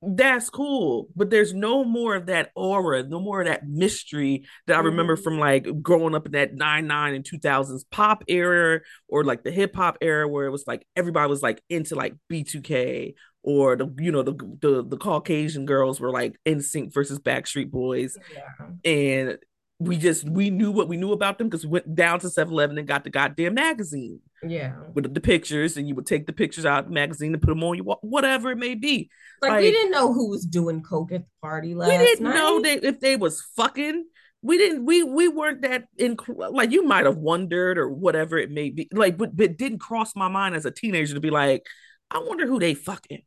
That's 0.02 0.52
cool, 0.52 1.08
but 1.16 1.32
there's 1.32 1.56
no 1.56 1.84
more 1.84 2.16
of 2.16 2.28
that 2.28 2.52
aura, 2.56 3.02
no 3.02 3.20
more 3.20 3.42
of 3.42 3.48
that 3.48 3.68
mystery 3.68 4.46
that 4.68 4.78
I 4.78 4.82
remember 4.82 5.16
mm-hmm. 5.16 5.24
from 5.24 5.40
like 5.40 5.82
growing 5.82 6.14
up 6.14 6.28
in 6.28 6.34
that 6.34 6.54
99 6.54 7.16
and 7.16 7.26
2000s 7.26 7.84
pop 7.90 8.24
era 8.28 8.82
or 9.08 9.24
like 9.24 9.44
the 9.44 9.50
hip 9.50 9.76
hop 9.76 9.98
era 10.00 10.28
where 10.28 10.46
it 10.46 10.52
was 10.52 10.66
like 10.68 10.86
everybody 10.96 11.28
was 11.28 11.42
like 11.42 11.64
into 11.70 11.96
like 11.96 12.14
B2K 12.32 13.16
or 13.48 13.78
the 13.78 13.92
you 13.98 14.12
know 14.12 14.24
the 14.24 14.34
the, 14.62 14.84
the 14.86 14.98
Caucasian 14.98 15.66
girls 15.66 16.02
were 16.02 16.12
like 16.12 16.38
NSYNC 16.46 16.94
versus 16.94 17.18
Backstreet 17.18 17.72
Boys, 17.72 18.18
yeah. 18.36 18.92
and 18.92 19.38
we 19.80 19.98
just 19.98 20.28
we 20.28 20.50
knew 20.50 20.72
what 20.72 20.88
we 20.88 20.98
knew 20.98 21.12
about 21.12 21.38
them 21.38 21.50
because 21.50 21.66
we 21.66 21.72
went 21.72 21.94
down 21.94 22.20
to 22.20 22.28
7-Eleven 22.28 22.78
and 22.78 22.88
got 22.88 23.04
the 23.04 23.10
goddamn 23.10 23.54
magazine. 23.54 24.20
Yeah. 24.44 24.74
With 24.94 25.14
the 25.14 25.22
pictures, 25.22 25.78
and 25.78 25.88
you 25.88 25.96
would 25.96 26.06
take 26.06 26.26
the 26.26 26.34
pictures 26.34 26.66
out 26.66 26.80
of 26.80 26.86
the 26.86 26.94
magazine 26.94 27.34
and 27.34 27.42
put 27.42 27.50
them 27.50 27.64
on 27.64 27.78
your 27.78 27.98
whatever 28.02 28.52
it 28.52 28.58
may 28.58 28.76
be. 28.76 29.10
Like, 29.42 29.52
like 29.52 29.62
we 29.62 29.72
didn't 29.72 29.92
know 29.92 30.14
who 30.14 30.30
was 30.30 30.46
doing 30.46 30.82
coke 30.82 31.12
at 31.12 31.22
the 31.22 31.30
party 31.42 31.76
last 31.76 31.90
We 31.90 31.98
didn't 31.98 32.24
night. 32.24 32.36
know 32.36 32.62
that 32.62 32.84
if 32.84 33.00
they 33.00 33.16
was 33.16 33.42
fucking. 33.56 34.06
We 34.44 34.60
didn't 34.60 34.86
we 34.86 35.02
we 35.02 35.28
weren't 35.28 35.64
that 35.64 35.86
in 35.98 36.16
like 36.28 36.70
you 36.72 36.84
might 36.86 37.06
have 37.06 37.18
wondered 37.18 37.80
or 37.80 37.90
whatever 37.90 38.38
it 38.38 38.52
may 38.52 38.70
be. 38.70 38.88
Like, 38.92 39.18
but, 39.18 39.36
but 39.36 39.58
didn't 39.58 39.80
cross 39.80 40.16
my 40.16 40.28
mind 40.28 40.56
as 40.56 40.66
a 40.66 40.72
teenager 40.72 41.16
to 41.16 41.20
be 41.20 41.32
like, 41.32 41.66
I 42.12 42.20
wonder 42.20 42.46
who 42.46 42.60
they 42.60 42.76
fucking. 42.76 43.24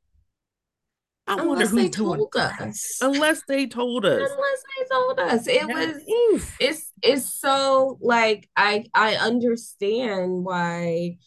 I 1.31 1.35
Unless 1.35 1.73
wonder 1.73 1.83
who 1.83 1.89
told 1.91 2.37
us. 2.37 2.99
Unless 3.01 3.43
they 3.47 3.69
told 3.69 4.05
us. 4.05 4.19
Unless 4.19 4.65
they 4.77 4.85
told 4.91 5.21
us. 5.21 5.47
It 5.47 5.65
was 5.65 6.03
Oof. 6.35 6.57
it's 6.59 6.93
it's 7.03 7.41
so 7.41 7.99
like 8.01 8.51
I 8.57 8.87
I 8.93 9.15
understand 9.15 10.45
why 10.45 11.19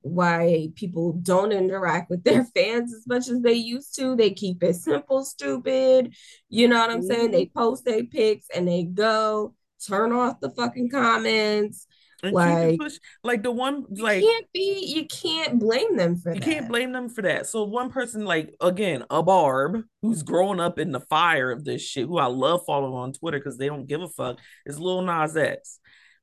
why 0.00 0.68
people 0.76 1.12
don't 1.22 1.52
interact 1.52 2.08
with 2.08 2.24
their 2.24 2.44
fans 2.56 2.94
as 2.94 3.06
much 3.06 3.28
as 3.28 3.42
they 3.42 3.52
used 3.52 3.94
to. 3.96 4.16
They 4.16 4.30
keep 4.30 4.62
it 4.62 4.76
simple, 4.76 5.22
stupid. 5.26 6.14
You 6.48 6.68
know 6.68 6.78
what 6.78 6.90
I'm 6.90 7.00
mm-hmm. 7.00 7.06
saying? 7.08 7.30
They 7.32 7.44
post 7.54 7.84
their 7.84 8.04
pics 8.04 8.46
and 8.54 8.66
they 8.66 8.84
go 8.84 9.54
turn 9.86 10.12
off 10.12 10.40
the 10.40 10.52
fucking 10.52 10.88
comments. 10.88 11.86
And 12.24 12.34
like, 12.34 12.78
push, 12.78 12.98
like 13.22 13.42
the 13.42 13.50
one, 13.50 13.84
like 13.90 14.22
you 14.22 14.28
can't 14.28 14.52
be, 14.52 14.94
you 14.94 15.06
can't 15.06 15.58
blame 15.58 15.96
them 15.96 16.16
for 16.16 16.30
that. 16.30 16.34
you 16.36 16.40
that. 16.40 16.50
can't 16.50 16.68
blame 16.68 16.92
them 16.92 17.08
for 17.08 17.22
that. 17.22 17.46
So 17.46 17.64
one 17.64 17.90
person, 17.90 18.24
like 18.24 18.54
again, 18.60 19.04
a 19.10 19.22
barb 19.22 19.82
who's 20.02 20.22
growing 20.22 20.60
up 20.60 20.78
in 20.78 20.92
the 20.92 21.00
fire 21.00 21.50
of 21.50 21.64
this 21.64 21.82
shit, 21.82 22.06
who 22.06 22.18
I 22.18 22.26
love 22.26 22.62
following 22.66 22.94
on 22.94 23.12
Twitter 23.12 23.38
because 23.38 23.58
they 23.58 23.66
don't 23.66 23.86
give 23.86 24.00
a 24.00 24.08
fuck, 24.08 24.38
is 24.66 24.78
Lil 24.78 25.02
Nas 25.02 25.36
X. 25.36 25.78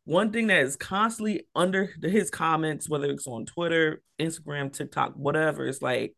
One 0.06 0.32
thing 0.32 0.48
that 0.48 0.62
is 0.62 0.76
constantly 0.76 1.46
under 1.56 1.94
his 2.02 2.30
comments, 2.30 2.90
whether 2.90 3.06
it's 3.06 3.28
on 3.28 3.46
Twitter, 3.46 4.02
Instagram, 4.20 4.74
TikTok, 4.74 5.14
whatever, 5.14 5.68
it's 5.68 5.82
like, 5.82 6.16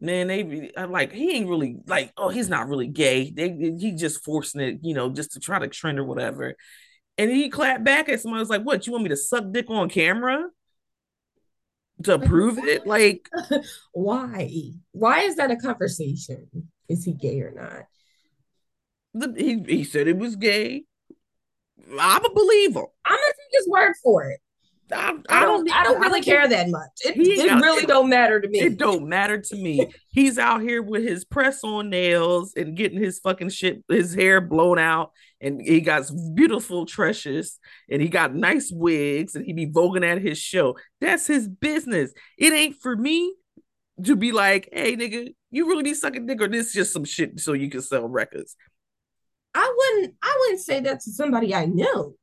man, 0.00 0.26
they 0.26 0.70
like 0.88 1.12
he 1.12 1.32
ain't 1.36 1.48
really 1.48 1.76
like, 1.86 2.12
oh, 2.16 2.28
he's 2.28 2.48
not 2.48 2.68
really 2.68 2.88
gay. 2.88 3.30
They 3.30 3.50
he 3.50 3.92
just 3.92 4.24
forcing 4.24 4.60
it, 4.60 4.78
you 4.82 4.94
know, 4.94 5.10
just 5.10 5.32
to 5.32 5.40
try 5.40 5.58
to 5.58 5.68
trend 5.68 5.98
or 5.98 6.04
whatever. 6.04 6.56
And 7.20 7.30
he 7.30 7.50
clapped 7.50 7.84
back 7.84 8.08
at 8.08 8.18
somebody. 8.18 8.40
Was 8.40 8.48
like, 8.48 8.62
"What? 8.62 8.86
You 8.86 8.94
want 8.94 9.02
me 9.02 9.10
to 9.10 9.16
suck 9.16 9.44
dick 9.52 9.68
on 9.68 9.90
camera 9.90 10.48
to 12.04 12.18
prove 12.18 12.56
it? 12.56 12.86
Like, 12.86 13.28
why? 13.92 14.70
Why 14.92 15.20
is 15.20 15.36
that 15.36 15.50
a 15.50 15.56
conversation? 15.56 16.48
Is 16.88 17.04
he 17.04 17.12
gay 17.12 17.42
or 17.42 17.52
not?" 17.52 17.82
The, 19.12 19.34
he 19.36 19.62
he 19.70 19.84
said 19.84 20.08
it 20.08 20.16
was 20.16 20.34
gay. 20.36 20.84
I'm 21.98 22.24
a 22.24 22.32
believer. 22.32 22.86
I'm 23.04 23.16
gonna 23.16 23.20
take 23.20 23.52
his 23.52 23.68
word 23.68 23.92
for 24.02 24.24
it. 24.30 24.40
I, 24.92 25.14
I, 25.28 25.40
don't. 25.44 25.70
I 25.72 25.84
don't 25.84 26.00
really 26.00 26.22
care 26.22 26.48
that 26.48 26.68
much. 26.68 26.90
It, 27.04 27.16
it 27.16 27.48
got, 27.48 27.62
really 27.62 27.84
it, 27.84 27.88
don't 27.88 28.08
matter 28.08 28.40
to 28.40 28.48
me. 28.48 28.60
It 28.60 28.76
don't 28.76 29.08
matter 29.08 29.40
to 29.40 29.56
me. 29.56 29.92
He's 30.08 30.38
out 30.38 30.62
here 30.62 30.82
with 30.82 31.02
his 31.02 31.24
press 31.24 31.62
on 31.64 31.90
nails 31.90 32.54
and 32.56 32.76
getting 32.76 32.98
his 32.98 33.18
fucking 33.18 33.50
shit, 33.50 33.84
his 33.88 34.14
hair 34.14 34.40
blown 34.40 34.78
out, 34.78 35.12
and 35.40 35.60
he 35.60 35.80
got 35.80 36.10
beautiful 36.34 36.86
tresses, 36.86 37.58
and 37.90 38.02
he 38.02 38.08
got 38.08 38.34
nice 38.34 38.70
wigs, 38.72 39.34
and 39.34 39.44
he 39.44 39.52
be 39.52 39.66
voguing 39.66 40.04
at 40.04 40.20
his 40.20 40.38
show. 40.38 40.76
That's 41.00 41.26
his 41.26 41.48
business. 41.48 42.12
It 42.38 42.52
ain't 42.52 42.76
for 42.76 42.96
me 42.96 43.34
to 44.04 44.16
be 44.16 44.32
like, 44.32 44.68
hey 44.72 44.96
nigga, 44.96 45.34
you 45.50 45.66
really 45.66 45.82
be 45.82 45.94
sucking 45.94 46.26
dick, 46.26 46.40
or 46.40 46.48
this 46.48 46.72
just 46.72 46.92
some 46.92 47.04
shit 47.04 47.38
so 47.40 47.52
you 47.52 47.70
can 47.70 47.82
sell 47.82 48.08
records. 48.08 48.56
I 49.54 49.74
wouldn't. 49.76 50.14
I 50.22 50.36
wouldn't 50.40 50.60
say 50.60 50.80
that 50.80 51.00
to 51.00 51.10
somebody 51.10 51.54
I 51.54 51.66
know. 51.66 52.14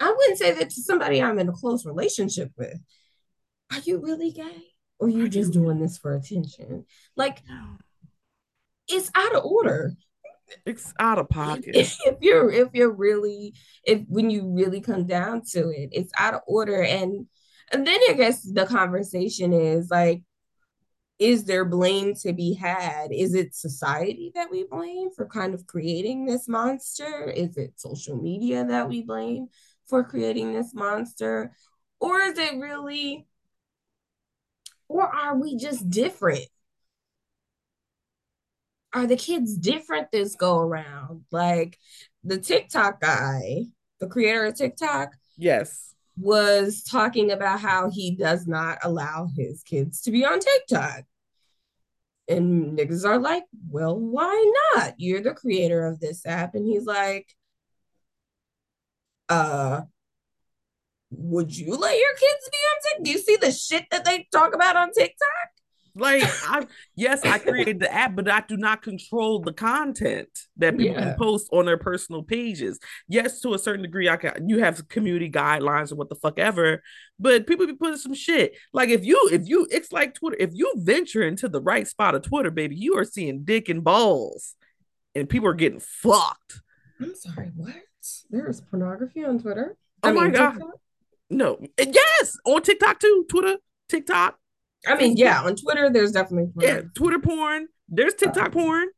I 0.00 0.12
wouldn't 0.16 0.38
say 0.38 0.52
that 0.52 0.70
to 0.70 0.82
somebody 0.82 1.22
I'm 1.22 1.38
in 1.38 1.48
a 1.48 1.52
close 1.52 1.84
relationship 1.84 2.50
with. 2.56 2.78
Are 3.72 3.80
you 3.80 4.00
really 4.00 4.32
gay? 4.32 4.64
Or 4.98 5.06
are 5.06 5.10
you 5.10 5.28
just 5.28 5.52
doing 5.52 5.78
this 5.78 5.98
for 5.98 6.14
attention? 6.14 6.86
Like, 7.16 7.42
it's 8.88 9.10
out 9.14 9.34
of 9.34 9.44
order. 9.44 9.92
It's 10.66 10.92
out 10.98 11.18
of 11.18 11.28
pocket. 11.28 11.76
If, 11.76 11.96
if 12.04 12.16
you're 12.20 12.50
if 12.50 12.68
you're 12.72 12.92
really 12.92 13.54
if 13.84 14.02
when 14.08 14.30
you 14.30 14.48
really 14.48 14.80
come 14.80 15.06
down 15.06 15.42
to 15.52 15.70
it, 15.70 15.90
it's 15.92 16.12
out 16.18 16.34
of 16.34 16.40
order. 16.46 16.82
And 16.82 17.26
and 17.72 17.86
then 17.86 17.98
I 18.08 18.14
guess 18.14 18.42
the 18.42 18.66
conversation 18.66 19.52
is 19.52 19.90
like, 19.90 20.22
is 21.18 21.44
there 21.44 21.64
blame 21.64 22.14
to 22.22 22.32
be 22.32 22.54
had? 22.54 23.12
Is 23.12 23.34
it 23.34 23.54
society 23.54 24.32
that 24.34 24.50
we 24.50 24.64
blame 24.64 25.10
for 25.14 25.26
kind 25.26 25.54
of 25.54 25.66
creating 25.66 26.24
this 26.24 26.48
monster? 26.48 27.30
Is 27.30 27.56
it 27.56 27.74
social 27.76 28.16
media 28.16 28.64
that 28.64 28.88
we 28.88 29.02
blame? 29.02 29.48
For 29.90 30.04
creating 30.04 30.54
this 30.54 30.72
monster? 30.72 31.54
Or 32.00 32.20
is 32.20 32.38
it 32.38 32.54
really, 32.54 33.26
or 34.88 35.02
are 35.06 35.36
we 35.36 35.56
just 35.56 35.90
different? 35.90 36.46
Are 38.94 39.06
the 39.06 39.16
kids 39.16 39.56
different 39.56 40.10
this 40.10 40.34
go 40.34 40.58
around? 40.58 41.24
Like 41.30 41.78
the 42.24 42.38
TikTok 42.38 43.00
guy, 43.00 43.66
the 44.00 44.08
creator 44.08 44.46
of 44.46 44.56
TikTok, 44.56 45.10
yes, 45.36 45.94
was 46.16 46.82
talking 46.82 47.30
about 47.30 47.60
how 47.60 47.90
he 47.90 48.16
does 48.16 48.46
not 48.46 48.78
allow 48.82 49.28
his 49.36 49.62
kids 49.62 50.00
to 50.02 50.10
be 50.10 50.24
on 50.24 50.40
TikTok. 50.40 51.02
And 52.28 52.78
niggas 52.78 53.04
are 53.04 53.18
like, 53.18 53.44
well, 53.68 53.98
why 53.98 54.52
not? 54.74 54.94
You're 54.98 55.22
the 55.22 55.34
creator 55.34 55.84
of 55.86 56.00
this 56.00 56.24
app. 56.24 56.54
And 56.54 56.66
he's 56.66 56.84
like, 56.84 57.34
uh 59.30 59.82
would 61.12 61.56
you 61.56 61.74
let 61.76 61.98
your 61.98 62.14
kids 62.14 62.50
be 62.50 62.58
on 62.58 62.76
TikTok? 62.82 63.04
Do 63.04 63.10
you 63.10 63.18
see 63.18 63.36
the 63.36 63.50
shit 63.50 63.84
that 63.90 64.04
they 64.04 64.28
talk 64.32 64.54
about 64.54 64.76
on 64.76 64.92
TikTok? 64.92 65.50
Like, 65.94 66.22
I 66.48 66.66
yes, 66.94 67.24
I 67.24 67.38
created 67.38 67.80
the 67.80 67.92
app, 67.92 68.14
but 68.14 68.28
I 68.30 68.44
do 68.46 68.56
not 68.56 68.82
control 68.82 69.40
the 69.40 69.52
content 69.52 70.28
that 70.56 70.76
people 70.76 70.94
yeah. 70.94 71.10
can 71.10 71.18
post 71.18 71.48
on 71.52 71.66
their 71.66 71.78
personal 71.78 72.22
pages. 72.22 72.78
Yes, 73.08 73.40
to 73.40 73.54
a 73.54 73.58
certain 73.58 73.82
degree, 73.82 74.08
I 74.08 74.16
can. 74.16 74.48
You 74.48 74.60
have 74.60 74.88
community 74.88 75.30
guidelines 75.30 75.92
or 75.92 75.96
what 75.96 76.08
the 76.08 76.14
fuck 76.14 76.38
ever, 76.38 76.82
but 77.18 77.46
people 77.46 77.66
be 77.66 77.74
putting 77.74 77.96
some 77.96 78.14
shit. 78.14 78.56
Like 78.72 78.90
if 78.90 79.04
you, 79.04 79.30
if 79.32 79.48
you, 79.48 79.66
it's 79.70 79.92
like 79.92 80.14
Twitter. 80.14 80.36
If 80.38 80.50
you 80.52 80.72
venture 80.76 81.22
into 81.22 81.48
the 81.48 81.60
right 81.60 81.86
spot 81.86 82.14
of 82.14 82.22
Twitter, 82.22 82.50
baby, 82.50 82.76
you 82.76 82.96
are 82.98 83.04
seeing 83.04 83.42
dick 83.42 83.68
and 83.68 83.82
balls, 83.82 84.54
and 85.14 85.28
people 85.28 85.48
are 85.48 85.54
getting 85.54 85.80
fucked. 85.80 86.60
I'm 87.00 87.14
sorry, 87.16 87.50
what? 87.56 87.74
There 88.30 88.48
is 88.48 88.60
pornography 88.60 89.24
on 89.24 89.38
Twitter. 89.40 89.76
Oh 90.02 90.08
I 90.08 90.12
my 90.12 90.24
mean, 90.24 90.32
god. 90.32 90.52
TikTok? 90.52 90.74
No. 91.30 91.58
Yes, 91.78 92.38
on 92.44 92.62
TikTok 92.62 92.98
too. 93.00 93.26
Twitter, 93.28 93.56
TikTok. 93.88 94.38
I 94.86 94.96
mean, 94.96 95.16
yeah, 95.16 95.42
on 95.42 95.56
Twitter, 95.56 95.90
there's 95.90 96.12
definitely 96.12 96.52
porn. 96.52 96.66
yeah, 96.66 96.80
Twitter 96.94 97.18
porn. 97.18 97.68
There's 97.88 98.14
uh, 98.14 98.16
TikTok 98.18 98.46
uh, 98.46 98.50
porn. 98.50 98.88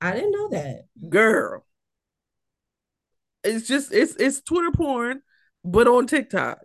I 0.00 0.12
didn't 0.12 0.32
know 0.32 0.48
that, 0.50 0.84
girl. 1.08 1.66
It's 3.44 3.66
just 3.66 3.92
it's 3.92 4.16
it's 4.16 4.40
Twitter 4.40 4.70
porn, 4.70 5.22
but 5.64 5.86
on 5.86 6.06
TikTok. 6.06 6.60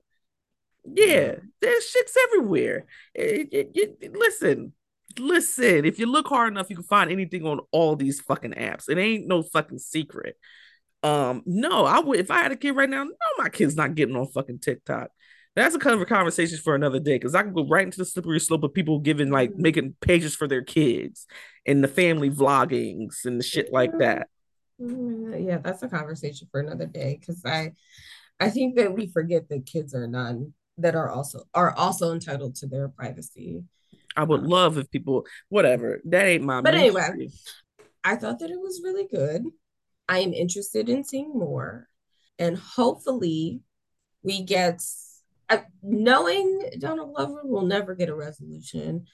Yeah, 0.86 1.36
there's 1.60 1.84
shits 1.84 2.16
everywhere. 2.28 2.86
It, 3.14 3.50
it, 3.52 3.72
it, 4.02 4.14
listen, 4.16 4.74
listen. 5.20 5.86
If 5.86 6.00
you 6.00 6.06
look 6.06 6.28
hard 6.28 6.54
enough, 6.54 6.70
you 6.70 6.78
can 6.78 6.86
find 6.86 7.12
anything 7.12 7.46
on 7.46 7.60
all 7.72 7.96
these 7.96 8.22
fucking 8.22 8.54
apps. 8.54 8.88
It 8.88 8.98
ain't 8.98 9.28
no 9.28 9.44
fucking 9.44 9.80
secret. 9.80 10.38
Um, 11.04 11.44
no, 11.46 11.86
I 11.86 12.00
would 12.00 12.20
if 12.20 12.32
I 12.32 12.42
had 12.42 12.52
a 12.52 12.56
kid 12.56 12.72
right 12.72 12.90
now, 12.90 13.04
no, 13.04 13.14
my 13.38 13.50
kid's 13.50 13.76
not 13.76 13.96
getting 13.96 14.16
on 14.16 14.28
fucking 14.28 14.60
TikTok. 14.60 15.10
That's 15.56 15.74
a 15.74 15.80
kind 15.80 15.96
of 15.96 16.02
a 16.02 16.06
conversation 16.06 16.60
for 16.64 16.76
another 16.76 17.00
day 17.00 17.16
because 17.16 17.34
I 17.34 17.42
can 17.42 17.54
go 17.54 17.68
right 17.68 17.84
into 17.84 17.98
the 17.98 18.06
slippery 18.06 18.40
slope 18.40 18.64
of 18.64 18.74
people 18.74 19.00
giving 19.00 19.32
like 19.32 19.52
mm-hmm. 19.52 19.62
making 19.62 19.96
pages 20.02 20.36
for 20.36 20.48
their 20.48 20.62
kids 20.62 21.26
and 21.66 21.84
the 21.84 21.88
family 21.88 22.30
vloggings 22.30 23.26
and 23.26 23.40
the 23.40 23.44
shit 23.44 23.74
like 23.74 23.98
that. 23.98 24.28
Mm-hmm. 24.82 25.48
Yeah, 25.48 25.58
that's 25.58 25.82
a 25.82 25.88
conversation 25.88 26.48
for 26.52 26.60
another 26.60 26.86
day 26.86 27.18
because 27.20 27.44
I 27.44 27.72
I 28.40 28.50
think 28.50 28.76
that 28.76 28.94
we 28.94 29.08
forget 29.08 29.50
that 29.50 29.66
kids 29.66 29.96
are 29.96 30.08
none 30.08 30.54
that 30.78 30.96
are 30.96 31.10
also 31.10 31.44
are 31.54 31.74
also 31.76 32.14
entitled 32.14 32.56
to 32.58 32.68
their 32.68 32.88
privacy. 32.88 33.64
I 34.16 34.24
would 34.24 34.42
um, 34.42 34.48
love 34.48 34.78
if 34.78 34.90
people 34.92 35.26
whatever. 35.50 36.02
That 36.06 36.26
ain't 36.26 36.44
my 36.44 36.62
But 36.62 36.76
anyway, 36.76 37.30
I 38.04 38.16
thought 38.16 38.40
that 38.40 38.52
it 38.52 38.60
was 38.60 38.82
really 38.84 39.08
good. 39.08 39.44
I 40.10 40.20
am 40.20 40.34
interested 40.34 40.90
in 40.90 41.04
seeing 41.04 41.34
more. 41.34 41.88
And 42.40 42.58
hopefully, 42.58 43.62
we 44.24 44.44
get 44.44 44.82
I, 45.50 45.64
knowing 45.82 46.72
Donald 46.80 47.16
Glover 47.16 47.42
will 47.44 47.66
never 47.66 47.96
get 47.96 48.10
a 48.10 48.16
resolution. 48.16 49.06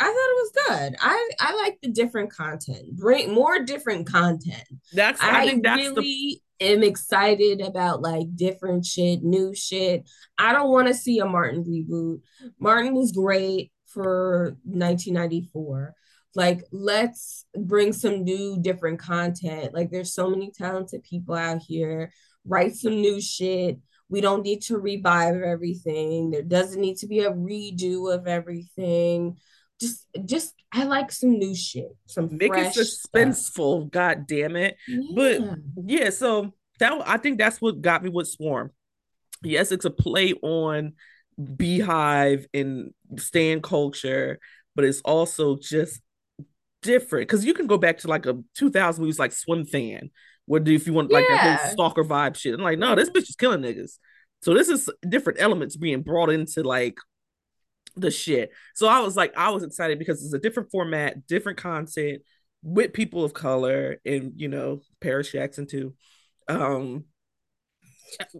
I 0.00 0.06
thought 0.06 0.12
it 0.12 0.16
was 0.16 0.52
good. 0.66 0.96
I 1.00 1.30
I 1.40 1.54
like 1.54 1.78
the 1.82 1.90
different 1.90 2.32
content. 2.32 2.96
Bring 2.96 3.32
more 3.32 3.60
different 3.60 4.10
content. 4.10 4.64
That's 4.92 5.22
I, 5.22 5.42
I 5.42 5.46
think 5.46 5.62
that's 5.62 5.80
really 5.80 6.42
the... 6.58 6.66
am 6.66 6.82
excited 6.82 7.60
about 7.60 8.02
like 8.02 8.34
different 8.34 8.84
shit, 8.84 9.22
new 9.22 9.54
shit. 9.54 10.08
I 10.36 10.52
don't 10.52 10.70
want 10.70 10.88
to 10.88 10.94
see 10.94 11.20
a 11.20 11.26
Martin 11.26 11.64
reboot. 11.64 12.20
Martin 12.58 12.94
was 12.94 13.12
great 13.12 13.70
for 13.86 14.56
1994. 14.64 15.94
Like 16.34 16.64
let's 16.72 17.44
bring 17.56 17.92
some 17.92 18.24
new 18.24 18.58
different 18.60 18.98
content. 18.98 19.72
Like 19.74 19.90
there's 19.90 20.12
so 20.12 20.28
many 20.28 20.50
talented 20.50 21.02
people 21.04 21.34
out 21.34 21.62
here. 21.66 22.12
Write 22.46 22.74
some 22.74 23.00
new 23.00 23.20
shit. 23.20 23.78
We 24.08 24.20
don't 24.20 24.42
need 24.42 24.62
to 24.62 24.78
revive 24.78 25.40
everything. 25.40 26.30
There 26.30 26.42
doesn't 26.42 26.80
need 26.80 26.98
to 26.98 27.06
be 27.06 27.20
a 27.20 27.32
redo 27.32 28.12
of 28.12 28.26
everything 28.26 29.36
just 29.80 30.06
just 30.24 30.54
I 30.72 30.84
like 30.84 31.12
some 31.12 31.38
new 31.38 31.54
shit, 31.54 31.96
some 32.06 32.28
make 32.36 32.54
it 32.54 32.74
suspenseful. 32.74 33.82
Stuff. 33.82 33.90
God 33.90 34.26
damn 34.26 34.56
it! 34.56 34.76
Yeah. 34.88 35.00
But 35.14 35.58
yeah, 35.84 36.10
so 36.10 36.54
that 36.78 37.02
I 37.06 37.16
think 37.18 37.38
that's 37.38 37.60
what 37.60 37.80
got 37.80 38.02
me 38.02 38.10
with 38.10 38.28
Swarm. 38.28 38.70
Yes, 39.42 39.72
it's 39.72 39.84
a 39.84 39.90
play 39.90 40.32
on 40.34 40.94
BeyHive 41.40 42.46
and 42.54 42.92
stan 43.18 43.60
culture, 43.60 44.38
but 44.74 44.84
it's 44.84 45.00
also 45.02 45.56
just 45.56 46.00
different 46.84 47.26
because 47.26 47.44
you 47.44 47.54
can 47.54 47.66
go 47.66 47.78
back 47.78 47.98
to 47.98 48.08
like 48.08 48.26
a 48.26 48.38
2000 48.54 49.02
movies 49.02 49.18
like 49.18 49.32
Swimfan, 49.32 50.10
where 50.46 50.62
if 50.64 50.86
you 50.86 50.92
want 50.92 51.10
like 51.10 51.24
yeah. 51.28 51.36
that 51.36 51.60
whole 51.60 51.70
stalker 51.72 52.04
vibe 52.04 52.36
shit. 52.36 52.54
I'm 52.54 52.60
like, 52.60 52.78
no, 52.78 52.94
this 52.94 53.10
bitch 53.10 53.28
is 53.28 53.36
killing 53.36 53.60
niggas. 53.60 53.98
So 54.42 54.54
this 54.54 54.68
is 54.68 54.90
different 55.08 55.40
elements 55.40 55.76
being 55.76 56.02
brought 56.02 56.30
into 56.30 56.62
like 56.62 56.98
the 57.96 58.10
shit. 58.10 58.50
So 58.74 58.86
I 58.86 59.00
was 59.00 59.16
like, 59.16 59.36
I 59.36 59.50
was 59.50 59.62
excited 59.62 59.98
because 59.98 60.22
it's 60.24 60.34
a 60.34 60.38
different 60.38 60.70
format, 60.70 61.26
different 61.26 61.58
content 61.58 62.22
with 62.62 62.92
people 62.92 63.24
of 63.24 63.32
color, 63.32 63.98
and 64.04 64.32
you 64.36 64.48
know, 64.48 64.80
Paris 65.00 65.32
Jackson 65.32 65.66
too. 65.66 65.94
Um, 66.48 67.04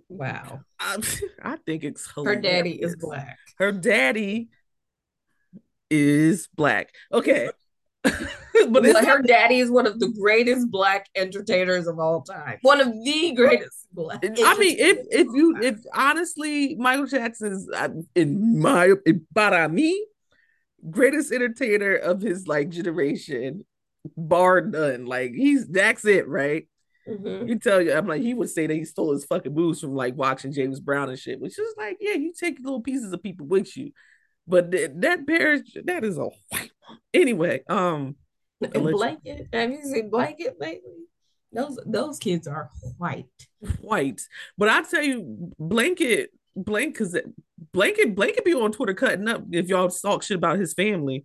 wow, 0.08 0.60
I, 0.78 0.98
I 1.42 1.56
think 1.64 1.84
it's 1.84 2.10
hilarious. 2.12 2.36
her 2.36 2.42
daddy 2.42 2.82
is 2.82 2.96
black. 2.96 3.38
Her 3.58 3.72
daddy 3.72 4.50
is 5.90 6.48
black. 6.54 6.92
Okay. 7.12 7.50
but 8.68 8.84
her 9.04 9.22
daddy 9.22 9.58
is 9.58 9.70
one 9.70 9.86
of 9.86 9.98
the 9.98 10.08
greatest 10.08 10.70
black 10.70 11.08
entertainers 11.14 11.86
of 11.86 11.98
all 11.98 12.22
time. 12.22 12.58
One 12.62 12.80
of 12.80 12.92
the 12.92 13.32
greatest 13.32 13.88
black. 13.92 14.20
I 14.22 14.58
mean, 14.58 14.76
if 14.78 14.98
if 15.10 15.26
you 15.32 15.56
if 15.62 15.80
honestly, 15.92 16.74
Michael 16.76 17.06
Jackson 17.06 17.52
is 17.52 17.68
uh, 17.74 17.88
in 18.14 18.60
my 18.60 18.92
in, 19.06 19.26
para 19.34 19.68
me 19.68 20.06
greatest 20.90 21.32
entertainer 21.32 21.96
of 21.96 22.20
his 22.20 22.46
like 22.46 22.68
generation, 22.68 23.64
bar 24.16 24.60
none. 24.60 25.06
Like 25.06 25.32
he's 25.32 25.66
that's 25.66 26.04
it, 26.04 26.28
right? 26.28 26.68
Mm-hmm. 27.08 27.48
You 27.48 27.58
tell 27.58 27.82
you, 27.82 27.92
I'm 27.92 28.06
like, 28.06 28.22
he 28.22 28.32
would 28.34 28.48
say 28.48 28.66
that 28.66 28.74
he 28.74 28.84
stole 28.84 29.12
his 29.12 29.26
fucking 29.26 29.54
moves 29.54 29.80
from 29.80 29.94
like 29.94 30.14
watching 30.14 30.52
James 30.52 30.80
Brown 30.80 31.10
and 31.10 31.18
shit, 31.18 31.40
which 31.40 31.58
is 31.58 31.74
like, 31.76 31.98
yeah, 32.00 32.14
you 32.14 32.32
take 32.38 32.58
little 32.60 32.80
pieces 32.80 33.12
of 33.12 33.22
people 33.22 33.46
with 33.46 33.76
you, 33.76 33.92
but 34.46 34.70
th- 34.70 34.90
that 34.96 35.26
pair, 35.26 35.62
that 35.84 36.04
is 36.04 36.18
a 36.18 36.24
white 36.24 36.70
one. 36.86 36.98
Anyway, 37.12 37.62
um, 37.68 38.16
blanket. 38.60 39.48
Have 39.52 39.70
you 39.70 39.82
seen 39.84 40.10
blanket 40.10 40.56
lately? 40.60 40.92
Those 41.52 41.78
those 41.86 42.18
kids 42.18 42.46
are 42.46 42.70
white. 42.98 43.26
White. 43.80 44.22
But 44.58 44.68
I 44.68 44.82
tell 44.82 45.02
you, 45.02 45.52
blanket, 45.58 46.30
blank, 46.56 46.94
because 46.94 47.16
blanket, 47.72 48.14
blanket 48.14 48.44
be 48.44 48.54
on 48.54 48.72
Twitter 48.72 48.94
cutting 48.94 49.28
up 49.28 49.44
if 49.52 49.68
y'all 49.68 49.88
talk 49.88 50.22
shit 50.22 50.36
about 50.36 50.58
his 50.58 50.74
family. 50.74 51.24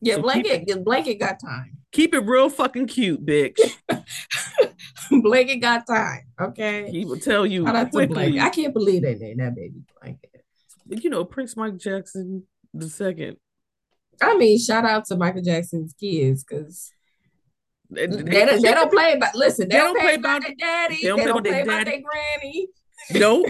Yeah, 0.00 0.16
so 0.16 0.22
blanket, 0.22 0.64
it, 0.68 0.84
blanket 0.84 1.18
got 1.18 1.40
time. 1.40 1.78
Keep 1.92 2.14
it 2.14 2.20
real 2.20 2.50
fucking 2.50 2.88
cute, 2.88 3.24
bitch. 3.24 3.58
blanket 5.22 5.56
got 5.56 5.86
time. 5.86 6.24
Okay. 6.38 6.90
He 6.90 7.06
will 7.06 7.18
tell 7.18 7.46
you. 7.46 7.64
Quickly. 7.64 8.38
I 8.38 8.50
can't 8.50 8.74
believe 8.74 9.02
they 9.02 9.14
named 9.14 9.40
that 9.40 9.54
baby 9.54 9.80
blanket. 9.98 10.33
You 10.88 11.10
know, 11.10 11.24
Prince 11.24 11.56
Mike 11.56 11.78
Jackson 11.78 12.44
the 12.72 12.88
second. 12.88 13.36
I 14.20 14.36
mean, 14.36 14.58
shout 14.58 14.84
out 14.84 15.06
to 15.06 15.16
Michael 15.16 15.42
Jackson's 15.42 15.94
kids 15.94 16.44
because 16.44 16.92
they, 17.90 18.06
they, 18.06 18.22
they, 18.22 18.46
don't, 18.46 18.62
they 18.62 18.72
don't 18.72 18.92
play 18.92 19.12
about. 19.14 19.34
Listen, 19.34 19.68
they, 19.68 19.76
don't, 19.76 19.98
play 19.98 20.14
about 20.14 20.42
their 20.42 20.54
daddy. 20.54 20.98
They 21.02 21.08
don't, 21.08 21.20
play, 21.20 21.62
about, 21.62 21.84
their 21.84 22.00
granny. 22.00 22.68
Nope. 23.12 23.46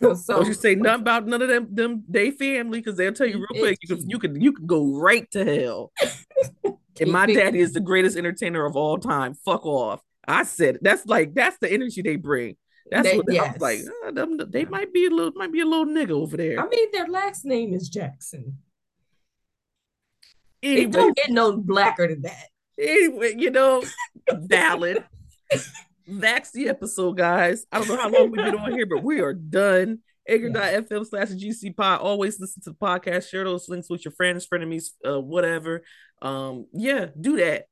so 0.00 0.14
don't 0.28 0.46
you 0.46 0.54
say 0.54 0.76
nothing 0.76 1.00
about 1.00 1.26
none 1.26 1.42
of 1.42 1.48
them 1.48 1.66
them 1.72 2.04
they 2.08 2.30
family 2.30 2.78
because 2.78 2.96
they'll 2.96 3.12
tell 3.12 3.26
you 3.26 3.38
real 3.38 3.60
quick 3.60 3.78
you 3.82 3.96
can 3.96 4.08
you 4.08 4.18
can 4.18 4.40
you 4.40 4.52
can 4.52 4.66
go 4.66 4.96
right 4.96 5.28
to 5.32 5.44
hell. 5.44 5.92
and 7.00 7.10
my 7.10 7.26
daddy 7.26 7.58
is 7.60 7.72
the 7.72 7.80
greatest 7.80 8.16
entertainer 8.16 8.64
of 8.64 8.76
all 8.76 8.98
time. 8.98 9.34
Fuck 9.44 9.66
off. 9.66 10.00
I 10.26 10.44
said 10.44 10.78
that's 10.82 11.06
like 11.06 11.34
that's 11.34 11.58
the 11.58 11.70
energy 11.70 12.02
they 12.02 12.16
bring. 12.16 12.56
That's 12.92 13.08
they, 13.08 13.16
what 13.16 13.26
yes. 13.32 13.42
I 13.42 13.52
was 13.52 13.60
like. 13.62 13.80
Uh, 14.06 14.10
them, 14.10 14.38
they 14.50 14.66
might 14.66 14.92
be 14.92 15.06
a 15.06 15.10
little 15.10 15.32
might 15.32 15.50
be 15.50 15.60
a 15.60 15.66
little 15.66 15.86
nigga 15.86 16.10
over 16.10 16.36
there. 16.36 16.60
I 16.60 16.68
mean, 16.68 16.88
their 16.92 17.08
last 17.08 17.44
name 17.44 17.72
is 17.72 17.88
Jackson. 17.88 18.58
Anyway, 20.62 20.82
it 20.82 20.90
don't 20.92 21.16
get 21.16 21.30
no 21.30 21.56
blacker 21.56 22.06
than 22.06 22.22
that. 22.22 22.48
Anyway, 22.78 23.34
you 23.38 23.50
know, 23.50 23.82
valid. 24.30 25.04
That's 26.06 26.50
the 26.52 26.68
episode, 26.68 27.16
guys. 27.16 27.64
I 27.72 27.78
don't 27.78 27.88
know 27.88 27.96
how 27.96 28.10
long 28.10 28.30
we've 28.30 28.44
been 28.44 28.58
on 28.58 28.72
here, 28.72 28.86
but 28.86 29.02
we 29.02 29.20
are 29.20 29.32
done. 29.32 30.00
Anchor.fm 30.28 31.06
slash 31.06 31.28
GC 31.30 31.74
pod. 31.74 32.00
Always 32.00 32.38
listen 32.38 32.62
to 32.62 32.70
the 32.70 32.76
podcast. 32.76 33.30
Share 33.30 33.44
those 33.44 33.68
links 33.70 33.88
with 33.88 34.04
your 34.04 34.12
friends, 34.12 34.46
frenemies, 34.46 34.90
uh, 35.06 35.20
whatever. 35.20 35.82
Um, 36.20 36.66
yeah, 36.72 37.06
do 37.18 37.38
that. 37.38 37.66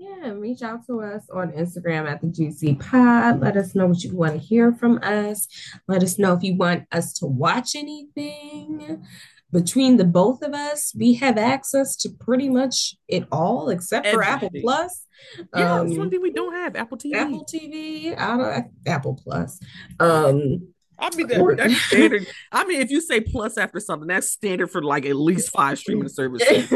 Yeah, 0.00 0.30
reach 0.30 0.62
out 0.62 0.86
to 0.86 1.02
us 1.02 1.28
on 1.30 1.52
Instagram 1.52 2.10
at 2.10 2.22
the 2.22 2.28
GC 2.28 2.80
Pod. 2.80 3.40
Let 3.40 3.58
us 3.58 3.74
know 3.74 3.86
what 3.86 4.02
you 4.02 4.16
want 4.16 4.32
to 4.32 4.38
hear 4.38 4.72
from 4.72 4.98
us. 5.02 5.46
Let 5.88 6.02
us 6.02 6.18
know 6.18 6.32
if 6.32 6.42
you 6.42 6.56
want 6.56 6.86
us 6.90 7.12
to 7.18 7.26
watch 7.26 7.76
anything 7.76 9.04
between 9.52 9.96
the 9.96 10.04
both 10.04 10.42
of 10.42 10.54
us, 10.54 10.94
we 10.96 11.14
have 11.14 11.36
access 11.36 11.96
to 11.96 12.08
pretty 12.08 12.48
much 12.48 12.94
it 13.08 13.26
all 13.32 13.68
except 13.68 14.06
for 14.06 14.22
Apple 14.22 14.50
Plus. 14.60 15.06
Yeah, 15.54 15.80
um, 15.80 15.88
that's 15.88 15.98
one 15.98 16.10
thing 16.10 16.22
we 16.22 16.32
don't 16.32 16.54
have 16.54 16.76
Apple 16.76 16.96
TV. 16.96 17.14
Apple 17.14 17.44
TV, 17.44 18.16
out 18.16 18.40
of 18.40 18.64
Apple 18.86 19.20
Plus. 19.22 19.60
Um, 19.98 20.68
I 21.00 21.16
mean, 21.16 21.26
that, 21.28 21.54
that's 21.56 21.80
standard. 21.82 22.26
I 22.52 22.64
mean, 22.64 22.80
if 22.80 22.90
you 22.90 23.00
say 23.00 23.20
plus 23.20 23.56
after 23.56 23.80
something, 23.80 24.08
that's 24.08 24.30
standard 24.30 24.70
for 24.70 24.82
like 24.82 25.06
at 25.06 25.16
least 25.16 25.50
five 25.50 25.78
streaming 25.78 26.08
services. 26.10 26.72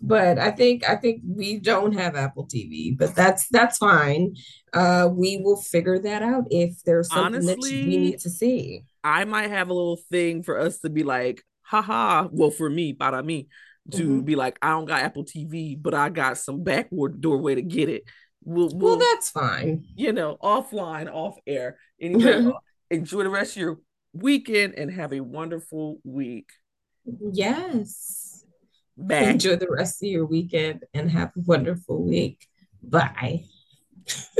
but 0.00 0.38
I 0.38 0.50
think 0.50 0.88
I 0.88 0.96
think 0.96 1.22
we 1.26 1.58
don't 1.58 1.92
have 1.92 2.16
Apple 2.16 2.46
TV, 2.46 2.96
but 2.96 3.14
that's 3.14 3.48
that's 3.48 3.78
fine. 3.78 4.34
Uh, 4.72 5.08
we 5.12 5.36
will 5.36 5.60
figure 5.60 5.98
that 5.98 6.22
out 6.22 6.44
if 6.50 6.82
there's 6.84 7.08
something 7.08 7.42
Honestly, 7.42 7.80
that 7.80 7.86
we 7.86 7.96
need 7.96 8.18
to 8.20 8.30
see. 8.30 8.84
I 9.04 9.24
might 9.24 9.50
have 9.50 9.68
a 9.68 9.74
little 9.74 10.00
thing 10.10 10.42
for 10.42 10.58
us 10.58 10.78
to 10.80 10.90
be 10.90 11.04
like, 11.04 11.42
haha. 11.62 12.28
Well, 12.30 12.50
for 12.50 12.70
me, 12.70 12.92
para 12.92 13.22
me, 13.22 13.48
to 13.92 14.02
mm-hmm. 14.02 14.20
be 14.20 14.36
like, 14.36 14.58
I 14.62 14.70
don't 14.70 14.84
got 14.84 15.02
Apple 15.02 15.24
TV, 15.24 15.80
but 15.80 15.94
I 15.94 16.08
got 16.08 16.38
some 16.38 16.62
backward 16.62 17.20
doorway 17.20 17.56
to 17.56 17.62
get 17.62 17.88
it. 17.88 18.04
We'll, 18.44 18.68
we'll, 18.68 18.98
well 18.98 18.98
that's 18.98 19.30
fine. 19.30 19.84
You 19.94 20.12
know, 20.12 20.36
offline, 20.42 21.12
off 21.12 21.36
air. 21.46 21.78
Anyway, 22.02 22.52
enjoy 22.92 23.22
the 23.24 23.30
rest 23.30 23.56
of 23.56 23.62
your 23.62 23.78
weekend 24.12 24.74
and 24.76 24.92
have 24.92 25.12
a 25.12 25.20
wonderful 25.20 25.98
week. 26.04 26.50
Yes. 27.04 28.44
Back. 28.96 29.26
Enjoy 29.26 29.56
the 29.56 29.70
rest 29.70 30.02
of 30.02 30.08
your 30.08 30.26
weekend 30.26 30.84
and 30.92 31.10
have 31.10 31.28
a 31.36 31.40
wonderful 31.40 32.02
week. 32.02 32.46
Bye. 32.82 33.44